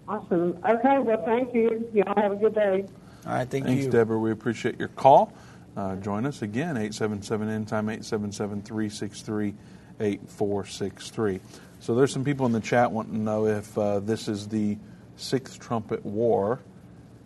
Awesome. 0.08 0.58
Okay, 0.68 1.00
well, 1.00 1.24
thank 1.26 1.54
you. 1.54 1.90
Y'all 1.94 2.14
have 2.16 2.32
a 2.32 2.36
good 2.36 2.56
day. 2.56 2.86
All 3.26 3.34
right, 3.34 3.50
thank 3.50 3.66
Thanks, 3.66 3.86
you. 3.86 3.92
Deborah. 3.92 4.18
We 4.18 4.32
appreciate 4.32 4.80
your 4.80 4.88
call. 4.88 5.34
Uh, 5.76 5.96
join 5.98 6.26
us 6.26 6.42
again, 6.42 6.78
877 6.78 7.50
end 7.50 7.68
time, 7.68 7.90
877 7.90 8.62
363 8.62 9.54
8463. 10.00 11.40
So 11.80 11.96
there's 11.96 12.12
some 12.12 12.24
people 12.24 12.46
in 12.46 12.52
the 12.52 12.60
chat 12.60 12.92
wanting 12.92 13.14
to 13.14 13.20
know 13.20 13.46
if 13.48 13.78
uh, 13.78 14.00
this 14.00 14.28
is 14.28 14.48
the 14.48 14.78
Sixth 15.16 15.60
Trumpet 15.60 16.06
War. 16.06 16.60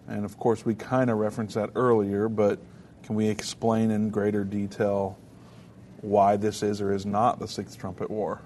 And 0.07 0.25
of 0.25 0.37
course, 0.37 0.65
we 0.65 0.75
kind 0.75 1.09
of 1.09 1.17
referenced 1.17 1.55
that 1.55 1.71
earlier, 1.75 2.27
but 2.27 2.59
can 3.03 3.15
we 3.15 3.27
explain 3.27 3.91
in 3.91 4.09
greater 4.09 4.43
detail 4.43 5.17
why 6.01 6.37
this 6.37 6.63
is 6.63 6.81
or 6.81 6.93
is 6.93 7.05
not 7.05 7.39
the 7.39 7.47
Sixth 7.47 7.77
Trumpet 7.77 8.09
War? 8.09 8.41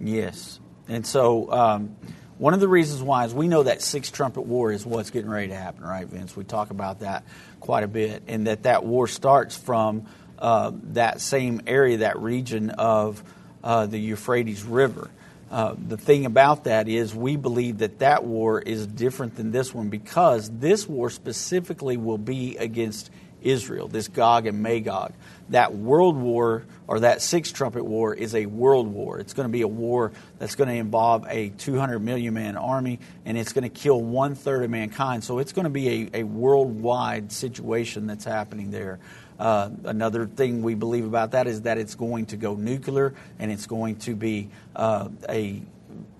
Yes. 0.00 0.60
And 0.88 1.06
so 1.06 1.50
um, 1.52 1.96
one 2.38 2.54
of 2.54 2.60
the 2.60 2.68
reasons 2.68 3.02
why 3.02 3.24
is 3.24 3.34
we 3.34 3.48
know 3.48 3.64
that 3.64 3.82
Sixth 3.82 4.12
trumpet 4.12 4.42
war 4.42 4.70
is 4.70 4.86
what's 4.86 5.10
getting 5.10 5.30
ready 5.30 5.48
to 5.48 5.56
happen, 5.56 5.84
right, 5.84 6.06
Vince? 6.06 6.36
We 6.36 6.44
talk 6.44 6.70
about 6.70 7.00
that 7.00 7.24
quite 7.60 7.82
a 7.82 7.88
bit, 7.88 8.22
and 8.28 8.46
that 8.46 8.62
that 8.62 8.84
war 8.84 9.08
starts 9.08 9.56
from 9.56 10.06
uh, 10.38 10.70
that 10.92 11.20
same 11.20 11.62
area, 11.66 11.98
that 11.98 12.18
region 12.20 12.70
of 12.70 13.22
uh, 13.68 13.84
the 13.84 13.98
Euphrates 13.98 14.64
River. 14.64 15.10
Uh, 15.50 15.74
the 15.76 15.98
thing 15.98 16.24
about 16.24 16.64
that 16.64 16.88
is 16.88 17.14
we 17.14 17.36
believe 17.36 17.78
that 17.78 17.98
that 17.98 18.24
war 18.24 18.58
is 18.58 18.86
different 18.86 19.36
than 19.36 19.50
this 19.50 19.74
one 19.74 19.90
because 19.90 20.50
this 20.50 20.88
war 20.88 21.10
specifically 21.10 21.98
will 21.98 22.16
be 22.16 22.56
against 22.56 23.10
Israel, 23.42 23.86
this 23.86 24.08
Gog 24.08 24.46
and 24.46 24.62
Magog. 24.62 25.12
That 25.50 25.74
world 25.74 26.16
war 26.16 26.64
or 26.86 27.00
that 27.00 27.20
six 27.20 27.52
trumpet 27.52 27.84
war 27.84 28.14
is 28.14 28.34
a 28.34 28.46
world 28.46 28.88
war. 28.88 29.18
It's 29.18 29.34
going 29.34 29.46
to 29.46 29.52
be 29.52 29.62
a 29.62 29.68
war 29.68 30.12
that's 30.38 30.54
going 30.54 30.68
to 30.68 30.74
involve 30.74 31.26
a 31.28 31.50
200 31.50 31.98
million 31.98 32.32
man 32.32 32.56
army 32.56 33.00
and 33.26 33.36
it's 33.36 33.52
going 33.52 33.64
to 33.64 33.68
kill 33.68 34.00
one 34.00 34.34
third 34.34 34.64
of 34.64 34.70
mankind. 34.70 35.24
So 35.24 35.40
it's 35.40 35.52
going 35.52 35.64
to 35.64 35.70
be 35.70 36.10
a, 36.14 36.20
a 36.20 36.22
worldwide 36.24 37.32
situation 37.32 38.06
that's 38.06 38.24
happening 38.24 38.70
there. 38.70 38.98
Uh, 39.38 39.70
another 39.84 40.26
thing 40.26 40.62
we 40.62 40.74
believe 40.74 41.04
about 41.04 41.32
that 41.32 41.46
is 41.46 41.62
that 41.62 41.78
it's 41.78 41.94
going 41.94 42.26
to 42.26 42.36
go 42.36 42.54
nuclear 42.54 43.14
and 43.38 43.52
it's 43.52 43.66
going 43.66 43.96
to 43.96 44.14
be 44.14 44.48
uh, 44.74 45.08
a 45.28 45.62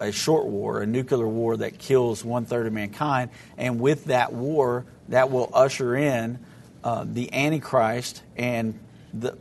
a 0.01 0.13
short 0.13 0.47
war, 0.47 0.81
a 0.81 0.87
nuclear 0.87 1.27
war 1.27 1.57
that 1.57 1.79
kills 1.79 2.25
one 2.25 2.45
third 2.45 2.67
of 2.67 2.73
mankind. 2.73 3.31
And 3.57 3.81
with 3.81 4.07
that 4.07 4.33
war, 4.33 4.85
that 5.09 5.31
will 5.31 5.51
usher 5.53 5.97
in 5.97 6.39
uh, 6.85 7.05
the 7.07 7.33
Antichrist 7.33 8.23
and 8.37 8.79
the 9.13 9.37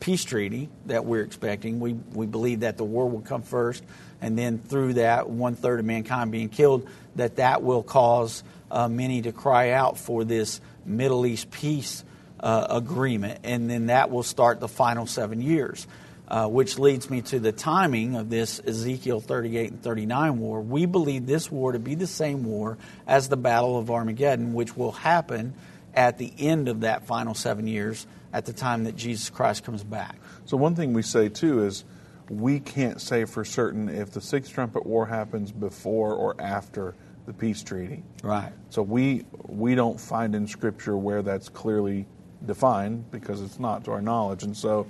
peace 0.00 0.24
treaty 0.24 0.68
that 0.86 1.04
we're 1.04 1.22
expecting. 1.22 1.80
We, 1.80 1.94
we 1.94 2.26
believe 2.26 2.60
that 2.60 2.76
the 2.76 2.84
war 2.84 3.08
will 3.08 3.22
come 3.22 3.42
first, 3.42 3.82
and 4.20 4.38
then 4.38 4.58
through 4.58 4.94
that, 4.94 5.28
one 5.28 5.56
third 5.56 5.80
of 5.80 5.86
mankind 5.86 6.30
being 6.30 6.48
killed, 6.48 6.88
that 7.16 7.36
that 7.36 7.62
will 7.62 7.82
cause 7.82 8.44
uh, 8.70 8.88
many 8.88 9.22
to 9.22 9.32
cry 9.32 9.70
out 9.70 9.98
for 9.98 10.24
this 10.24 10.60
Middle 10.84 11.26
East 11.26 11.50
peace 11.50 12.04
uh, 12.40 12.66
agreement, 12.70 13.40
and 13.44 13.68
then 13.70 13.86
that 13.86 14.10
will 14.10 14.22
start 14.22 14.60
the 14.60 14.68
final 14.68 15.06
seven 15.06 15.40
years. 15.40 15.86
uh, 16.28 16.48
which 16.48 16.78
leads 16.78 17.08
me 17.08 17.22
to 17.22 17.38
the 17.38 17.52
timing 17.52 18.16
of 18.16 18.28
this 18.28 18.60
Ezekiel 18.66 19.20
38 19.20 19.70
and 19.70 19.82
39 19.82 20.38
war. 20.40 20.60
We 20.60 20.86
believe 20.86 21.24
this 21.26 21.50
war 21.50 21.72
to 21.72 21.78
be 21.78 21.94
the 21.94 22.06
same 22.08 22.44
war 22.44 22.78
as 23.06 23.28
the 23.28 23.36
Battle 23.36 23.78
of 23.78 23.90
Armageddon, 23.90 24.52
which 24.52 24.76
will 24.76 24.92
happen 24.92 25.54
at 25.94 26.18
the 26.18 26.32
end 26.38 26.68
of 26.68 26.80
that 26.80 27.06
final 27.06 27.34
seven 27.34 27.66
years 27.68 28.06
at 28.32 28.44
the 28.44 28.52
time 28.52 28.84
that 28.84 28.96
Jesus 28.96 29.30
Christ 29.30 29.64
comes 29.64 29.84
back. 29.84 30.16
So, 30.46 30.56
one 30.56 30.74
thing 30.74 30.92
we 30.94 31.02
say 31.02 31.28
too 31.28 31.64
is 31.64 31.84
we 32.28 32.58
can't 32.58 33.00
say 33.00 33.24
for 33.24 33.44
certain 33.44 33.88
if 33.88 34.10
the 34.10 34.20
Sixth 34.20 34.52
Trumpet 34.52 34.84
War 34.84 35.06
happens 35.06 35.52
before 35.52 36.12
or 36.12 36.34
after 36.40 36.94
the 37.26 37.32
peace 37.32 37.62
treaty. 37.62 38.02
Right. 38.22 38.52
So 38.70 38.82
we 38.82 39.24
we 39.46 39.74
don't 39.76 40.00
find 40.00 40.34
in 40.34 40.48
Scripture 40.48 40.96
where 40.96 41.22
that's 41.22 41.48
clearly 41.48 42.06
defined 42.44 43.10
because 43.10 43.40
it's 43.40 43.58
not 43.58 43.84
to 43.84 43.92
our 43.92 44.02
knowledge. 44.02 44.42
And 44.42 44.56
so, 44.56 44.86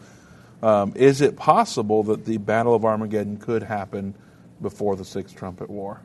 um, 0.63 0.93
is 0.97 1.21
it 1.21 1.37
possible 1.37 2.03
that 2.05 2.25
the 2.25 2.39
Battle 2.39 2.75
of 2.75 2.85
Armageddon 2.85 3.37
could 3.37 3.63
happen 3.63 4.15
before 4.61 4.97
the 4.97 5.05
Sixth 5.05 5.37
Trumpet 5.37 5.71
War? 5.71 6.01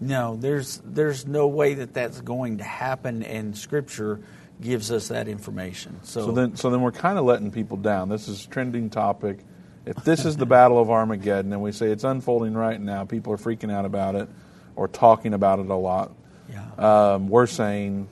No, 0.00 0.36
there's 0.36 0.80
there's 0.84 1.26
no 1.26 1.46
way 1.46 1.74
that 1.74 1.92
that's 1.92 2.20
going 2.22 2.58
to 2.58 2.64
happen, 2.64 3.22
and 3.22 3.56
Scripture 3.56 4.20
gives 4.60 4.90
us 4.90 5.08
that 5.08 5.28
information. 5.28 6.00
So, 6.02 6.26
so 6.26 6.32
then, 6.32 6.56
so 6.56 6.70
then 6.70 6.80
we're 6.80 6.92
kind 6.92 7.18
of 7.18 7.24
letting 7.24 7.50
people 7.50 7.76
down. 7.76 8.08
This 8.08 8.28
is 8.28 8.44
a 8.44 8.48
trending 8.48 8.90
topic. 8.90 9.40
If 9.86 9.96
this 10.04 10.24
is 10.24 10.36
the 10.36 10.46
Battle 10.46 10.78
of 10.78 10.90
Armageddon, 10.90 11.52
and 11.52 11.62
we 11.62 11.72
say 11.72 11.90
it's 11.90 12.04
unfolding 12.04 12.54
right 12.54 12.80
now, 12.80 13.04
people 13.04 13.32
are 13.32 13.38
freaking 13.38 13.72
out 13.72 13.84
about 13.84 14.14
it 14.14 14.28
or 14.76 14.88
talking 14.88 15.34
about 15.34 15.58
it 15.58 15.66
a 15.66 15.74
lot. 15.74 16.12
Yeah. 16.50 17.14
Um, 17.14 17.28
we're 17.28 17.46
saying, 17.46 18.08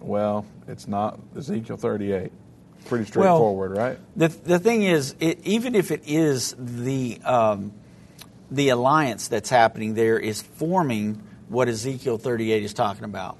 well, 0.00 0.46
it's 0.66 0.88
not 0.88 1.18
Ezekiel 1.36 1.76
38. 1.76 2.32
Pretty 2.86 3.04
straightforward, 3.04 3.74
well, 3.74 3.88
right? 3.88 3.98
The 4.16 4.28
the 4.28 4.58
thing 4.58 4.82
is, 4.82 5.14
it, 5.20 5.40
even 5.44 5.74
if 5.74 5.90
it 5.90 6.02
is 6.06 6.54
the 6.58 7.20
um, 7.24 7.72
the 8.50 8.70
alliance 8.70 9.28
that's 9.28 9.50
happening 9.50 9.94
there 9.94 10.18
is 10.18 10.40
forming 10.40 11.22
what 11.48 11.68
Ezekiel 11.68 12.18
38 12.18 12.62
is 12.62 12.74
talking 12.74 13.04
about. 13.04 13.36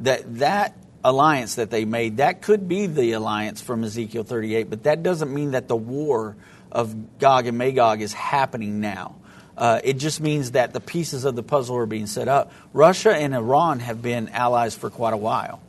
That 0.00 0.38
that 0.38 0.76
alliance 1.04 1.56
that 1.56 1.70
they 1.70 1.84
made 1.84 2.18
that 2.18 2.42
could 2.42 2.68
be 2.68 2.86
the 2.86 3.12
alliance 3.12 3.60
from 3.60 3.82
Ezekiel 3.82 4.24
38, 4.24 4.70
but 4.70 4.84
that 4.84 5.02
doesn't 5.02 5.32
mean 5.32 5.52
that 5.52 5.68
the 5.68 5.76
war 5.76 6.36
of 6.70 7.18
Gog 7.18 7.46
and 7.46 7.58
Magog 7.58 8.00
is 8.00 8.12
happening 8.12 8.80
now. 8.80 9.16
Uh, 9.56 9.80
it 9.84 9.94
just 9.94 10.20
means 10.20 10.52
that 10.52 10.72
the 10.72 10.80
pieces 10.80 11.24
of 11.24 11.36
the 11.36 11.42
puzzle 11.42 11.76
are 11.76 11.86
being 11.86 12.06
set 12.06 12.26
up. 12.26 12.52
Russia 12.72 13.14
and 13.14 13.34
Iran 13.34 13.80
have 13.80 14.00
been 14.00 14.28
allies 14.30 14.74
for 14.74 14.88
quite 14.88 15.12
a 15.12 15.18
while. 15.18 15.60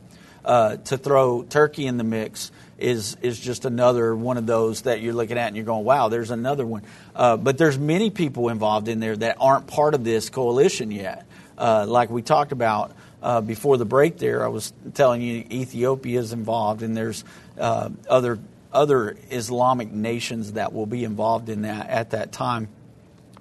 Uh, 0.44 0.76
to 0.76 0.98
throw 0.98 1.42
Turkey 1.42 1.86
in 1.86 1.96
the 1.96 2.04
mix 2.04 2.52
is 2.78 3.16
is 3.22 3.40
just 3.40 3.64
another 3.64 4.14
one 4.14 4.36
of 4.36 4.46
those 4.46 4.82
that 4.82 5.00
you're 5.00 5.14
looking 5.14 5.38
at 5.38 5.46
and 5.46 5.56
you're 5.56 5.64
going, 5.64 5.84
wow, 5.84 6.08
there's 6.08 6.30
another 6.30 6.66
one. 6.66 6.82
Uh, 7.14 7.36
but 7.36 7.56
there's 7.56 7.78
many 7.78 8.10
people 8.10 8.48
involved 8.50 8.88
in 8.88 9.00
there 9.00 9.16
that 9.16 9.38
aren't 9.40 9.66
part 9.66 9.94
of 9.94 10.04
this 10.04 10.28
coalition 10.28 10.90
yet. 10.90 11.26
Uh, 11.56 11.86
like 11.88 12.10
we 12.10 12.20
talked 12.20 12.52
about 12.52 12.92
uh, 13.22 13.40
before 13.40 13.78
the 13.78 13.86
break, 13.86 14.18
there 14.18 14.44
I 14.44 14.48
was 14.48 14.72
telling 14.92 15.22
you 15.22 15.44
Ethiopia 15.50 16.20
is 16.20 16.32
involved, 16.32 16.82
and 16.82 16.96
there's 16.96 17.24
uh, 17.58 17.88
other 18.08 18.38
other 18.72 19.16
Islamic 19.30 19.90
nations 19.92 20.52
that 20.52 20.72
will 20.72 20.86
be 20.86 21.04
involved 21.04 21.48
in 21.48 21.62
that 21.62 21.88
at 21.88 22.10
that 22.10 22.32
time 22.32 22.68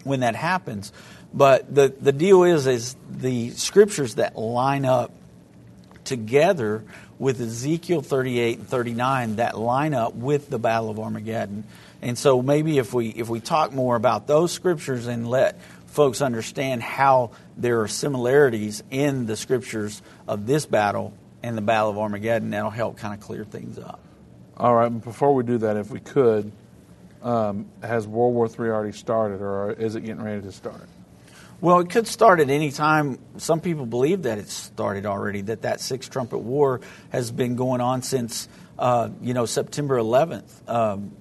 when 0.04 0.22
that 0.22 0.36
happens. 0.36 0.94
But 1.34 1.74
the, 1.74 1.94
the 2.00 2.12
deal 2.12 2.44
is, 2.44 2.68
is 2.68 2.96
the 3.10 3.50
scriptures 3.52 4.16
that 4.16 4.38
line 4.38 4.86
up 4.86 5.12
together 6.06 6.84
with 7.20 7.40
Ezekiel 7.40 8.02
38 8.02 8.60
and 8.60 8.68
39 8.68 9.36
that 9.38 9.58
line 9.58 9.94
up 9.94 10.14
with 10.14 10.50
the 10.50 10.60
Battle 10.60 10.90
of 10.90 11.00
Armageddon. 11.00 11.64
And 12.02 12.18
so 12.18 12.42
maybe 12.42 12.78
if 12.78 12.94
we 12.94 13.10
if 13.10 13.30
we 13.30 13.40
talk 13.40 13.72
more 13.72 13.96
about 13.96 14.28
those 14.28 14.52
scriptures 14.52 15.08
and 15.08 15.30
let 15.30 15.60
folks 15.88 16.22
understand 16.22 16.84
how 16.84 17.32
there 17.56 17.82
are 17.82 17.88
similarities 17.88 18.84
in 18.92 19.26
the 19.26 19.38
scriptures 19.38 20.02
of 20.28 20.46
this 20.46 20.66
battle 20.66 21.14
and 21.42 21.58
the 21.58 21.62
Battle 21.62 21.92
of 21.92 21.98
Armageddon, 21.98 22.50
that'll 22.50 22.72
help 22.72 22.98
kind 22.98 23.14
of 23.14 23.20
clear 23.20 23.46
things 23.46 23.78
up. 23.78 24.00
All 24.58 24.74
right. 24.74 24.90
Before 24.90 25.34
we 25.34 25.44
do 25.44 25.60
that, 25.60 25.78
if 25.78 25.90
we 25.90 26.00
could, 26.00 26.52
um, 27.22 27.66
has 27.82 28.08
World 28.08 28.34
War 28.34 28.48
III 28.48 28.72
already 28.72 28.92
started, 28.92 29.42
or 29.42 29.72
is 29.72 29.96
it 29.96 30.02
getting 30.02 30.22
ready 30.22 30.42
to 30.42 30.52
start? 30.52 30.88
Well, 31.64 31.80
it 31.80 31.92
could 31.92 32.08
start 32.08 32.42
at 32.42 32.50
any 32.50 32.72
time. 32.72 33.20
Some 33.38 33.62
people 33.62 33.86
believe 33.86 34.24
that 34.24 34.38
it's 34.38 34.52
started 34.52 35.06
already. 35.06 35.44
That 35.44 35.62
that 35.62 35.80
Six 35.80 36.10
Trumpet 36.10 36.40
War 36.40 36.82
has 37.10 37.32
been 37.32 37.56
going 37.56 37.80
on 37.80 38.02
since 38.02 38.50
uh, 38.78 39.08
you 39.22 39.34
know 39.34 39.46
September 39.46 39.98
11th 39.98 40.70
um, 40.70 41.16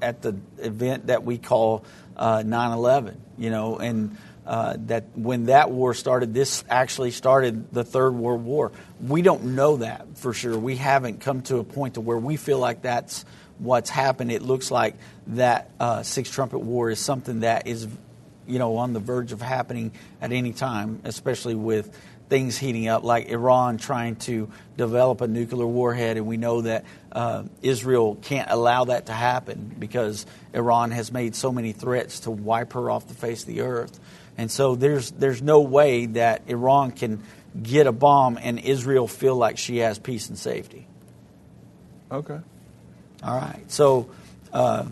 at 0.00 0.22
the 0.22 0.36
event 0.58 1.08
that 1.08 1.24
we 1.24 1.36
call 1.36 1.84
uh, 2.16 2.44
9/11. 2.44 3.16
You 3.38 3.50
know, 3.50 3.78
and 3.78 4.16
uh, 4.46 4.76
that 4.86 5.06
when 5.16 5.46
that 5.46 5.72
war 5.72 5.94
started, 5.94 6.32
this 6.32 6.62
actually 6.70 7.10
started 7.10 7.72
the 7.72 7.82
Third 7.82 8.12
World 8.14 8.44
War. 8.44 8.70
We 9.00 9.22
don't 9.22 9.56
know 9.56 9.78
that 9.78 10.16
for 10.16 10.32
sure. 10.32 10.56
We 10.56 10.76
haven't 10.76 11.22
come 11.22 11.42
to 11.42 11.56
a 11.56 11.64
point 11.64 11.94
to 11.94 12.00
where 12.00 12.18
we 12.18 12.36
feel 12.36 12.60
like 12.60 12.82
that's 12.82 13.24
what's 13.58 13.90
happened. 13.90 14.30
It 14.30 14.42
looks 14.42 14.70
like 14.70 14.94
that 15.26 15.72
uh, 15.80 16.04
Six 16.04 16.30
Trumpet 16.30 16.60
War 16.60 16.88
is 16.88 17.00
something 17.00 17.40
that 17.40 17.66
is, 17.66 17.88
you 18.48 18.58
know, 18.58 18.76
on 18.76 18.92
the 18.92 19.00
verge 19.00 19.32
of 19.32 19.40
happening 19.40 19.92
at 20.20 20.32
any 20.32 20.52
time, 20.52 21.00
especially 21.04 21.54
with 21.54 21.96
things 22.28 22.58
heating 22.58 22.88
up, 22.88 23.04
like 23.04 23.28
Iran 23.28 23.78
trying 23.78 24.16
to 24.16 24.50
develop 24.76 25.20
a 25.20 25.28
nuclear 25.28 25.66
warhead, 25.66 26.16
and 26.16 26.26
we 26.26 26.36
know 26.36 26.62
that 26.62 26.84
uh, 27.12 27.44
Israel 27.62 28.16
can't 28.22 28.50
allow 28.50 28.84
that 28.84 29.06
to 29.06 29.12
happen 29.12 29.74
because 29.78 30.26
Iran 30.52 30.90
has 30.90 31.10
made 31.10 31.34
so 31.34 31.52
many 31.52 31.72
threats 31.72 32.20
to 32.20 32.30
wipe 32.30 32.74
her 32.74 32.90
off 32.90 33.08
the 33.08 33.14
face 33.14 33.42
of 33.42 33.48
the 33.48 33.62
earth. 33.62 33.98
And 34.36 34.50
so 34.50 34.76
there's 34.76 35.10
there's 35.10 35.42
no 35.42 35.62
way 35.62 36.06
that 36.06 36.42
Iran 36.46 36.92
can 36.92 37.22
get 37.60 37.86
a 37.86 37.92
bomb 37.92 38.38
and 38.40 38.58
Israel 38.58 39.08
feel 39.08 39.34
like 39.34 39.58
she 39.58 39.78
has 39.78 39.98
peace 39.98 40.28
and 40.28 40.38
safety. 40.38 40.86
Okay. 42.10 42.38
All 43.22 43.36
right. 43.36 43.64
So 43.68 44.10
uh, 44.52 44.86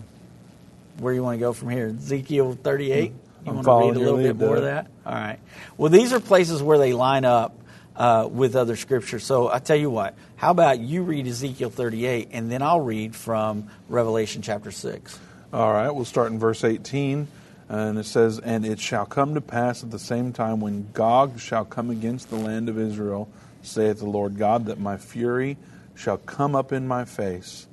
where 0.99 1.13
you 1.13 1.23
want 1.23 1.35
to 1.35 1.39
go 1.39 1.53
from 1.53 1.69
here? 1.69 1.87
Ezekiel 1.87 2.57
38. 2.61 3.13
You 3.47 3.53
I'm 3.53 3.63
want 3.63 3.95
to 3.95 3.99
read 3.99 4.07
a 4.07 4.11
little 4.11 4.17
bit 4.17 4.35
more 4.35 4.57
of 4.57 4.63
that? 4.63 4.87
All 5.05 5.13
right. 5.13 5.39
Well, 5.77 5.89
these 5.89 6.11
are 6.11 6.19
places 6.19 6.61
where 6.61 6.77
they 6.77 6.91
line 6.91 7.23
up 7.23 7.57
uh, 7.95 8.27
with 8.29 8.57
other 8.57 8.75
scriptures. 8.75 9.23
So 9.23 9.49
I 9.49 9.59
tell 9.59 9.77
you 9.77 9.89
what. 9.89 10.15
How 10.35 10.51
about 10.51 10.79
you 10.79 11.03
read 11.03 11.25
Ezekiel 11.27 11.69
38, 11.69 12.29
and 12.33 12.51
then 12.51 12.61
I'll 12.61 12.81
read 12.81 13.15
from 13.15 13.69
Revelation 13.87 14.41
chapter 14.41 14.69
6. 14.69 15.17
All 15.53 15.71
right, 15.71 15.89
we'll 15.89 16.03
start 16.03 16.31
in 16.33 16.39
verse 16.39 16.65
18. 16.65 17.27
And 17.69 17.97
it 17.97 18.05
says, 18.05 18.39
And 18.39 18.65
it 18.65 18.81
shall 18.81 19.05
come 19.05 19.33
to 19.35 19.41
pass 19.41 19.81
at 19.81 19.91
the 19.91 19.99
same 19.99 20.33
time 20.33 20.59
when 20.59 20.89
Gog 20.91 21.39
shall 21.39 21.63
come 21.63 21.89
against 21.89 22.29
the 22.29 22.35
land 22.35 22.67
of 22.67 22.77
Israel, 22.77 23.29
saith 23.61 23.99
the 23.99 24.05
Lord 24.05 24.37
God, 24.37 24.65
that 24.65 24.77
my 24.79 24.97
fury 24.97 25.57
shall 25.95 26.17
come 26.17 26.53
up 26.53 26.73
in 26.73 26.85
my 26.85 27.05
face. 27.05 27.67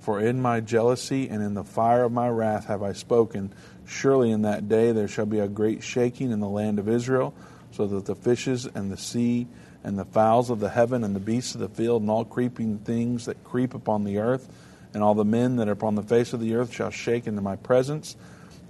For 0.00 0.20
in 0.20 0.40
my 0.40 0.60
jealousy 0.60 1.28
and 1.28 1.42
in 1.42 1.54
the 1.54 1.64
fire 1.64 2.04
of 2.04 2.12
my 2.12 2.28
wrath 2.28 2.66
have 2.66 2.82
I 2.82 2.94
spoken. 2.94 3.52
Surely 3.88 4.30
in 4.30 4.42
that 4.42 4.68
day 4.68 4.92
there 4.92 5.08
shall 5.08 5.26
be 5.26 5.40
a 5.40 5.48
great 5.48 5.82
shaking 5.82 6.30
in 6.30 6.40
the 6.40 6.48
land 6.48 6.78
of 6.78 6.88
Israel, 6.88 7.34
so 7.72 7.86
that 7.86 8.04
the 8.04 8.14
fishes 8.14 8.66
and 8.66 8.90
the 8.90 8.96
sea 8.96 9.46
and 9.82 9.98
the 9.98 10.04
fowls 10.04 10.50
of 10.50 10.60
the 10.60 10.70
heaven 10.70 11.04
and 11.04 11.16
the 11.16 11.20
beasts 11.20 11.54
of 11.54 11.60
the 11.60 11.68
field 11.68 12.02
and 12.02 12.10
all 12.10 12.24
creeping 12.24 12.78
things 12.78 13.24
that 13.26 13.42
creep 13.44 13.74
upon 13.74 14.04
the 14.04 14.18
earth 14.18 14.48
and 14.94 15.02
all 15.02 15.14
the 15.14 15.24
men 15.24 15.56
that 15.56 15.68
are 15.68 15.72
upon 15.72 15.94
the 15.94 16.02
face 16.02 16.32
of 16.32 16.40
the 16.40 16.54
earth 16.54 16.72
shall 16.72 16.90
shake 16.90 17.26
into 17.26 17.42
my 17.42 17.56
presence 17.56 18.16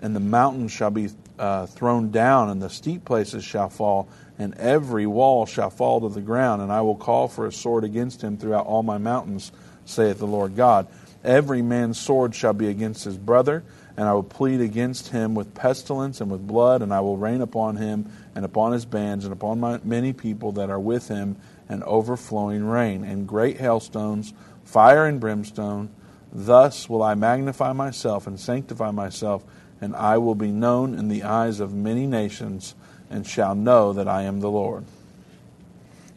and 0.00 0.14
the 0.14 0.20
mountains 0.20 0.72
shall 0.72 0.90
be 0.90 1.10
uh, 1.38 1.66
thrown 1.66 2.10
down, 2.10 2.50
and 2.50 2.62
the 2.62 2.70
steep 2.70 3.04
places 3.04 3.44
shall 3.44 3.68
fall, 3.68 4.08
and 4.38 4.54
every 4.54 5.06
wall 5.06 5.46
shall 5.46 5.70
fall 5.70 6.00
to 6.00 6.08
the 6.08 6.20
ground. 6.20 6.62
And 6.62 6.72
I 6.72 6.80
will 6.82 6.96
call 6.96 7.28
for 7.28 7.46
a 7.46 7.52
sword 7.52 7.84
against 7.84 8.22
him 8.22 8.36
throughout 8.36 8.66
all 8.66 8.82
my 8.82 8.98
mountains, 8.98 9.50
saith 9.84 10.18
the 10.18 10.26
Lord 10.26 10.56
God. 10.56 10.86
Every 11.24 11.62
man's 11.62 11.98
sword 11.98 12.34
shall 12.34 12.52
be 12.52 12.68
against 12.68 13.04
his 13.04 13.16
brother, 13.16 13.64
and 13.98 14.08
I 14.08 14.14
will 14.14 14.22
plead 14.22 14.62
against 14.62 15.08
him 15.08 15.34
with 15.34 15.54
pestilence 15.54 16.22
and 16.22 16.30
with 16.30 16.46
blood, 16.46 16.80
and 16.80 16.94
I 16.94 17.00
will 17.00 17.18
rain 17.18 17.42
upon 17.42 17.76
him 17.76 18.10
and 18.34 18.44
upon 18.44 18.72
his 18.72 18.86
bands 18.86 19.24
and 19.24 19.32
upon 19.32 19.60
my 19.60 19.80
many 19.82 20.12
people 20.12 20.52
that 20.52 20.70
are 20.70 20.80
with 20.80 21.08
him 21.08 21.36
an 21.68 21.82
overflowing 21.82 22.64
rain, 22.64 23.04
and 23.04 23.28
great 23.28 23.58
hailstones, 23.58 24.32
fire 24.64 25.04
and 25.04 25.20
brimstone. 25.20 25.90
Thus 26.32 26.88
will 26.88 27.02
I 27.02 27.14
magnify 27.14 27.74
myself 27.74 28.26
and 28.26 28.40
sanctify 28.40 28.90
myself 28.90 29.44
and 29.80 29.94
I 29.94 30.18
will 30.18 30.34
be 30.34 30.50
known 30.50 30.94
in 30.94 31.08
the 31.08 31.22
eyes 31.22 31.60
of 31.60 31.72
many 31.72 32.06
nations, 32.06 32.74
and 33.10 33.26
shall 33.26 33.54
know 33.54 33.92
that 33.92 34.08
I 34.08 34.22
am 34.22 34.40
the 34.40 34.50
Lord. 34.50 34.84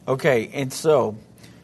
Okay, 0.07 0.49
and 0.53 0.73
so 0.73 1.15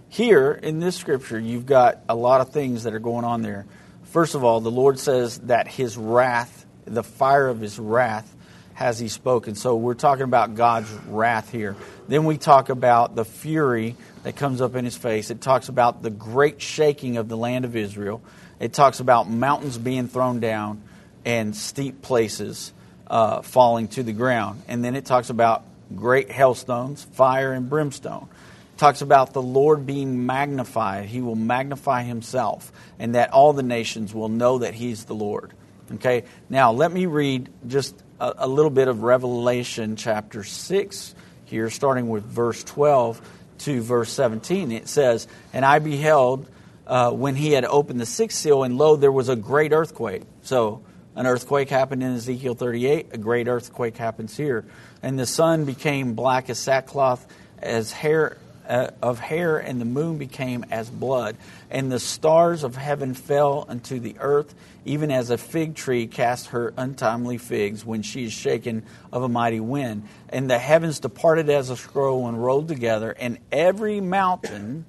here 0.09 0.51
in 0.51 0.79
this 0.79 0.95
scripture, 0.95 1.39
you've 1.39 1.65
got 1.65 1.99
a 2.07 2.15
lot 2.15 2.41
of 2.41 2.49
things 2.49 2.83
that 2.83 2.93
are 2.93 2.99
going 2.99 3.25
on 3.25 3.41
there. 3.41 3.65
First 4.11 4.35
of 4.35 4.43
all, 4.43 4.61
the 4.61 4.71
Lord 4.71 4.99
says 4.99 5.39
that 5.39 5.67
his 5.67 5.97
wrath, 5.97 6.65
the 6.85 7.03
fire 7.03 7.47
of 7.47 7.59
his 7.59 7.77
wrath, 7.77 8.33
has 8.73 8.99
he 8.99 9.07
spoken. 9.07 9.55
So 9.55 9.75
we're 9.75 9.95
talking 9.95 10.23
about 10.23 10.55
God's 10.55 10.91
wrath 11.07 11.51
here. 11.51 11.75
Then 12.07 12.25
we 12.25 12.37
talk 12.37 12.69
about 12.69 13.15
the 13.15 13.25
fury 13.25 13.95
that 14.23 14.35
comes 14.35 14.61
up 14.61 14.75
in 14.75 14.85
his 14.85 14.95
face. 14.95 15.31
It 15.31 15.41
talks 15.41 15.67
about 15.67 16.03
the 16.03 16.09
great 16.11 16.61
shaking 16.61 17.17
of 17.17 17.27
the 17.27 17.37
land 17.37 17.65
of 17.65 17.75
Israel. 17.75 18.21
It 18.59 18.73
talks 18.73 18.99
about 18.99 19.29
mountains 19.29 19.77
being 19.77 20.07
thrown 20.07 20.39
down. 20.39 20.81
and 21.27 21.53
steep 21.53 22.01
places 22.01 22.71
uh, 23.07 23.41
falling 23.41 23.89
to 23.89 24.01
the 24.01 24.13
ground. 24.13 24.63
And 24.69 24.81
then 24.81 24.95
it 24.95 25.03
talks 25.05 25.29
about 25.29 25.65
great 25.93 26.31
hailstones, 26.31 27.03
fire, 27.03 27.51
and 27.51 27.69
brimstone. 27.69 28.29
Talks 28.77 29.01
about 29.01 29.33
the 29.33 29.41
Lord 29.41 29.85
being 29.85 30.25
magnified. 30.25 31.05
He 31.05 31.21
will 31.21 31.35
magnify 31.35 32.03
himself, 32.03 32.71
and 32.99 33.15
that 33.15 33.33
all 33.33 33.53
the 33.53 33.63
nations 33.63 34.13
will 34.13 34.29
know 34.29 34.59
that 34.59 34.75
he's 34.75 35.05
the 35.05 35.15
Lord. 35.15 35.53
Okay, 35.95 36.25
now 36.49 36.71
let 36.71 36.91
me 36.91 37.05
read 37.05 37.49
just 37.65 37.95
a, 38.19 38.33
a 38.39 38.47
little 38.47 38.69
bit 38.69 38.87
of 38.87 39.03
Revelation 39.03 39.95
chapter 39.95 40.43
6 40.43 41.15
here, 41.45 41.69
starting 41.69 42.09
with 42.09 42.23
verse 42.23 42.63
12 42.63 43.21
to 43.59 43.81
verse 43.81 44.11
17. 44.11 44.71
It 44.71 44.87
says, 44.87 45.27
And 45.53 45.65
I 45.65 45.79
beheld 45.79 46.47
uh, 46.85 47.11
when 47.11 47.35
he 47.35 47.51
had 47.51 47.65
opened 47.65 47.99
the 47.99 48.05
sixth 48.05 48.37
seal, 48.37 48.63
and 48.63 48.77
lo, 48.77 48.95
there 48.95 49.11
was 49.11 49.29
a 49.29 49.35
great 49.35 49.73
earthquake. 49.73 50.23
So, 50.43 50.83
an 51.15 51.25
earthquake 51.25 51.69
happened 51.69 52.03
in 52.03 52.13
Ezekiel 52.13 52.53
38, 52.53 53.07
a 53.11 53.17
great 53.17 53.47
earthquake 53.47 53.97
happens 53.97 54.37
here. 54.37 54.65
And 55.01 55.17
the 55.17 55.25
sun 55.25 55.65
became 55.65 56.13
black 56.13 56.49
as 56.49 56.59
sackcloth, 56.59 57.25
as 57.59 57.91
hair 57.91 58.37
uh, 58.67 58.91
of 59.01 59.19
hair, 59.19 59.57
and 59.57 59.79
the 59.79 59.85
moon 59.85 60.17
became 60.17 60.65
as 60.71 60.89
blood. 60.89 61.37
And 61.69 61.91
the 61.91 61.99
stars 61.99 62.63
of 62.63 62.75
heaven 62.75 63.13
fell 63.13 63.65
unto 63.67 63.99
the 63.99 64.15
earth, 64.19 64.53
even 64.85 65.11
as 65.11 65.29
a 65.29 65.37
fig 65.37 65.75
tree 65.75 66.07
casts 66.07 66.47
her 66.47 66.73
untimely 66.77 67.37
figs 67.37 67.85
when 67.85 68.01
she 68.01 68.25
is 68.25 68.33
shaken 68.33 68.83
of 69.11 69.23
a 69.23 69.29
mighty 69.29 69.59
wind. 69.59 70.07
And 70.29 70.49
the 70.49 70.59
heavens 70.59 70.99
departed 70.99 71.49
as 71.49 71.69
a 71.69 71.77
scroll 71.77 72.27
and 72.27 72.43
rolled 72.43 72.67
together, 72.67 73.11
and 73.11 73.39
every 73.51 74.01
mountain 74.01 74.85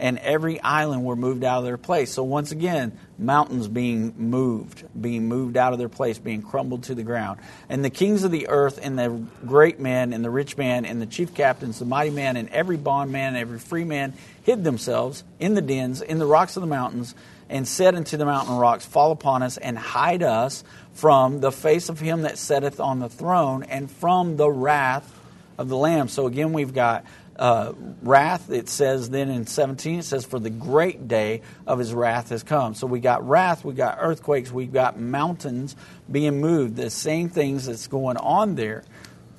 and 0.00 0.18
every 0.18 0.60
island 0.60 1.04
were 1.04 1.14
moved 1.14 1.44
out 1.44 1.58
of 1.58 1.64
their 1.64 1.76
place. 1.76 2.10
So 2.10 2.24
once 2.24 2.52
again, 2.52 2.98
mountains 3.18 3.68
being 3.68 4.14
moved, 4.16 4.82
being 4.98 5.28
moved 5.28 5.58
out 5.58 5.74
of 5.74 5.78
their 5.78 5.90
place, 5.90 6.18
being 6.18 6.40
crumbled 6.40 6.84
to 6.84 6.94
the 6.94 7.02
ground. 7.02 7.38
And 7.68 7.84
the 7.84 7.90
kings 7.90 8.24
of 8.24 8.30
the 8.30 8.48
earth, 8.48 8.80
and 8.82 8.98
the 8.98 9.22
great 9.46 9.78
man, 9.78 10.14
and 10.14 10.24
the 10.24 10.30
rich 10.30 10.56
man, 10.56 10.86
and 10.86 11.02
the 11.02 11.06
chief 11.06 11.34
captains, 11.34 11.78
the 11.78 11.84
mighty 11.84 12.10
man, 12.10 12.38
and 12.38 12.48
every 12.48 12.78
bondman, 12.78 13.28
and 13.28 13.36
every 13.36 13.58
free 13.58 13.84
man 13.84 14.14
hid 14.42 14.64
themselves 14.64 15.22
in 15.38 15.52
the 15.52 15.60
dens, 15.60 16.00
in 16.00 16.18
the 16.18 16.26
rocks 16.26 16.56
of 16.56 16.62
the 16.62 16.66
mountains, 16.66 17.14
and 17.50 17.68
said 17.68 17.94
unto 17.94 18.16
the 18.16 18.24
mountain 18.24 18.56
rocks, 18.56 18.86
Fall 18.86 19.12
upon 19.12 19.42
us, 19.42 19.58
and 19.58 19.76
hide 19.76 20.22
us 20.22 20.64
from 20.94 21.40
the 21.40 21.52
face 21.52 21.90
of 21.90 22.00
him 22.00 22.22
that 22.22 22.38
sitteth 22.38 22.80
on 22.80 23.00
the 23.00 23.10
throne, 23.10 23.64
and 23.64 23.90
from 23.90 24.38
the 24.38 24.50
wrath 24.50 25.18
of 25.58 25.68
the 25.68 25.76
Lamb. 25.76 26.08
So 26.08 26.26
again, 26.26 26.54
we've 26.54 26.72
got 26.72 27.04
uh, 27.40 27.72
wrath, 28.02 28.50
it 28.50 28.68
says 28.68 29.08
then 29.08 29.30
in 29.30 29.46
17, 29.46 30.00
it 30.00 30.02
says, 30.04 30.26
For 30.26 30.38
the 30.38 30.50
great 30.50 31.08
day 31.08 31.40
of 31.66 31.78
his 31.78 31.94
wrath 31.94 32.28
has 32.28 32.42
come. 32.42 32.74
So 32.74 32.86
we 32.86 33.00
got 33.00 33.26
wrath, 33.26 33.64
we 33.64 33.72
got 33.72 33.96
earthquakes, 33.98 34.52
we've 34.52 34.72
got 34.72 35.00
mountains 35.00 35.74
being 36.12 36.38
moved, 36.42 36.76
the 36.76 36.90
same 36.90 37.30
things 37.30 37.64
that's 37.64 37.86
going 37.86 38.18
on 38.18 38.56
there. 38.56 38.84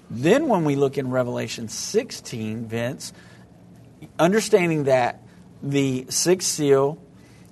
Then 0.09 0.47
when 0.47 0.65
we 0.65 0.75
look 0.75 0.97
in 0.97 1.11
Revelation 1.11 1.67
16, 1.67 2.65
Vince, 2.65 3.13
understanding 4.17 4.85
that 4.85 5.21
the 5.61 6.07
sixth 6.09 6.47
seal, 6.47 6.97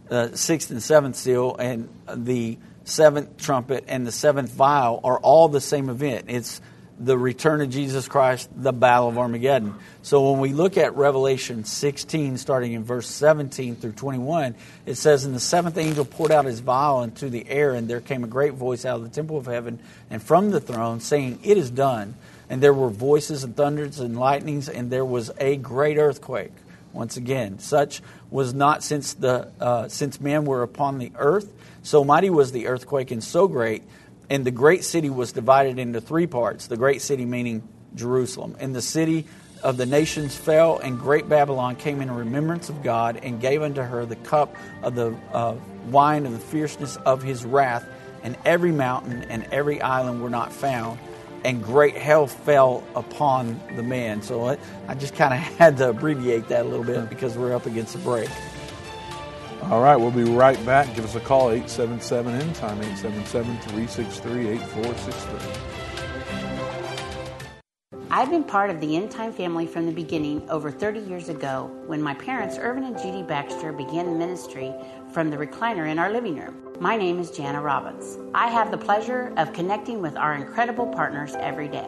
uh, 0.10 0.30
sixth 0.34 0.72
and 0.72 0.82
seventh 0.82 1.16
seal, 1.16 1.56
and 1.58 1.89
the 2.12 2.58
seventh 2.86 3.38
trumpet 3.38 3.84
and 3.88 4.06
the 4.06 4.12
seventh 4.12 4.52
vial 4.52 5.00
are 5.04 5.20
all 5.20 5.47
the 5.47 5.62
same 5.62 5.89
event. 5.89 6.26
It's 6.28 6.60
the 7.00 7.18
return 7.18 7.62
of 7.62 7.70
Jesus 7.70 8.08
Christ, 8.08 8.50
the 8.54 8.74
battle 8.74 9.08
of 9.08 9.18
Armageddon. 9.18 9.76
So 10.02 10.32
when 10.32 10.41
we 10.41 10.52
look 10.52 10.78
at 10.78 10.95
Revelation 10.95 11.64
16, 11.64 12.38
starting 12.38 12.74
in 12.74 12.84
verse 12.84 13.08
17 13.08 13.78
through 13.78 13.93
21, 13.93 14.56
it 14.86 14.95
says, 14.95 15.24
And 15.24 15.34
the 15.34 15.39
seventh 15.39 15.78
angel 15.78 16.04
poured 16.04 16.32
out 16.32 16.45
his 16.45 16.60
vial 16.60 17.02
into 17.04 17.30
the 17.30 17.50
air, 17.50 17.74
and 17.74 17.88
there 17.88 18.02
came 18.02 18.24
a 18.26 18.28
great 18.28 18.54
voice 18.54 18.84
out 18.84 18.97
of 18.97 19.04
the 19.04 19.10
temple 19.10 19.38
of 19.38 19.45
heaven 19.45 19.80
and 20.10 20.22
from 20.22 20.52
the 20.52 20.60
throne, 20.60 21.00
saying, 21.00 21.39
It 21.43 21.58
is 21.58 21.72
done. 21.72 22.16
And 22.50 22.62
there 22.62 22.74
were 22.74 22.89
voices 22.89 23.43
and 23.43 23.56
thunders 23.56 24.00
and 24.00 24.20
lightnings, 24.20 24.68
and 24.68 24.91
there 24.91 25.06
was 25.06 25.32
a 25.38 25.56
great 25.56 25.97
earthquake. 25.97 26.52
Once 26.91 27.16
again, 27.16 27.60
such 27.60 28.02
was 28.32 28.54
not 28.54 28.84
since 28.84 29.14
the 29.14 29.52
uh, 29.60 29.88
since 29.88 30.20
men 30.20 30.45
were 30.45 30.64
upon 30.64 30.97
the 30.97 31.12
earth. 31.16 31.54
So 31.84 32.04
mighty 32.04 32.32
was 32.32 32.52
the 32.52 32.66
earthquake, 32.66 33.12
and 33.12 33.24
so 33.24 33.47
great 33.47 33.84
and 34.30 34.45
the 34.45 34.51
great 34.51 34.84
city 34.84 35.09
was 35.09 35.32
divided 35.32 35.80
into 35.80 36.01
three 36.01 36.27
parts. 36.27 36.67
The 36.67 36.77
great 36.77 37.01
city 37.01 37.25
meaning 37.25 37.67
Jerusalem. 37.95 38.55
And 38.59 38.75
the 38.75 38.82
city 38.82 39.25
of 39.63 39.77
the 39.77 39.86
nations 39.86 40.36
fell, 40.36 40.77
and 40.77 40.97
great 40.99 41.27
Babylon 41.27 41.75
came 41.75 42.01
in 42.01 42.09
remembrance 42.09 42.69
of 42.69 42.84
God 42.84 43.19
and 43.23 43.41
gave 43.41 43.61
unto 43.61 43.82
her 43.82 44.05
the 44.05 44.15
cup 44.15 44.55
of 44.84 44.95
the 44.95 45.15
uh, 45.34 45.55
wine 45.89 46.25
of 46.25 46.32
the 46.32 46.39
fierceness 46.39 46.95
of 46.97 47.23
his 47.23 47.43
wrath. 47.45 47.86
And 48.23 48.38
every 48.45 48.71
mountain 48.71 49.23
and 49.23 49.45
every 49.51 49.82
island 49.82 50.21
were 50.21 50.30
not 50.30 50.51
found, 50.51 50.99
and 51.45 51.63
great 51.63 51.95
hell 51.95 52.27
fell 52.27 52.84
upon 52.95 53.59
the 53.75 53.84
man. 53.84 54.21
So 54.21 54.57
I 54.88 54.95
just 54.95 55.15
kind 55.15 55.34
of 55.34 55.39
had 55.57 55.77
to 55.77 55.89
abbreviate 55.89 56.49
that 56.49 56.65
a 56.65 56.69
little 56.69 56.86
bit 56.86 57.09
because 57.09 57.38
we're 57.38 57.55
up 57.55 57.65
against 57.65 57.95
a 57.95 57.99
break. 57.99 58.30
All 59.64 59.82
right, 59.82 59.95
we'll 59.97 60.12
be 60.12 60.24
right 60.24 60.64
back. 60.66 60.95
Give 60.95 61.05
us 61.05 61.16
a 61.16 61.20
call, 61.20 61.51
877 61.51 62.34
End 62.34 62.55
Time, 62.55 62.78
877 62.80 63.57
363 63.57 64.47
8463. 64.47 65.80
I've 68.12 68.32
been 68.32 68.43
part 68.43 68.70
of 68.72 68.82
the 68.82 68.95
End 68.95 69.12
Time 69.12 69.32
family 69.32 69.68
from 69.68 69.86
the 69.86 69.91
beginning 69.91 70.49
over 70.49 70.72
30 70.72 71.01
years 71.01 71.30
ago 71.30 71.70
when 71.86 72.01
my 72.01 72.16
parents, 72.16 72.57
Irvin 72.57 72.84
and 72.84 72.97
Judy 72.97 73.22
Baxter, 73.22 73.72
began 73.72 74.18
ministry 74.18 74.74
from 75.12 75.30
the 75.30 75.38
recliner 75.38 75.88
in 75.91 75.99
our 75.99 76.12
living 76.12 76.38
room. 76.38 76.76
My 76.80 76.97
name 76.97 77.20
is 77.20 77.30
Jana 77.30 77.62
Robbins. 77.62 78.18
I 78.34 78.47
have 78.47 78.72
the 78.72 78.78
pleasure 78.78 79.32
of 79.38 79.53
connecting 79.53 80.01
with 80.01 80.16
our 80.16 80.34
incredible 80.34 80.88
partners 80.88 81.36
every 81.36 81.68
day. 81.68 81.88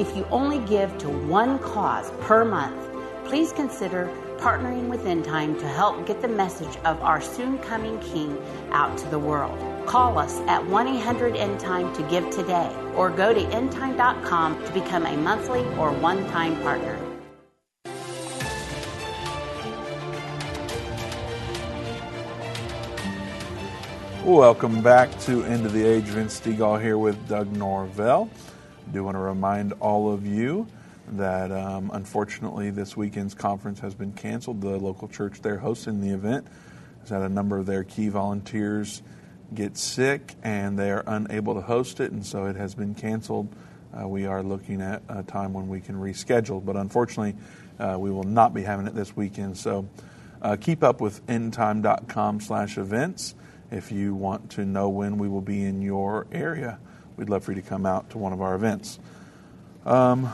If 0.00 0.16
you 0.16 0.24
only 0.30 0.60
give 0.66 0.96
to 1.00 1.10
one 1.10 1.58
cause 1.58 2.10
per 2.22 2.42
month, 2.42 2.88
please 3.26 3.52
consider 3.52 4.10
partnering 4.38 4.88
with 4.88 5.04
End 5.04 5.26
Time 5.26 5.60
to 5.60 5.68
help 5.68 6.06
get 6.06 6.22
the 6.22 6.26
message 6.26 6.74
of 6.86 6.98
our 7.02 7.20
soon 7.20 7.58
coming 7.58 8.00
King 8.00 8.38
out 8.70 8.96
to 8.96 9.06
the 9.08 9.18
world. 9.18 9.58
Call 9.86 10.18
us 10.18 10.38
at 10.48 10.66
1 10.66 10.88
800 10.88 11.36
End 11.36 11.60
Time 11.60 11.92
to 11.92 12.02
give 12.04 12.30
today 12.30 12.74
or 12.96 13.10
go 13.10 13.34
to 13.34 13.40
endtime.com 13.40 14.64
to 14.64 14.72
become 14.72 15.04
a 15.04 15.14
monthly 15.18 15.66
or 15.76 15.92
one 15.92 16.26
time 16.30 16.56
partner. 16.62 16.98
Welcome 24.24 24.80
back 24.80 25.10
to 25.20 25.44
End 25.44 25.66
of 25.66 25.74
the 25.74 25.84
Age. 25.84 26.04
Vince 26.04 26.40
Stegall 26.40 26.80
here 26.80 26.96
with 26.96 27.28
Doug 27.28 27.54
Norvell 27.54 28.30
do 28.92 29.04
want 29.04 29.14
to 29.14 29.20
remind 29.20 29.72
all 29.74 30.12
of 30.12 30.26
you 30.26 30.66
that 31.12 31.50
um, 31.50 31.90
unfortunately 31.92 32.70
this 32.70 32.96
weekend's 32.96 33.34
conference 33.34 33.80
has 33.80 33.94
been 33.94 34.12
canceled. 34.12 34.60
The 34.60 34.78
local 34.78 35.08
church 35.08 35.40
there 35.42 35.58
hosting 35.58 36.00
the 36.00 36.10
event 36.10 36.46
has 37.00 37.10
had 37.10 37.22
a 37.22 37.28
number 37.28 37.58
of 37.58 37.66
their 37.66 37.84
key 37.84 38.08
volunteers 38.08 39.02
get 39.54 39.76
sick 39.76 40.34
and 40.42 40.78
they 40.78 40.90
are 40.90 41.02
unable 41.06 41.54
to 41.54 41.60
host 41.60 42.00
it, 42.00 42.12
and 42.12 42.24
so 42.24 42.46
it 42.46 42.56
has 42.56 42.74
been 42.74 42.94
canceled. 42.94 43.48
Uh, 43.92 44.06
we 44.06 44.26
are 44.26 44.42
looking 44.42 44.80
at 44.80 45.02
a 45.08 45.22
time 45.24 45.52
when 45.52 45.68
we 45.68 45.80
can 45.80 45.96
reschedule, 45.96 46.64
but 46.64 46.76
unfortunately, 46.76 47.34
uh, 47.80 47.96
we 47.98 48.10
will 48.10 48.22
not 48.22 48.54
be 48.54 48.62
having 48.62 48.86
it 48.86 48.94
this 48.94 49.16
weekend. 49.16 49.56
So 49.56 49.88
uh, 50.42 50.56
keep 50.60 50.84
up 50.84 51.00
with 51.00 51.26
endtime.com 51.26 52.40
slash 52.40 52.78
events 52.78 53.34
if 53.70 53.90
you 53.90 54.14
want 54.14 54.50
to 54.50 54.64
know 54.64 54.88
when 54.88 55.18
we 55.18 55.28
will 55.28 55.40
be 55.40 55.64
in 55.64 55.82
your 55.82 56.26
area 56.30 56.78
we'd 57.20 57.28
love 57.28 57.44
for 57.44 57.52
you 57.52 57.60
to 57.60 57.68
come 57.68 57.84
out 57.84 58.08
to 58.08 58.18
one 58.18 58.32
of 58.32 58.40
our 58.40 58.54
events. 58.54 58.98
Um, 59.84 60.24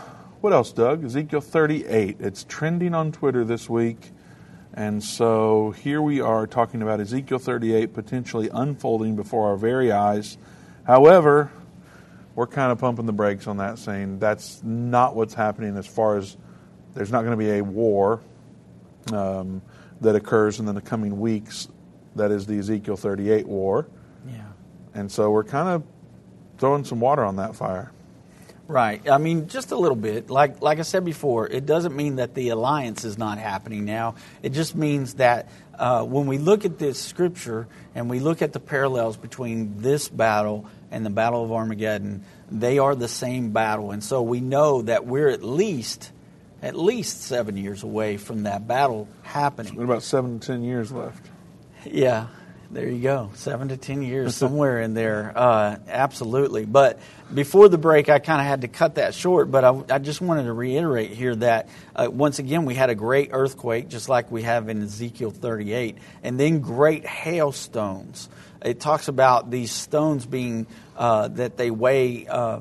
what 0.40 0.52
else, 0.52 0.72
Doug? 0.72 1.04
Ezekiel 1.04 1.40
38. 1.40 2.18
It's 2.20 2.44
trending 2.44 2.94
on 2.94 3.10
Twitter 3.10 3.44
this 3.44 3.68
week. 3.68 4.12
And 4.72 5.02
so 5.02 5.72
here 5.72 6.00
we 6.00 6.20
are 6.20 6.46
talking 6.46 6.82
about 6.82 7.00
Ezekiel 7.00 7.40
38 7.40 7.92
potentially 7.92 8.48
unfolding 8.52 9.16
before 9.16 9.48
our 9.48 9.56
very 9.56 9.90
eyes. 9.90 10.38
However, 10.84 11.50
we're 12.36 12.46
kind 12.46 12.70
of 12.70 12.78
pumping 12.78 13.06
the 13.06 13.12
brakes 13.12 13.48
on 13.48 13.56
that, 13.56 13.80
saying 13.80 14.20
that's 14.20 14.62
not 14.62 15.16
what's 15.16 15.34
happening 15.34 15.76
as 15.76 15.88
far 15.88 16.18
as 16.18 16.36
there's 16.94 17.10
not 17.10 17.22
going 17.22 17.32
to 17.32 17.44
be 17.44 17.50
a 17.50 17.64
war 17.64 18.20
um, 19.12 19.60
that 20.02 20.14
occurs 20.14 20.60
in 20.60 20.66
the 20.66 20.80
coming 20.80 21.18
weeks. 21.18 21.66
That 22.14 22.30
is 22.30 22.46
the 22.46 22.60
Ezekiel 22.60 22.96
38 22.96 23.48
war. 23.48 23.88
Yeah. 24.28 24.44
And 24.94 25.10
so 25.10 25.32
we're 25.32 25.42
kind 25.42 25.68
of 25.68 25.82
throwing 26.58 26.84
some 26.84 27.00
water 27.00 27.24
on 27.24 27.36
that 27.36 27.56
fire. 27.56 27.92
Right. 28.68 29.08
I 29.08 29.18
mean, 29.18 29.46
just 29.46 29.70
a 29.70 29.76
little 29.76 29.96
bit. 29.96 30.28
Like 30.28 30.60
like 30.60 30.80
I 30.80 30.82
said 30.82 31.04
before, 31.04 31.46
it 31.46 31.66
doesn't 31.66 31.94
mean 31.94 32.16
that 32.16 32.34
the 32.34 32.48
alliance 32.48 33.04
is 33.04 33.16
not 33.16 33.38
happening 33.38 33.84
now. 33.84 34.16
It 34.42 34.50
just 34.50 34.74
means 34.74 35.14
that 35.14 35.48
uh, 35.78 36.04
when 36.04 36.26
we 36.26 36.38
look 36.38 36.64
at 36.64 36.78
this 36.78 36.98
scripture 36.98 37.68
and 37.94 38.10
we 38.10 38.18
look 38.18 38.42
at 38.42 38.52
the 38.52 38.58
parallels 38.60 39.16
between 39.16 39.80
this 39.82 40.08
battle 40.08 40.66
and 40.90 41.06
the 41.06 41.10
Battle 41.10 41.44
of 41.44 41.52
Armageddon, 41.52 42.24
they 42.50 42.78
are 42.78 42.94
the 42.94 43.08
same 43.08 43.50
battle, 43.50 43.92
and 43.92 44.02
so 44.02 44.22
we 44.22 44.40
know 44.40 44.82
that 44.82 45.06
we're 45.06 45.28
at 45.28 45.44
least 45.44 46.10
at 46.62 46.74
least 46.74 47.22
seven 47.22 47.56
years 47.56 47.84
away 47.84 48.16
from 48.16 48.44
that 48.44 48.66
battle 48.66 49.08
happening. 49.22 49.76
What 49.76 49.84
about 49.84 50.02
seven 50.02 50.40
to 50.40 50.46
ten 50.46 50.64
years 50.64 50.90
left? 50.90 51.24
Yeah, 51.84 52.26
there 52.70 52.88
you 52.88 53.00
go. 53.00 53.30
Seven 53.34 53.68
to 53.68 53.76
ten 53.76 54.02
years, 54.02 54.34
somewhere 54.36 54.80
in 54.80 54.94
there. 54.94 55.32
Uh, 55.34 55.76
absolutely. 55.88 56.64
But 56.64 56.98
before 57.32 57.68
the 57.68 57.78
break, 57.78 58.08
I 58.08 58.18
kind 58.18 58.40
of 58.40 58.46
had 58.46 58.62
to 58.62 58.68
cut 58.68 58.96
that 58.96 59.14
short. 59.14 59.50
But 59.50 59.64
I, 59.64 59.82
I 59.90 59.98
just 59.98 60.20
wanted 60.20 60.44
to 60.44 60.52
reiterate 60.52 61.10
here 61.10 61.36
that 61.36 61.68
uh, 61.94 62.08
once 62.10 62.38
again, 62.38 62.64
we 62.64 62.74
had 62.74 62.90
a 62.90 62.94
great 62.94 63.30
earthquake, 63.32 63.88
just 63.88 64.08
like 64.08 64.30
we 64.30 64.42
have 64.42 64.68
in 64.68 64.82
Ezekiel 64.82 65.30
38, 65.30 65.98
and 66.22 66.38
then 66.38 66.60
great 66.60 67.06
hailstones. 67.06 68.28
It 68.64 68.80
talks 68.80 69.08
about 69.08 69.50
these 69.50 69.70
stones 69.70 70.26
being 70.26 70.66
uh, 70.96 71.28
that 71.28 71.56
they 71.56 71.70
weigh 71.70 72.26
uh, 72.26 72.60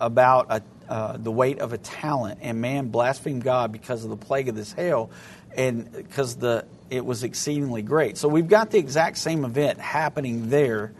about 0.00 0.46
a, 0.50 0.62
uh, 0.88 1.16
the 1.16 1.30
weight 1.30 1.60
of 1.60 1.72
a 1.72 1.78
talent, 1.78 2.40
and 2.42 2.60
man 2.60 2.88
blasphemed 2.88 3.44
God 3.44 3.72
because 3.72 4.04
of 4.04 4.10
the 4.10 4.16
plague 4.16 4.48
of 4.48 4.56
this 4.56 4.72
hail, 4.72 5.10
and 5.56 5.92
because 5.92 6.36
the 6.36 6.64
it 6.90 7.04
was 7.04 7.24
exceedingly 7.24 7.82
great. 7.82 8.16
So 8.16 8.28
we've 8.28 8.48
got 8.48 8.70
the 8.70 8.78
exact 8.78 9.18
same 9.18 9.44
event 9.44 9.78
happening 9.78 10.50
there 10.50 10.92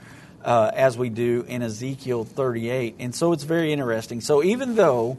uh, 0.45 0.71
as 0.75 0.97
we 0.97 1.09
do 1.09 1.45
in 1.49 1.63
Ezekiel 1.63 2.25
38. 2.25 2.97
And 2.99 3.15
so 3.15 3.33
it's 3.33 3.45
very 3.45 3.73
interesting. 3.73 4.21
So 4.21 4.43
even 4.43 4.75
though 4.75 5.19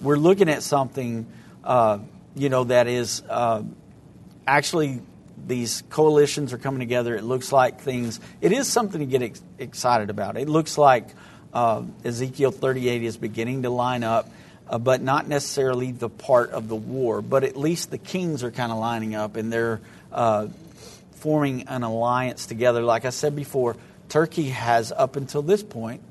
we're 0.00 0.16
looking 0.16 0.48
at 0.48 0.62
something, 0.62 1.26
uh, 1.64 1.98
you 2.34 2.48
know, 2.48 2.64
that 2.64 2.86
is 2.86 3.22
uh, 3.28 3.62
actually 4.46 5.00
these 5.46 5.82
coalitions 5.90 6.52
are 6.52 6.58
coming 6.58 6.80
together, 6.80 7.14
it 7.14 7.24
looks 7.24 7.52
like 7.52 7.80
things, 7.80 8.20
it 8.40 8.52
is 8.52 8.68
something 8.68 9.00
to 9.00 9.06
get 9.06 9.22
ex- 9.22 9.42
excited 9.58 10.10
about. 10.10 10.36
It 10.36 10.48
looks 10.48 10.78
like 10.78 11.08
uh, 11.52 11.82
Ezekiel 12.04 12.50
38 12.50 13.02
is 13.02 13.16
beginning 13.16 13.62
to 13.62 13.70
line 13.70 14.04
up 14.04 14.28
uh, 14.70 14.78
but 14.78 15.02
not 15.02 15.26
necessarily 15.26 15.90
the 15.90 16.08
part 16.08 16.50
of 16.50 16.68
the 16.68 16.76
war. 16.76 17.20
But 17.20 17.42
at 17.42 17.56
least 17.56 17.90
the 17.90 17.98
kings 17.98 18.44
are 18.44 18.52
kind 18.52 18.70
of 18.70 18.78
lining 18.78 19.16
up 19.16 19.36
and 19.36 19.52
they're 19.52 19.80
uh, 20.12 20.48
forming 21.12 21.68
an 21.68 21.82
alliance 21.82 22.46
together. 22.46 22.82
Like 22.82 23.04
I 23.04 23.10
said 23.10 23.36
before, 23.36 23.76
Turkey 24.08 24.50
has, 24.50 24.92
up 24.92 25.16
until 25.16 25.42
this 25.42 25.62
point, 25.62 26.02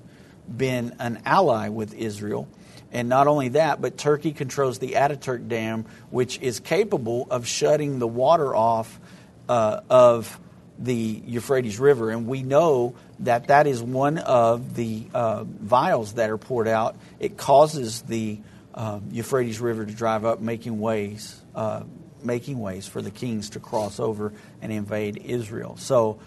been 0.56 0.96
an 1.00 1.22
ally 1.26 1.70
with 1.70 1.94
Israel. 1.94 2.48
And 2.92 3.08
not 3.08 3.28
only 3.28 3.50
that, 3.50 3.82
but 3.82 3.98
Turkey 3.98 4.32
controls 4.32 4.80
the 4.80 4.94
Ataturk 4.94 5.48
Dam, 5.48 5.86
which 6.10 6.40
is 6.40 6.60
capable 6.60 7.28
of 7.30 7.48
shutting 7.48 8.00
the 8.00 8.08
water 8.08 8.56
off 8.56 9.00
uh, 9.48 9.82
of 9.90 10.40
the 10.80 11.22
Euphrates 11.26 11.80
River. 11.80 12.10
And 12.10 12.26
we 12.26 12.42
know 12.42 12.96
that 13.20 13.48
that 13.48 13.68
is 13.68 13.82
one 13.84 14.18
of 14.18 14.76
the 14.76 15.06
uh, 15.14 15.44
vials 15.44 16.14
that 16.14 16.30
are 16.30 16.38
poured 16.38 16.68
out. 16.68 16.96
It 17.20 17.38
causes 17.38 18.02
the 18.02 18.40
uh, 18.74 19.00
Euphrates 19.12 19.60
River 19.60 19.86
to 19.86 19.92
drive 19.92 20.26
up, 20.26 20.40
making 20.40 20.80
ways, 20.80 21.40
uh, 21.54 21.84
making 22.24 22.60
ways 22.60 22.88
for 22.88 23.02
the 23.02 23.12
kings 23.12 23.52
to 23.52 23.60
cross 23.60 24.00
over 24.00 24.34
and 24.62 24.72
invade 24.72 25.18
Israel. 25.18 25.78
So 25.78 26.20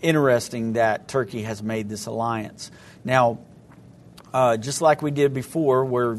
interesting 0.00 0.74
that 0.74 1.08
Turkey 1.08 1.42
has 1.42 1.62
made 1.62 1.88
this 1.88 2.06
alliance. 2.06 2.70
Now, 3.04 3.38
uh, 4.32 4.56
just 4.56 4.80
like 4.80 5.02
we 5.02 5.10
did 5.10 5.34
before, 5.34 5.84
where 5.84 6.18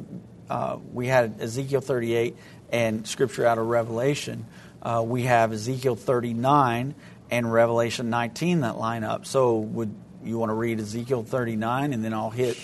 uh, 0.49 0.77
we 0.93 1.07
had 1.07 1.39
Ezekiel 1.39 1.81
38 1.81 2.35
and 2.71 3.07
scripture 3.07 3.45
out 3.45 3.57
of 3.57 3.67
Revelation, 3.67 4.45
uh, 4.81 5.03
we 5.05 5.23
have 5.23 5.53
Ezekiel 5.53 5.95
39 5.95 6.95
and 7.31 7.53
Revelation 7.53 8.09
19 8.09 8.61
that 8.61 8.77
line 8.77 9.03
up. 9.03 9.25
So, 9.25 9.57
would 9.57 9.93
you 10.23 10.37
want 10.37 10.49
to 10.49 10.55
read 10.55 10.79
Ezekiel 10.79 11.23
39 11.23 11.93
and 11.93 12.03
then 12.03 12.13
I'll 12.13 12.29
hit 12.29 12.57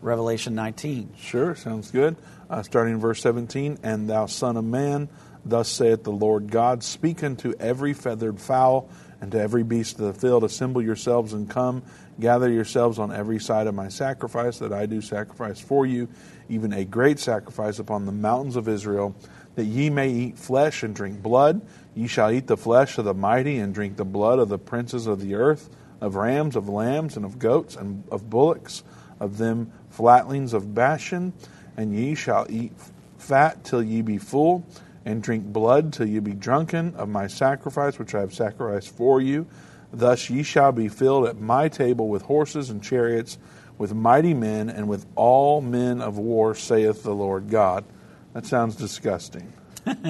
Revelation 0.00 0.54
19? 0.54 1.14
Sure, 1.18 1.54
sounds 1.54 1.90
good. 1.90 2.16
Uh, 2.48 2.62
starting 2.62 2.94
in 2.94 3.00
verse 3.00 3.20
17, 3.20 3.78
and 3.82 4.08
thou 4.08 4.24
son 4.24 4.56
of 4.56 4.64
man, 4.64 5.10
thus 5.50 5.68
saith 5.68 6.04
the 6.04 6.12
Lord 6.12 6.50
God, 6.50 6.82
speak 6.82 7.22
unto 7.22 7.54
every 7.58 7.92
feathered 7.92 8.40
fowl 8.40 8.88
and 9.20 9.32
to 9.32 9.40
every 9.40 9.64
beast 9.64 9.98
of 9.98 10.06
the 10.06 10.12
field, 10.12 10.44
assemble 10.44 10.82
yourselves 10.82 11.32
and 11.32 11.50
come, 11.50 11.82
gather 12.20 12.50
yourselves 12.50 12.98
on 12.98 13.12
every 13.12 13.40
side 13.40 13.66
of 13.66 13.74
my 13.74 13.88
sacrifice 13.88 14.58
that 14.58 14.72
I 14.72 14.86
do 14.86 15.00
sacrifice 15.00 15.60
for 15.60 15.86
you, 15.86 16.08
even 16.48 16.72
a 16.72 16.84
great 16.84 17.18
sacrifice 17.18 17.78
upon 17.78 18.06
the 18.06 18.12
mountains 18.12 18.56
of 18.56 18.68
Israel, 18.68 19.14
that 19.56 19.64
ye 19.64 19.90
may 19.90 20.08
eat 20.08 20.38
flesh 20.38 20.84
and 20.84 20.94
drink 20.94 21.20
blood. 21.20 21.60
Ye 21.96 22.06
shall 22.06 22.30
eat 22.30 22.46
the 22.46 22.56
flesh 22.56 22.96
of 22.98 23.04
the 23.04 23.14
mighty 23.14 23.58
and 23.58 23.74
drink 23.74 23.96
the 23.96 24.04
blood 24.04 24.38
of 24.38 24.48
the 24.48 24.58
princes 24.58 25.08
of 25.08 25.20
the 25.20 25.34
earth, 25.34 25.68
of 26.00 26.14
rams, 26.14 26.54
of 26.54 26.68
lambs, 26.68 27.16
and 27.16 27.24
of 27.24 27.40
goats, 27.40 27.74
and 27.74 28.04
of 28.12 28.30
bullocks, 28.30 28.84
of 29.18 29.36
them 29.36 29.72
flatlings 29.92 30.54
of 30.54 30.74
Bashan. 30.74 31.32
And 31.76 31.92
ye 31.92 32.14
shall 32.14 32.46
eat 32.48 32.72
fat 33.18 33.64
till 33.64 33.82
ye 33.82 34.02
be 34.02 34.18
full, 34.18 34.64
and 35.08 35.22
drink 35.22 35.42
blood 35.42 35.90
till 35.94 36.06
you 36.06 36.20
be 36.20 36.34
drunken 36.34 36.94
of 36.96 37.08
my 37.08 37.26
sacrifice 37.26 37.98
which 37.98 38.14
I 38.14 38.20
have 38.20 38.34
sacrificed 38.34 38.94
for 38.94 39.22
you. 39.22 39.46
Thus 39.90 40.28
ye 40.28 40.42
shall 40.42 40.70
be 40.70 40.88
filled 40.88 41.26
at 41.26 41.40
my 41.40 41.68
table 41.68 42.08
with 42.08 42.20
horses 42.20 42.68
and 42.68 42.82
chariots, 42.82 43.38
with 43.78 43.94
mighty 43.94 44.34
men, 44.34 44.68
and 44.68 44.86
with 44.86 45.06
all 45.16 45.62
men 45.62 46.02
of 46.02 46.18
war, 46.18 46.54
saith 46.54 47.02
the 47.02 47.14
Lord 47.14 47.48
God. 47.48 47.86
That 48.34 48.44
sounds 48.44 48.76
disgusting. 48.76 49.50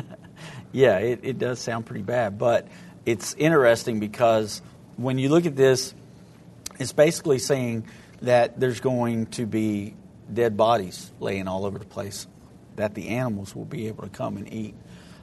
yeah, 0.73 0.99
it, 0.99 1.21
it 1.23 1.39
does 1.39 1.61
sound 1.61 1.87
pretty 1.87 2.03
bad, 2.03 2.37
but 2.37 2.67
it's 3.07 3.35
interesting 3.35 4.01
because 4.01 4.61
when 4.97 5.17
you 5.17 5.29
look 5.29 5.47
at 5.47 5.55
this, 5.55 5.95
it's 6.81 6.93
basically 6.93 7.39
saying 7.39 7.87
that 8.23 8.59
there's 8.59 8.81
going 8.81 9.27
to 9.27 9.47
be 9.47 9.95
dead 10.33 10.57
bodies 10.57 11.13
laying 11.21 11.47
all 11.47 11.65
over 11.65 11.79
the 11.79 11.85
place 11.85 12.27
that 12.79 12.95
the 12.95 13.09
animals 13.11 13.55
will 13.55 13.65
be 13.65 13.89
able 13.89 14.05
to 14.05 14.09
come 14.09 14.37
and 14.37 14.53
eat. 14.53 14.75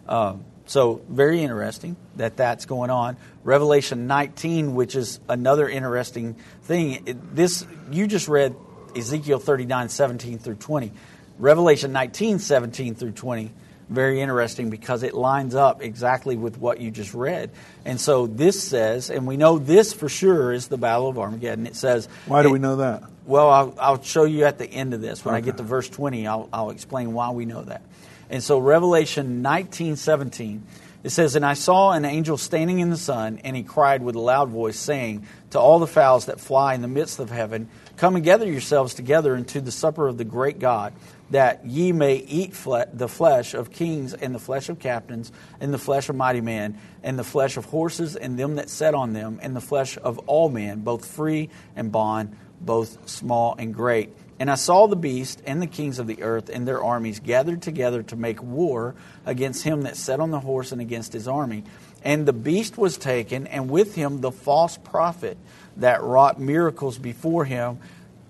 Um, 0.07 0.45
so, 0.67 1.01
very 1.09 1.43
interesting 1.43 1.95
that 2.15 2.37
that's 2.37 2.65
going 2.65 2.89
on. 2.89 3.17
Revelation 3.43 4.07
19, 4.07 4.73
which 4.73 4.95
is 4.95 5.19
another 5.29 5.69
interesting 5.69 6.35
thing. 6.63 7.03
It, 7.05 7.35
this 7.35 7.65
you 7.91 8.07
just 8.07 8.27
read 8.27 8.55
Ezekiel 8.95 9.39
39, 9.39 9.89
17 9.89 10.39
through 10.39 10.55
20. 10.55 10.91
Revelation 11.37 11.91
19, 11.91 12.39
17 12.39 12.95
through 12.95 13.11
20 13.11 13.51
very 13.89 14.21
interesting 14.21 14.69
because 14.69 15.03
it 15.03 15.13
lines 15.13 15.55
up 15.55 15.81
exactly 15.83 16.35
with 16.35 16.57
what 16.57 16.79
you 16.79 16.91
just 16.91 17.13
read. 17.13 17.51
And 17.83 17.99
so 17.99 18.27
this 18.27 18.61
says, 18.61 19.09
and 19.09 19.27
we 19.27 19.37
know 19.37 19.59
this 19.59 19.93
for 19.93 20.09
sure 20.09 20.51
is 20.51 20.67
the 20.67 20.77
Battle 20.77 21.07
of 21.07 21.19
Armageddon. 21.19 21.67
It 21.67 21.75
says. 21.75 22.07
Why 22.25 22.41
do 22.41 22.49
it, 22.49 22.53
we 22.53 22.59
know 22.59 22.77
that? 22.77 23.03
Well, 23.25 23.49
I'll, 23.49 23.75
I'll, 23.79 24.01
show 24.01 24.23
you 24.23 24.45
at 24.45 24.57
the 24.57 24.67
end 24.67 24.93
of 24.93 25.01
this. 25.01 25.23
When 25.23 25.35
okay. 25.35 25.43
I 25.43 25.45
get 25.45 25.57
to 25.57 25.63
verse 25.63 25.89
20, 25.89 26.27
I'll, 26.27 26.49
I'll 26.51 26.69
explain 26.71 27.13
why 27.13 27.31
we 27.31 27.45
know 27.45 27.63
that. 27.63 27.81
And 28.29 28.43
so 28.43 28.57
Revelation 28.59 29.41
19, 29.41 29.95
17, 29.95 30.63
it 31.03 31.11
says, 31.11 31.35
And 31.35 31.45
I 31.45 31.53
saw 31.53 31.91
an 31.91 32.05
angel 32.05 32.37
standing 32.37 32.79
in 32.79 32.89
the 32.89 32.97
sun, 32.97 33.39
and 33.43 33.55
he 33.55 33.63
cried 33.63 34.01
with 34.01 34.15
a 34.15 34.19
loud 34.19 34.49
voice, 34.49 34.77
saying 34.77 35.27
to 35.51 35.59
all 35.59 35.79
the 35.79 35.87
fowls 35.87 36.25
that 36.25 36.39
fly 36.39 36.73
in 36.73 36.81
the 36.81 36.87
midst 36.87 37.19
of 37.19 37.29
heaven, 37.29 37.69
Come 37.97 38.15
and 38.15 38.25
gather 38.25 38.45
yourselves 38.45 38.93
together 38.93 39.35
into 39.35 39.61
the 39.61 39.71
supper 39.71 40.07
of 40.07 40.17
the 40.17 40.25
great 40.25 40.59
God 40.59 40.93
that 41.31 41.65
ye 41.65 41.91
may 41.91 42.15
eat 42.15 42.53
fle- 42.53 42.83
the 42.93 43.07
flesh 43.07 43.53
of 43.53 43.71
kings 43.71 44.13
and 44.13 44.33
the 44.33 44.39
flesh 44.39 44.69
of 44.69 44.79
captains 44.79 45.31
and 45.59 45.73
the 45.73 45.77
flesh 45.77 46.09
of 46.09 46.15
mighty 46.15 46.41
men 46.41 46.77
and 47.03 47.17
the 47.17 47.23
flesh 47.23 47.57
of 47.57 47.65
horses 47.65 48.15
and 48.15 48.37
them 48.37 48.55
that 48.55 48.69
sat 48.69 48.93
on 48.93 49.13
them 49.13 49.39
and 49.41 49.55
the 49.55 49.61
flesh 49.61 49.97
of 49.97 50.19
all 50.27 50.49
men 50.49 50.81
both 50.81 51.05
free 51.05 51.49
and 51.75 51.91
bond 51.91 52.35
both 52.61 53.09
small 53.09 53.55
and 53.57 53.73
great. 53.73 54.15
And 54.39 54.51
i 54.51 54.55
saw 54.55 54.87
the 54.87 54.95
beast 54.95 55.41
and 55.45 55.61
the 55.61 55.67
kings 55.67 55.99
of 55.99 56.07
the 56.07 56.21
earth 56.21 56.49
and 56.49 56.67
their 56.67 56.83
armies 56.83 57.19
gathered 57.19 57.61
together 57.61 58.03
to 58.03 58.15
make 58.15 58.43
war 58.43 58.95
against 59.25 59.63
him 59.63 59.83
that 59.83 59.97
sat 59.97 60.19
on 60.19 60.31
the 60.31 60.39
horse 60.39 60.71
and 60.71 60.81
against 60.81 61.13
his 61.13 61.27
army. 61.27 61.63
And 62.03 62.25
the 62.25 62.33
beast 62.33 62.77
was 62.77 62.97
taken 62.97 63.47
and 63.47 63.69
with 63.69 63.95
him 63.95 64.21
the 64.21 64.31
false 64.31 64.77
prophet 64.77 65.37
that 65.77 66.03
wrought 66.03 66.39
miracles 66.39 66.97
before 66.97 67.45
him 67.45 67.79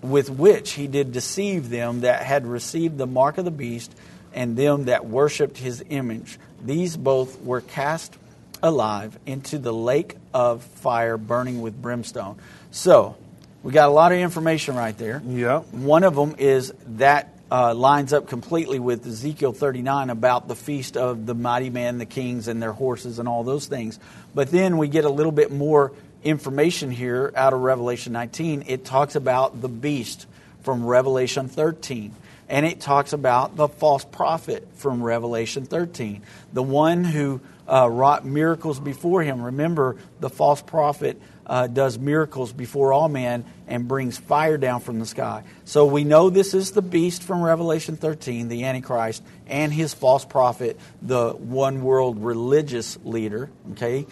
with 0.09 0.29
which 0.29 0.73
he 0.73 0.87
did 0.87 1.11
deceive 1.11 1.69
them 1.69 2.01
that 2.01 2.23
had 2.23 2.45
received 2.45 2.97
the 2.97 3.07
mark 3.07 3.37
of 3.37 3.45
the 3.45 3.51
beast 3.51 3.93
and 4.33 4.57
them 4.57 4.85
that 4.85 5.05
worshipped 5.05 5.57
his 5.57 5.83
image. 5.89 6.37
These 6.63 6.97
both 6.97 7.41
were 7.41 7.61
cast 7.61 8.17
alive 8.61 9.17
into 9.25 9.57
the 9.57 9.73
lake 9.73 10.15
of 10.33 10.63
fire 10.63 11.17
burning 11.17 11.61
with 11.61 11.79
brimstone. 11.81 12.37
So, 12.71 13.15
we 13.63 13.71
got 13.71 13.89
a 13.89 13.91
lot 13.91 14.11
of 14.11 14.19
information 14.19 14.75
right 14.75 14.95
there. 14.95 15.23
Yeah. 15.25 15.59
One 15.71 16.03
of 16.03 16.15
them 16.15 16.35
is 16.37 16.71
that 16.87 17.35
uh, 17.51 17.73
lines 17.73 18.13
up 18.13 18.27
completely 18.27 18.79
with 18.79 19.05
Ezekiel 19.05 19.53
39 19.53 20.09
about 20.09 20.47
the 20.47 20.55
feast 20.55 20.97
of 20.97 21.25
the 21.25 21.33
mighty 21.33 21.69
man, 21.69 21.97
the 21.97 22.05
kings, 22.05 22.47
and 22.47 22.61
their 22.61 22.73
horses, 22.73 23.19
and 23.19 23.27
all 23.27 23.43
those 23.43 23.67
things. 23.67 23.99
But 24.33 24.51
then 24.51 24.77
we 24.77 24.87
get 24.87 25.05
a 25.05 25.09
little 25.09 25.31
bit 25.31 25.51
more 25.51 25.93
information 26.25 26.91
here 26.91 27.31
out 27.35 27.53
of 27.53 27.61
Revelation 27.61 28.11
19. 28.11 28.65
It 28.67 28.83
talks 28.83 29.15
about 29.15 29.61
the 29.61 29.69
beast 29.69 30.25
from 30.63 30.85
Revelation 30.85 31.47
13. 31.47 32.13
and 32.47 32.65
it 32.65 32.79
talks 32.79 33.13
about 33.13 33.55
the 33.55 33.67
false 33.67 34.05
prophet 34.05 34.67
from 34.75 35.01
Revelation 35.01 35.65
13, 35.65 36.21
the 36.53 36.61
one 36.61 37.03
who 37.03 37.41
uh, 37.67 37.89
wrought 37.89 38.23
miracles 38.23 38.79
before 38.79 39.23
him. 39.23 39.41
Remember, 39.41 39.97
the 40.19 40.29
false 40.29 40.61
prophet 40.61 41.19
uh, 41.47 41.67
does 41.67 41.97
miracles 41.97 42.53
before 42.53 42.93
all 42.93 43.09
men 43.09 43.45
and 43.67 43.87
brings 43.87 44.17
fire 44.17 44.57
down 44.57 44.79
from 44.79 44.99
the 44.99 45.05
sky. 45.05 45.43
So 45.63 45.85
we 45.85 46.03
know 46.03 46.29
this 46.29 46.53
is 46.53 46.71
the 46.71 46.81
beast 46.81 47.23
from 47.23 47.41
Revelation 47.41 47.97
13, 47.97 48.47
the 48.47 48.65
Antichrist, 48.65 49.23
and 49.47 49.73
his 49.73 49.93
false 49.93 50.25
prophet, 50.25 50.79
the 51.01 51.31
one 51.31 51.83
world 51.83 52.23
religious 52.23 52.97
leader. 53.03 53.49
Okay? 53.71 54.05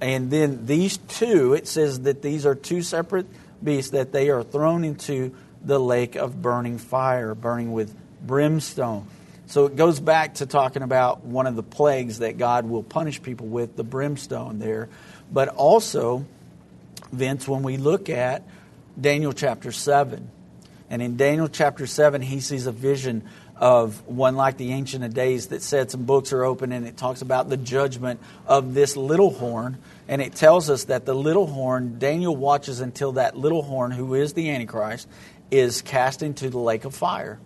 And 0.00 0.30
then 0.30 0.66
these 0.66 0.96
two, 0.96 1.54
it 1.54 1.68
says 1.68 2.00
that 2.00 2.22
these 2.22 2.46
are 2.46 2.54
two 2.54 2.82
separate 2.82 3.26
beasts, 3.62 3.90
that 3.90 4.12
they 4.12 4.30
are 4.30 4.42
thrown 4.42 4.84
into 4.84 5.34
the 5.62 5.78
lake 5.78 6.16
of 6.16 6.40
burning 6.40 6.78
fire, 6.78 7.34
burning 7.34 7.72
with 7.72 7.94
brimstone. 8.22 9.06
So 9.46 9.66
it 9.66 9.76
goes 9.76 10.00
back 10.00 10.34
to 10.34 10.46
talking 10.46 10.82
about 10.82 11.24
one 11.24 11.46
of 11.46 11.56
the 11.56 11.62
plagues 11.62 12.20
that 12.20 12.38
God 12.38 12.68
will 12.68 12.82
punish 12.82 13.20
people 13.20 13.48
with, 13.48 13.76
the 13.76 13.84
brimstone 13.84 14.58
there. 14.58 14.88
But 15.30 15.48
also, 15.48 16.24
Vince, 17.12 17.46
when 17.48 17.62
we 17.62 17.76
look 17.76 18.08
at 18.08 18.44
Daniel 18.98 19.32
chapter 19.32 19.72
7, 19.72 20.30
and 20.88 21.02
in 21.02 21.16
Daniel 21.16 21.48
chapter 21.48 21.86
7, 21.86 22.22
he 22.22 22.40
sees 22.40 22.66
a 22.66 22.72
vision 22.72 23.28
of 23.60 24.06
one 24.08 24.36
like 24.36 24.56
the 24.56 24.72
Ancient 24.72 25.04
of 25.04 25.12
Days 25.12 25.48
that 25.48 25.62
said 25.62 25.90
some 25.90 26.04
books 26.04 26.32
are 26.32 26.44
open 26.44 26.72
and 26.72 26.86
it 26.86 26.96
talks 26.96 27.20
about 27.20 27.50
the 27.50 27.58
judgment 27.58 28.18
of 28.46 28.72
this 28.72 28.96
little 28.96 29.30
horn. 29.30 29.76
And 30.08 30.22
it 30.22 30.34
tells 30.34 30.70
us 30.70 30.84
that 30.84 31.04
the 31.04 31.14
little 31.14 31.46
horn, 31.46 31.98
Daniel 31.98 32.34
watches 32.34 32.80
until 32.80 33.12
that 33.12 33.36
little 33.36 33.62
horn, 33.62 33.90
who 33.90 34.14
is 34.14 34.32
the 34.32 34.50
Antichrist, 34.50 35.06
is 35.50 35.82
cast 35.82 36.22
into 36.22 36.48
the 36.48 36.58
lake 36.58 36.86
of 36.86 36.94
fire. 36.94 37.38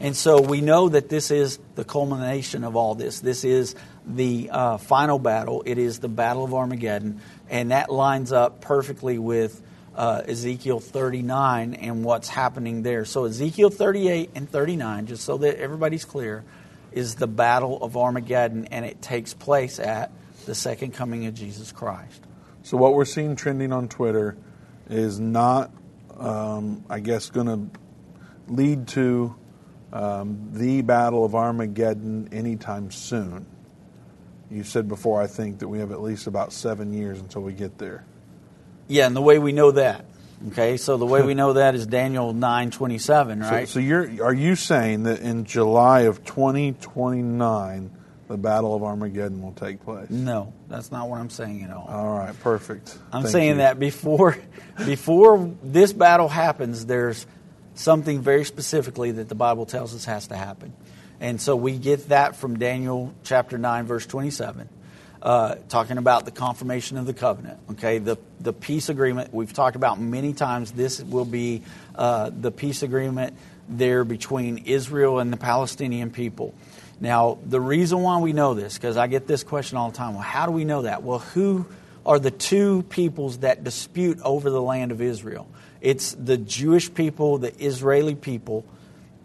And 0.00 0.16
so 0.16 0.40
we 0.40 0.60
know 0.60 0.88
that 0.88 1.08
this 1.08 1.30
is 1.30 1.60
the 1.76 1.84
culmination 1.84 2.64
of 2.64 2.74
all 2.74 2.96
this. 2.96 3.20
This 3.20 3.44
is 3.44 3.76
the 4.04 4.48
uh, 4.50 4.78
final 4.78 5.18
battle. 5.18 5.62
It 5.66 5.78
is 5.78 6.00
the 6.00 6.08
Battle 6.08 6.42
of 6.42 6.52
Armageddon. 6.52 7.20
And 7.48 7.70
that 7.70 7.92
lines 7.92 8.32
up 8.32 8.60
perfectly 8.60 9.18
with 9.18 9.62
uh, 9.94 10.22
Ezekiel 10.26 10.80
39 10.80 11.74
and 11.74 12.04
what's 12.04 12.28
happening 12.28 12.82
there. 12.82 13.04
So, 13.04 13.24
Ezekiel 13.24 13.70
38 13.70 14.30
and 14.34 14.48
39, 14.48 15.06
just 15.06 15.24
so 15.24 15.38
that 15.38 15.58
everybody's 15.58 16.04
clear, 16.04 16.44
is 16.92 17.16
the 17.16 17.26
Battle 17.26 17.82
of 17.82 17.96
Armageddon, 17.96 18.66
and 18.66 18.84
it 18.84 19.00
takes 19.02 19.34
place 19.34 19.78
at 19.78 20.12
the 20.46 20.54
second 20.54 20.94
coming 20.94 21.26
of 21.26 21.34
Jesus 21.34 21.72
Christ. 21.72 22.22
So, 22.62 22.76
what 22.76 22.94
we're 22.94 23.04
seeing 23.04 23.36
trending 23.36 23.72
on 23.72 23.88
Twitter 23.88 24.36
is 24.88 25.20
not, 25.20 25.70
um, 26.18 26.84
I 26.88 27.00
guess, 27.00 27.30
going 27.30 27.46
to 27.46 27.80
lead 28.52 28.88
to 28.88 29.34
um, 29.92 30.50
the 30.52 30.82
Battle 30.82 31.24
of 31.24 31.34
Armageddon 31.34 32.28
anytime 32.32 32.90
soon. 32.90 33.46
You 34.50 34.64
said 34.64 34.88
before, 34.88 35.22
I 35.22 35.26
think, 35.26 35.60
that 35.60 35.68
we 35.68 35.78
have 35.78 35.92
at 35.92 36.00
least 36.00 36.26
about 36.26 36.52
seven 36.52 36.92
years 36.92 37.20
until 37.20 37.42
we 37.42 37.52
get 37.52 37.78
there. 37.78 38.04
Yeah, 38.90 39.06
and 39.06 39.14
the 39.14 39.22
way 39.22 39.38
we 39.38 39.52
know 39.52 39.70
that, 39.70 40.04
okay, 40.48 40.76
so 40.76 40.96
the 40.96 41.06
way 41.06 41.22
we 41.22 41.34
know 41.34 41.52
that 41.52 41.76
is 41.76 41.86
Daniel 41.86 42.32
nine 42.32 42.72
twenty 42.72 42.98
seven, 42.98 43.38
right? 43.40 43.68
So, 43.68 43.74
so 43.74 43.80
you're 43.80 44.24
are 44.24 44.34
you 44.34 44.56
saying 44.56 45.04
that 45.04 45.20
in 45.20 45.44
July 45.44 46.00
of 46.00 46.24
twenty 46.24 46.72
twenty 46.72 47.22
nine, 47.22 47.92
the 48.26 48.36
Battle 48.36 48.74
of 48.74 48.82
Armageddon 48.82 49.42
will 49.42 49.52
take 49.52 49.84
place? 49.84 50.10
No, 50.10 50.52
that's 50.68 50.90
not 50.90 51.08
what 51.08 51.20
I'm 51.20 51.30
saying 51.30 51.62
at 51.62 51.70
all. 51.70 51.86
All 51.88 52.18
right, 52.18 52.38
perfect. 52.40 52.98
I'm 53.12 53.22
Thank 53.22 53.32
saying 53.32 53.48
you. 53.50 53.56
that 53.58 53.78
before 53.78 54.36
before 54.84 55.54
this 55.62 55.92
battle 55.92 56.28
happens, 56.28 56.86
there's 56.86 57.26
something 57.74 58.20
very 58.20 58.44
specifically 58.44 59.12
that 59.12 59.28
the 59.28 59.36
Bible 59.36 59.66
tells 59.66 59.94
us 59.94 60.04
has 60.06 60.26
to 60.28 60.36
happen. 60.36 60.72
And 61.20 61.40
so 61.40 61.54
we 61.54 61.78
get 61.78 62.08
that 62.08 62.34
from 62.34 62.58
Daniel 62.58 63.14
chapter 63.24 63.58
9, 63.58 63.86
verse 63.86 64.06
27, 64.06 64.68
uh, 65.22 65.56
talking 65.68 65.98
about 65.98 66.24
the 66.24 66.30
confirmation 66.30 66.96
of 66.96 67.06
the 67.06 67.14
covenant. 67.14 67.58
Okay, 67.72 67.98
the, 67.98 68.16
the 68.40 68.52
peace 68.52 68.88
agreement 68.88 69.32
we've 69.32 69.52
talked 69.52 69.76
about 69.76 70.00
many 70.00 70.32
times. 70.32 70.72
This 70.72 71.02
will 71.02 71.24
be 71.24 71.62
uh, 71.94 72.30
the 72.30 72.50
peace 72.50 72.82
agreement 72.82 73.36
there 73.68 74.04
between 74.04 74.58
Israel 74.58 75.18
and 75.18 75.32
the 75.32 75.36
Palestinian 75.36 76.10
people. 76.10 76.54
Now, 77.00 77.38
the 77.44 77.60
reason 77.60 78.00
why 78.02 78.18
we 78.18 78.32
know 78.32 78.54
this, 78.54 78.74
because 78.74 78.96
I 78.96 79.06
get 79.06 79.26
this 79.26 79.42
question 79.42 79.78
all 79.78 79.90
the 79.90 79.96
time 79.96 80.14
well, 80.14 80.22
how 80.22 80.46
do 80.46 80.52
we 80.52 80.64
know 80.64 80.82
that? 80.82 81.02
Well, 81.02 81.20
who 81.20 81.66
are 82.04 82.18
the 82.18 82.30
two 82.30 82.82
peoples 82.84 83.38
that 83.38 83.64
dispute 83.64 84.20
over 84.22 84.50
the 84.50 84.60
land 84.60 84.92
of 84.92 85.00
Israel? 85.00 85.48
It's 85.80 86.12
the 86.12 86.36
Jewish 86.36 86.92
people, 86.92 87.38
the 87.38 87.54
Israeli 87.62 88.14
people, 88.14 88.64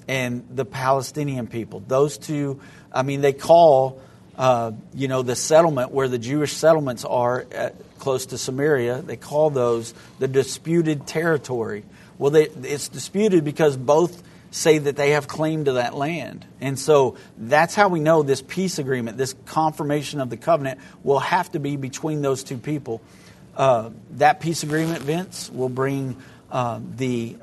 and 0.07 0.45
the 0.51 0.65
Palestinian 0.65 1.47
people. 1.47 1.83
Those 1.85 2.17
two, 2.17 2.61
I 2.93 3.03
mean, 3.03 3.21
they 3.21 3.33
call, 3.33 4.01
uh, 4.37 4.71
you 4.93 5.07
know, 5.07 5.21
the 5.21 5.35
settlement 5.35 5.91
where 5.91 6.07
the 6.07 6.17
Jewish 6.17 6.53
settlements 6.53 7.05
are 7.05 7.45
at, 7.51 7.75
close 7.99 8.27
to 8.27 8.37
Samaria, 8.37 9.01
they 9.01 9.15
call 9.15 9.49
those 9.49 9.93
the 10.19 10.27
disputed 10.27 11.07
territory. 11.07 11.83
Well, 12.17 12.31
they, 12.31 12.47
it's 12.47 12.89
disputed 12.89 13.43
because 13.43 13.77
both 13.77 14.21
say 14.51 14.77
that 14.77 14.95
they 14.95 15.11
have 15.11 15.27
claim 15.27 15.65
to 15.65 15.73
that 15.73 15.93
land. 15.93 16.45
And 16.61 16.79
so 16.79 17.17
that's 17.37 17.75
how 17.75 17.89
we 17.89 17.99
know 17.99 18.23
this 18.23 18.41
peace 18.41 18.79
agreement, 18.79 19.17
this 19.17 19.35
confirmation 19.45 20.21
of 20.21 20.29
the 20.29 20.37
covenant, 20.37 20.79
will 21.03 21.19
have 21.19 21.51
to 21.51 21.59
be 21.59 21.75
between 21.75 22.21
those 22.21 22.43
two 22.43 22.57
people. 22.57 23.01
Uh, 23.55 23.89
that 24.11 24.39
peace 24.39 24.63
agreement, 24.63 25.01
Vince, 25.01 25.49
will 25.49 25.69
bring 25.69 26.15
uh, 26.51 26.79
the 26.95 27.35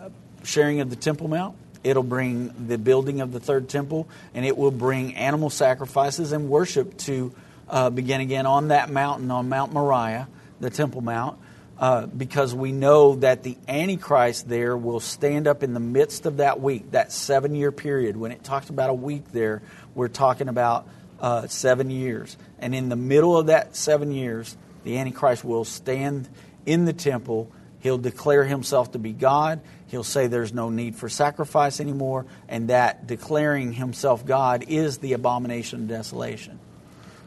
sharing 0.45 0.81
of 0.81 0.91
the 0.91 0.97
Temple 0.97 1.29
Mount. 1.29 1.57
It'll 1.85 2.03
bring 2.03 2.69
the 2.69 2.79
building 2.79 3.21
of 3.21 3.33
the 3.33 3.41
third 3.41 3.69
temple, 3.69 4.09
and 4.35 4.45
it 4.47 4.57
will 4.57 4.71
bring 4.71 5.17
animal 5.17 5.51
sacrifices 5.51 6.33
and 6.33 6.49
worship 6.49 6.97
to 6.99 7.33
uh, 7.69 7.91
begin 7.91 8.21
again 8.21 8.47
on 8.47 8.69
that 8.69 8.91
mountain, 8.91 9.31
on 9.31 9.49
Mount 9.49 9.73
Moriah, 9.73 10.29
the 10.61 10.71
Temple 10.71 11.01
Mount, 11.01 11.39
uh, 11.79 12.07
because 12.07 12.55
we 12.55 12.71
know 12.71 13.17
that 13.17 13.43
the 13.43 13.57
Antichrist 13.67 14.49
there 14.49 14.77
will 14.77 15.01
stand 15.01 15.49
up 15.49 15.63
in 15.63 15.75
the 15.75 15.81
midst 15.81 16.27
of 16.27 16.37
that 16.37 16.61
week, 16.61 16.93
that 16.93 17.11
seven 17.11 17.55
year 17.55 17.73
period. 17.73 18.17
When 18.17 18.31
it 18.31 18.45
talks 18.45 18.71
about 18.71 18.91
a 18.91 18.95
week 18.95 19.33
there, 19.33 19.63
we're 19.95 20.09
talking 20.09 20.49
about 20.49 20.87
uh, 21.21 21.47
seven 21.49 21.91
years. 21.91 22.37
And 22.59 22.75
in 22.75 22.89
the 22.89 22.97
middle 22.97 23.37
of 23.37 23.47
that 23.47 23.75
seven 23.75 24.13
years, 24.13 24.57
the 24.85 24.99
Antichrist 24.99 25.45
will 25.45 25.65
stand 25.65 26.29
in 26.67 26.85
the 26.85 26.93
temple. 26.93 27.51
He'll 27.81 27.99
declare 27.99 28.45
himself 28.45 28.93
to 28.93 28.99
be 28.99 29.13
God. 29.13 29.61
He'll 29.93 30.03
say 30.03 30.27
there's 30.27 30.55
no 30.55 30.71
need 30.71 30.97
for 30.97 31.11
sacrifice 31.11 31.79
anymore, 31.79 32.25
and 32.49 32.71
that 32.71 33.07
declaring 33.07 33.75
himself 33.75 34.25
God 34.25 34.65
is 34.69 34.97
the 34.97 35.13
abomination 35.13 35.83
of 35.83 35.89
desolation. 35.89 36.59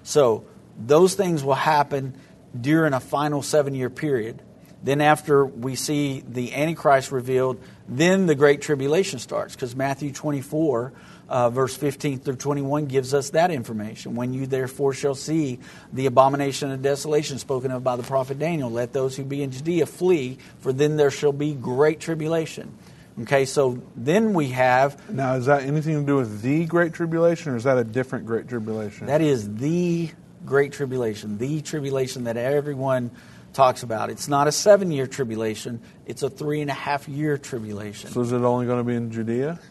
So, 0.02 0.46
those 0.76 1.14
things 1.14 1.44
will 1.44 1.54
happen 1.54 2.20
during 2.60 2.94
a 2.94 3.00
final 3.00 3.44
seven 3.44 3.76
year 3.76 3.92
period. 3.92 4.42
Then, 4.82 5.00
after 5.00 5.46
we 5.46 5.76
see 5.76 6.24
the 6.28 6.56
Antichrist 6.56 7.12
revealed, 7.12 7.62
then 7.88 8.26
the 8.26 8.34
Great 8.34 8.64
Tribulation 8.64 9.20
starts, 9.20 9.54
because 9.54 9.76
Matthew 9.76 10.12
24 10.12 10.92
uh, 11.30 11.50
verse 11.50 11.76
15 11.76 12.20
through 12.20 12.36
21 12.36 12.86
gives 12.86 13.14
us 13.14 13.32
that 13.32 13.52
information. 13.52 14.16
When 14.16 14.34
you 14.34 14.46
therefore 14.46 14.94
shall 14.94 15.16
see 15.16 15.60
the 15.92 16.06
abomination 16.06 16.72
of 16.72 16.82
desolation 16.82 17.40
spoken 17.40 17.72
of 17.72 17.84
by 17.84 17.96
the 17.96 18.04
prophet 18.04 18.40
Daniel, 18.40 18.70
let 18.70 18.94
those 18.94 19.16
who 19.16 19.24
be 19.24 19.42
in 19.42 19.52
Judea 19.52 19.86
flee, 19.86 20.38
for 20.60 20.72
then 20.72 20.98
there 20.98 21.12
shall 21.12 21.34
be 21.34 21.54
great 21.54 22.00
tribulation. 22.00 22.78
Okay, 23.22 23.46
so 23.46 23.82
then 23.96 24.34
we 24.34 24.50
have. 24.50 25.10
Now, 25.10 25.36
is 25.36 25.46
that 25.46 25.64
anything 25.64 26.02
to 26.02 26.06
do 26.06 26.18
with 26.18 26.42
the 26.42 26.66
Great 26.66 26.94
Tribulation, 26.94 27.54
or 27.54 27.56
is 27.56 27.64
that 27.64 27.78
a 27.78 27.84
different 27.86 28.26
Great 28.26 28.50
Tribulation? 28.50 29.08
That 29.08 29.22
is 29.22 29.56
the 29.56 30.10
Great 30.46 30.74
Tribulation, 30.74 31.38
the 31.38 31.62
tribulation 31.62 32.26
that 32.26 32.36
everyone 32.36 33.12
talks 33.54 33.84
about. 33.84 34.10
It's 34.10 34.28
not 34.28 34.50
a 34.50 34.52
seven 34.52 34.92
year 34.92 35.08
tribulation, 35.08 35.80
it's 36.06 36.24
a 36.24 36.30
three 36.30 36.60
and 36.60 36.70
a 36.70 36.74
half 36.74 37.08
year 37.08 37.38
tribulation. 37.38 38.10
So, 38.12 38.20
is 38.20 38.34
it 38.34 38.42
only 38.42 38.66
going 38.66 38.80
to 38.80 38.84
be 38.84 38.96
in 38.96 39.10
Judea? 39.10 39.62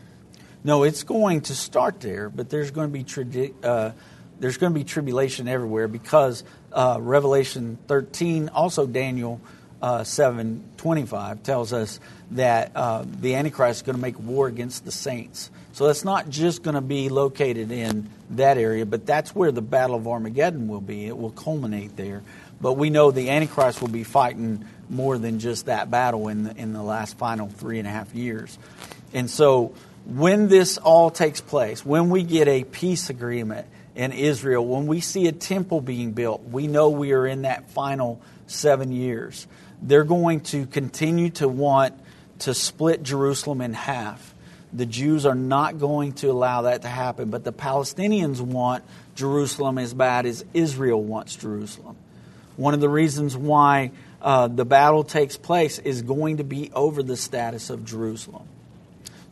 No, 0.66 0.82
it's 0.82 1.02
going 1.02 1.42
to 1.42 1.54
start 1.54 2.00
there, 2.00 2.30
but 2.30 2.48
there's 2.48 2.70
going 2.70 2.88
to 2.88 2.92
be 2.92 3.04
tradi- 3.04 3.52
uh, 3.62 3.92
there's 4.40 4.56
going 4.56 4.72
to 4.72 4.78
be 4.78 4.84
tribulation 4.84 5.46
everywhere 5.46 5.88
because 5.88 6.42
uh, 6.72 6.96
Revelation 7.00 7.78
13, 7.86 8.48
also 8.48 8.86
Daniel 8.86 9.42
uh, 9.82 10.00
7:25 10.00 11.42
tells 11.42 11.74
us 11.74 12.00
that 12.30 12.72
uh, 12.74 13.04
the 13.20 13.34
Antichrist 13.34 13.80
is 13.80 13.82
going 13.82 13.96
to 13.96 14.00
make 14.00 14.18
war 14.18 14.46
against 14.46 14.86
the 14.86 14.90
saints. 14.90 15.50
So 15.72 15.86
that's 15.86 16.04
not 16.04 16.30
just 16.30 16.62
going 16.62 16.76
to 16.76 16.80
be 16.80 17.10
located 17.10 17.70
in 17.70 18.08
that 18.30 18.56
area, 18.56 18.86
but 18.86 19.04
that's 19.04 19.34
where 19.34 19.52
the 19.52 19.60
Battle 19.60 19.96
of 19.96 20.08
Armageddon 20.08 20.68
will 20.68 20.80
be. 20.80 21.06
It 21.06 21.18
will 21.18 21.32
culminate 21.32 21.96
there. 21.96 22.22
But 22.58 22.74
we 22.74 22.88
know 22.88 23.10
the 23.10 23.28
Antichrist 23.28 23.82
will 23.82 23.88
be 23.88 24.04
fighting 24.04 24.64
more 24.88 25.18
than 25.18 25.40
just 25.40 25.66
that 25.66 25.90
battle 25.90 26.28
in 26.28 26.44
the, 26.44 26.56
in 26.56 26.72
the 26.72 26.82
last 26.82 27.18
final 27.18 27.48
three 27.48 27.78
and 27.78 27.86
a 27.86 27.90
half 27.90 28.14
years. 28.14 28.58
And 29.12 29.28
so 29.28 29.74
when 30.04 30.48
this 30.48 30.76
all 30.78 31.10
takes 31.10 31.40
place, 31.40 31.84
when 31.84 32.10
we 32.10 32.22
get 32.22 32.46
a 32.46 32.64
peace 32.64 33.10
agreement 33.10 33.66
in 33.94 34.12
Israel, 34.12 34.64
when 34.64 34.86
we 34.86 35.00
see 35.00 35.26
a 35.28 35.32
temple 35.32 35.80
being 35.80 36.12
built, 36.12 36.42
we 36.44 36.66
know 36.66 36.90
we 36.90 37.12
are 37.12 37.26
in 37.26 37.42
that 37.42 37.70
final 37.70 38.20
seven 38.46 38.92
years. 38.92 39.46
They're 39.80 40.04
going 40.04 40.40
to 40.40 40.66
continue 40.66 41.30
to 41.30 41.48
want 41.48 41.94
to 42.40 42.54
split 42.54 43.02
Jerusalem 43.02 43.60
in 43.60 43.72
half. 43.72 44.34
The 44.72 44.86
Jews 44.86 45.24
are 45.24 45.36
not 45.36 45.78
going 45.78 46.14
to 46.14 46.30
allow 46.30 46.62
that 46.62 46.82
to 46.82 46.88
happen, 46.88 47.30
but 47.30 47.44
the 47.44 47.52
Palestinians 47.52 48.40
want 48.40 48.84
Jerusalem 49.14 49.78
as 49.78 49.94
bad 49.94 50.26
as 50.26 50.44
Israel 50.52 51.02
wants 51.02 51.36
Jerusalem. 51.36 51.96
One 52.56 52.74
of 52.74 52.80
the 52.80 52.88
reasons 52.88 53.36
why 53.36 53.92
uh, 54.20 54.48
the 54.48 54.64
battle 54.64 55.04
takes 55.04 55.36
place 55.36 55.78
is 55.78 56.02
going 56.02 56.38
to 56.38 56.44
be 56.44 56.72
over 56.72 57.02
the 57.02 57.16
status 57.16 57.70
of 57.70 57.84
Jerusalem. 57.84 58.48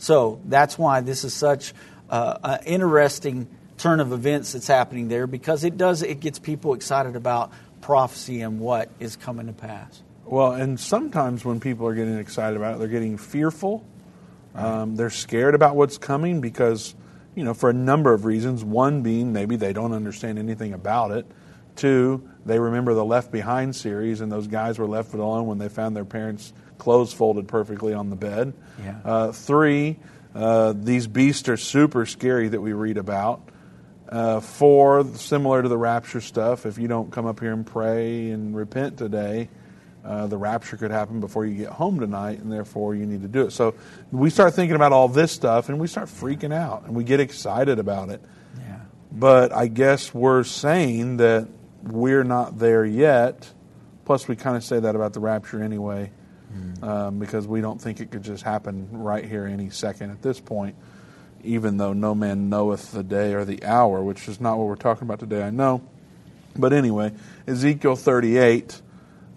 So 0.03 0.41
that's 0.45 0.77
why 0.77 1.01
this 1.01 1.23
is 1.23 1.33
such 1.33 1.73
uh, 2.11 2.37
an 2.43 2.65
interesting 2.67 3.47
turn 3.79 4.01
of 4.01 4.13
events 4.13 4.53
that's 4.53 4.67
happening 4.67 5.07
there 5.07 5.29
because 5.29 5.63
it 5.63 5.77
does 5.77 6.03
it 6.03 6.19
gets 6.19 6.41
people 6.41 6.75
excited 6.75 7.15
about 7.15 7.53
prophecy 7.81 8.41
and 8.41 8.59
what 8.59 8.91
is 8.99 9.15
coming 9.15 9.47
to 9.47 9.53
pass. 9.53 10.03
Well, 10.25 10.55
and 10.55 10.79
sometimes 10.79 11.45
when 11.45 11.61
people 11.61 11.87
are 11.87 11.95
getting 11.95 12.19
excited 12.19 12.57
about 12.57 12.75
it, 12.75 12.79
they're 12.81 12.89
getting 12.89 13.17
fearful. 13.17 13.87
Um, 14.57 14.97
they're 14.97 15.09
scared 15.09 15.55
about 15.55 15.77
what's 15.77 15.99
coming 15.99 16.41
because, 16.41 16.97
you 17.37 17.45
know, 17.45 17.55
for 17.55 17.71
a 17.71 17.75
number 17.75 18.13
of 18.13 18.25
reasons. 18.25 18.65
One 18.65 19.03
being 19.03 19.33
maybe 19.33 19.55
they 19.55 19.73
don't 19.73 19.93
understand 19.93 20.37
anything 20.37 20.73
about 20.73 21.13
it. 21.13 21.27
Two, 21.77 22.29
they 22.45 22.59
remember 22.59 22.95
the 22.95 23.05
Left 23.05 23.31
Behind 23.31 23.75
series, 23.75 24.21
and 24.21 24.33
those 24.33 24.49
guys 24.49 24.81
were 24.81 24.89
left 24.89 25.15
alone 25.15 25.47
when 25.47 25.59
they 25.59 25.69
found 25.69 25.95
their 25.95 26.05
parents' 26.05 26.53
clothes 26.83 27.13
folded 27.13 27.47
perfectly 27.47 27.95
on 27.95 28.11
the 28.11 28.17
bed. 28.17 28.53
Yeah. 28.83 28.99
Uh, 29.05 29.31
three, 29.31 30.01
uh, 30.35 30.75
these 30.77 31.07
beasts 31.07 31.49
are 31.49 31.57
super 31.57 32.07
scary 32.07 32.49
that 32.49 32.61
we 32.61 32.73
read 32.73 32.99
about. 32.99 33.41
Uh, 34.09 34.41
four, 34.41 35.07
similar 35.15 35.63
to 35.63 35.69
the 35.69 35.79
rapture 35.79 36.21
stuff, 36.21 36.67
if 36.67 36.79
you 36.79 36.89
don't 36.89 37.13
come 37.13 37.25
up 37.25 37.39
here 37.39 37.53
and 37.53 37.65
pray 37.65 38.31
and 38.31 38.57
repent 38.57 38.99
today, 38.99 39.49
uh, 40.05 40.27
the 40.27 40.37
rapture 40.37 40.77
could 40.77 40.91
happen 40.91 41.21
before 41.21 41.47
you 41.47 41.55
get 41.55 41.69
home 41.69 42.01
tonight, 42.01 42.41
and 42.41 42.51
therefore 42.51 42.97
you 42.97 43.07
need 43.07 43.23
to 43.23 43.29
do 43.29 43.43
it. 43.43 43.53
So 43.53 43.75
we 44.11 44.29
start 44.29 44.55
thinking 44.55 44.75
about 44.75 44.91
all 44.93 45.07
this 45.07 45.31
stuff, 45.31 45.69
and 45.69 45.79
we 45.79 45.87
start 45.87 46.09
freaking 46.09 46.53
out, 46.53 46.83
and 46.85 46.97
we 46.97 47.05
get 47.05 47.21
excited 47.21 47.79
about 47.79 48.11
it. 48.11 48.21
Yeah. 48.59 48.81
But 49.13 49.53
I 49.53 49.69
guess 49.69 50.13
we're 50.13 50.43
saying 50.43 51.19
that 51.19 51.47
we're 51.85 52.25
not 52.25 52.59
there 52.59 52.85
yet. 52.85 53.49
Plus, 54.05 54.27
we 54.27 54.35
kind 54.35 54.57
of 54.57 54.65
say 54.65 54.81
that 54.81 54.97
about 54.97 55.13
the 55.13 55.21
rapture 55.21 55.63
anyway, 55.63 56.11
um, 56.83 57.19
because 57.19 57.47
we 57.47 57.61
don't 57.61 57.81
think 57.81 58.01
it 58.01 58.11
could 58.11 58.23
just 58.23 58.43
happen 58.43 58.89
right 58.93 59.25
here 59.25 59.47
any 59.47 59.71
second 59.71 60.11
at 60.11 60.23
this 60.23 60.41
point, 60.41 60.77
even 61.45 61.77
though 61.77 61.93
no 61.93 62.15
man 62.15 62.49
knoweth 62.49 62.93
the 62.93 63.03
day 63.03 63.35
or 63.35 63.45
the 63.45 63.65
hour, 63.65 64.03
which 64.03 64.29
is 64.29 64.41
not 64.41 64.59
what 64.59 64.67
we're 64.67 64.77
talking 64.77 65.07
about 65.07 65.21
today, 65.21 65.43
I 65.43 65.51
know. 65.51 65.83
But 66.57 66.73
anyway, 66.73 67.13
Ezekiel 67.47 67.97
38, 67.97 68.81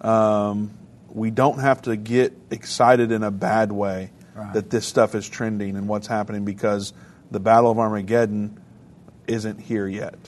um, 0.02 0.70
we 1.08 1.30
don't 1.30 1.58
have 1.60 1.82
to 1.82 1.96
get 1.96 2.36
excited 2.50 3.10
in 3.12 3.22
a 3.22 3.30
bad 3.30 3.72
way 3.72 4.10
Right. 4.34 4.52
that 4.52 4.68
this 4.68 4.84
stuff 4.84 5.14
is 5.14 5.26
trending 5.26 5.76
and 5.76 5.88
what's 5.88 6.06
happening 6.06 6.44
because 6.44 6.92
the 7.30 7.40
Battle 7.40 7.70
of 7.70 7.78
Armageddon 7.78 8.60
isn't 9.26 9.58
here 9.60 9.88
yet. 9.88 10.18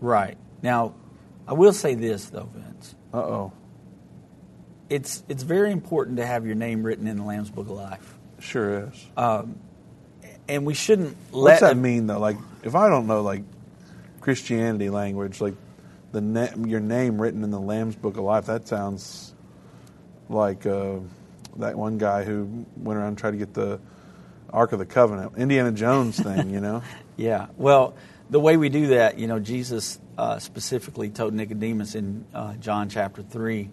Right. 0.00 0.38
Now, 0.62 0.94
I 1.46 1.52
will 1.52 1.74
say 1.74 1.94
this 1.94 2.24
though, 2.30 2.48
Vince. 2.54 2.94
Uh 3.12 3.18
oh. 3.18 3.52
It's 4.90 5.22
it's 5.28 5.42
very 5.42 5.72
important 5.72 6.18
to 6.18 6.26
have 6.26 6.46
your 6.46 6.54
name 6.54 6.82
written 6.82 7.06
in 7.06 7.16
the 7.16 7.24
Lamb's 7.24 7.50
Book 7.50 7.66
of 7.66 7.76
Life. 7.76 8.14
Sure 8.38 8.88
is. 8.88 9.06
And 10.46 10.66
we 10.66 10.74
shouldn't 10.74 11.16
What's 11.30 11.60
that 11.60 11.76
mean 11.76 12.06
though? 12.06 12.18
Like, 12.18 12.36
if 12.62 12.74
I 12.74 12.88
don't 12.88 13.06
know 13.06 13.22
like 13.22 13.44
Christianity 14.20 14.90
language, 14.90 15.40
like 15.40 15.54
the 16.12 16.20
na- 16.20 16.54
your 16.66 16.80
name 16.80 17.20
written 17.20 17.42
in 17.44 17.50
the 17.50 17.60
Lamb's 17.60 17.96
Book 17.96 18.16
of 18.16 18.24
Life, 18.24 18.46
that 18.46 18.68
sounds 18.68 19.34
like 20.28 20.66
uh, 20.66 20.96
that 21.56 21.76
one 21.76 21.98
guy 21.98 22.24
who 22.24 22.66
went 22.76 22.98
around 22.98 23.08
and 23.08 23.18
tried 23.18 23.32
to 23.32 23.36
get 23.36 23.54
the 23.54 23.80
Ark 24.50 24.72
of 24.72 24.78
the 24.78 24.86
Covenant, 24.86 25.32
Indiana 25.36 25.72
Jones 25.72 26.18
thing, 26.18 26.50
you 26.50 26.60
know? 26.60 26.82
Yeah. 27.16 27.46
Well, 27.56 27.94
the 28.28 28.40
way 28.40 28.56
we 28.56 28.70
do 28.70 28.88
that, 28.88 29.20
you 29.20 29.28
know, 29.28 29.38
Jesus 29.38 30.00
uh, 30.18 30.40
specifically 30.40 31.10
told 31.10 31.32
Nicodemus 31.32 31.94
in 31.94 32.24
uh, 32.34 32.54
John 32.54 32.88
chapter 32.88 33.22
3, 33.22 33.70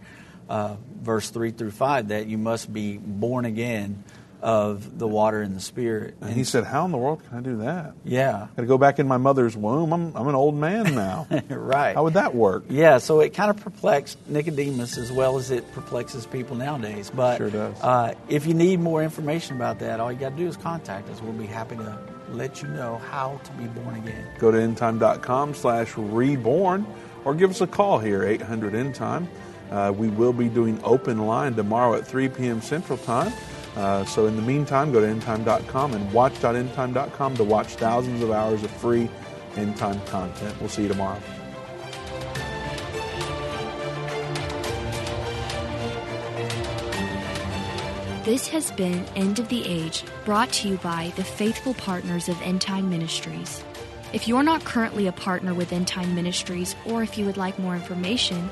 uh, 0.49 0.75
verse 1.01 1.29
3 1.29 1.51
through 1.51 1.71
5, 1.71 2.09
that 2.09 2.27
you 2.27 2.37
must 2.37 2.71
be 2.71 2.97
born 2.97 3.45
again 3.45 4.03
of 4.41 4.97
the 4.97 5.07
water 5.07 5.41
and 5.41 5.55
the 5.55 5.59
Spirit. 5.59 6.15
And 6.19 6.33
he 6.33 6.43
said, 6.43 6.63
"How 6.63 6.83
in 6.85 6.91
the 6.91 6.97
world 6.97 7.21
can 7.27 7.37
I 7.37 7.41
do 7.41 7.57
that? 7.57 7.93
Yeah. 8.03 8.47
Got 8.55 8.61
to 8.61 8.67
go 8.67 8.77
back 8.79 8.97
in 8.97 9.07
my 9.07 9.17
mother's 9.17 9.55
womb. 9.55 9.93
I'm 9.93 10.15
I'm 10.17 10.27
an 10.27 10.35
old 10.35 10.55
man 10.55 10.95
now. 10.95 11.27
right. 11.49 11.93
How 11.93 12.03
would 12.03 12.15
that 12.15 12.33
work? 12.33 12.63
Yeah, 12.69 12.97
so 12.97 13.19
it 13.19 13.35
kind 13.35 13.51
of 13.51 13.57
perplexed 13.57 14.17
Nicodemus 14.27 14.97
as 14.97 15.11
well 15.11 15.37
as 15.37 15.51
it 15.51 15.71
perplexes 15.73 16.25
people 16.25 16.55
nowadays. 16.55 17.11
But 17.13 17.37
Sure 17.37 17.51
does. 17.51 17.79
Uh, 17.81 18.15
if 18.29 18.47
you 18.47 18.55
need 18.55 18.79
more 18.79 19.03
information 19.03 19.55
about 19.57 19.77
that, 19.79 19.99
all 19.99 20.11
you 20.11 20.17
got 20.17 20.29
to 20.31 20.37
do 20.37 20.47
is 20.47 20.57
contact 20.57 21.07
us. 21.09 21.21
We'll 21.21 21.33
be 21.33 21.45
happy 21.45 21.75
to 21.75 21.99
let 22.31 22.63
you 22.63 22.67
know 22.69 22.97
how 22.97 23.39
to 23.43 23.51
be 23.51 23.65
born 23.65 23.95
again. 23.95 24.25
Go 24.39 24.49
to 24.51 24.57
endtime.com 24.57 25.53
slash 25.53 25.95
reborn 25.97 26.87
or 27.25 27.35
give 27.35 27.51
us 27.51 27.61
a 27.61 27.67
call 27.67 27.99
here, 27.99 28.23
800 28.23 28.73
endtime. 28.73 29.27
Uh, 29.71 29.93
we 29.95 30.09
will 30.09 30.33
be 30.33 30.49
doing 30.49 30.79
open 30.83 31.25
line 31.25 31.55
tomorrow 31.55 31.95
at 31.95 32.05
3 32.05 32.29
p.m. 32.29 32.61
Central 32.61 32.97
Time. 32.97 33.31
Uh, 33.75 34.03
so 34.03 34.25
in 34.25 34.35
the 34.35 34.41
meantime, 34.41 34.91
go 34.91 34.99
to 34.99 35.07
endtime.com 35.07 35.93
and 35.93 36.11
watch.endtime.com 36.11 37.37
to 37.37 37.43
watch 37.43 37.67
thousands 37.75 38.21
of 38.21 38.31
hours 38.31 38.63
of 38.63 38.71
free 38.71 39.09
end 39.55 39.77
time 39.77 39.99
content. 40.07 40.59
We'll 40.59 40.69
see 40.69 40.83
you 40.83 40.87
tomorrow. 40.89 41.19
This 48.23 48.47
has 48.49 48.69
been 48.71 49.03
End 49.15 49.39
of 49.39 49.49
the 49.49 49.65
Age, 49.65 50.03
brought 50.25 50.51
to 50.53 50.69
you 50.69 50.77
by 50.77 51.11
the 51.15 51.23
faithful 51.23 51.73
partners 51.73 52.29
of 52.29 52.39
End 52.43 52.61
Time 52.61 52.87
Ministries. 52.89 53.63
If 54.13 54.27
you're 54.27 54.43
not 54.43 54.63
currently 54.63 55.07
a 55.07 55.11
partner 55.11 55.55
with 55.55 55.73
End 55.73 55.87
Time 55.87 56.13
Ministries, 56.13 56.75
or 56.85 57.01
if 57.01 57.17
you 57.17 57.25
would 57.25 57.37
like 57.37 57.57
more 57.57 57.75
information, 57.75 58.51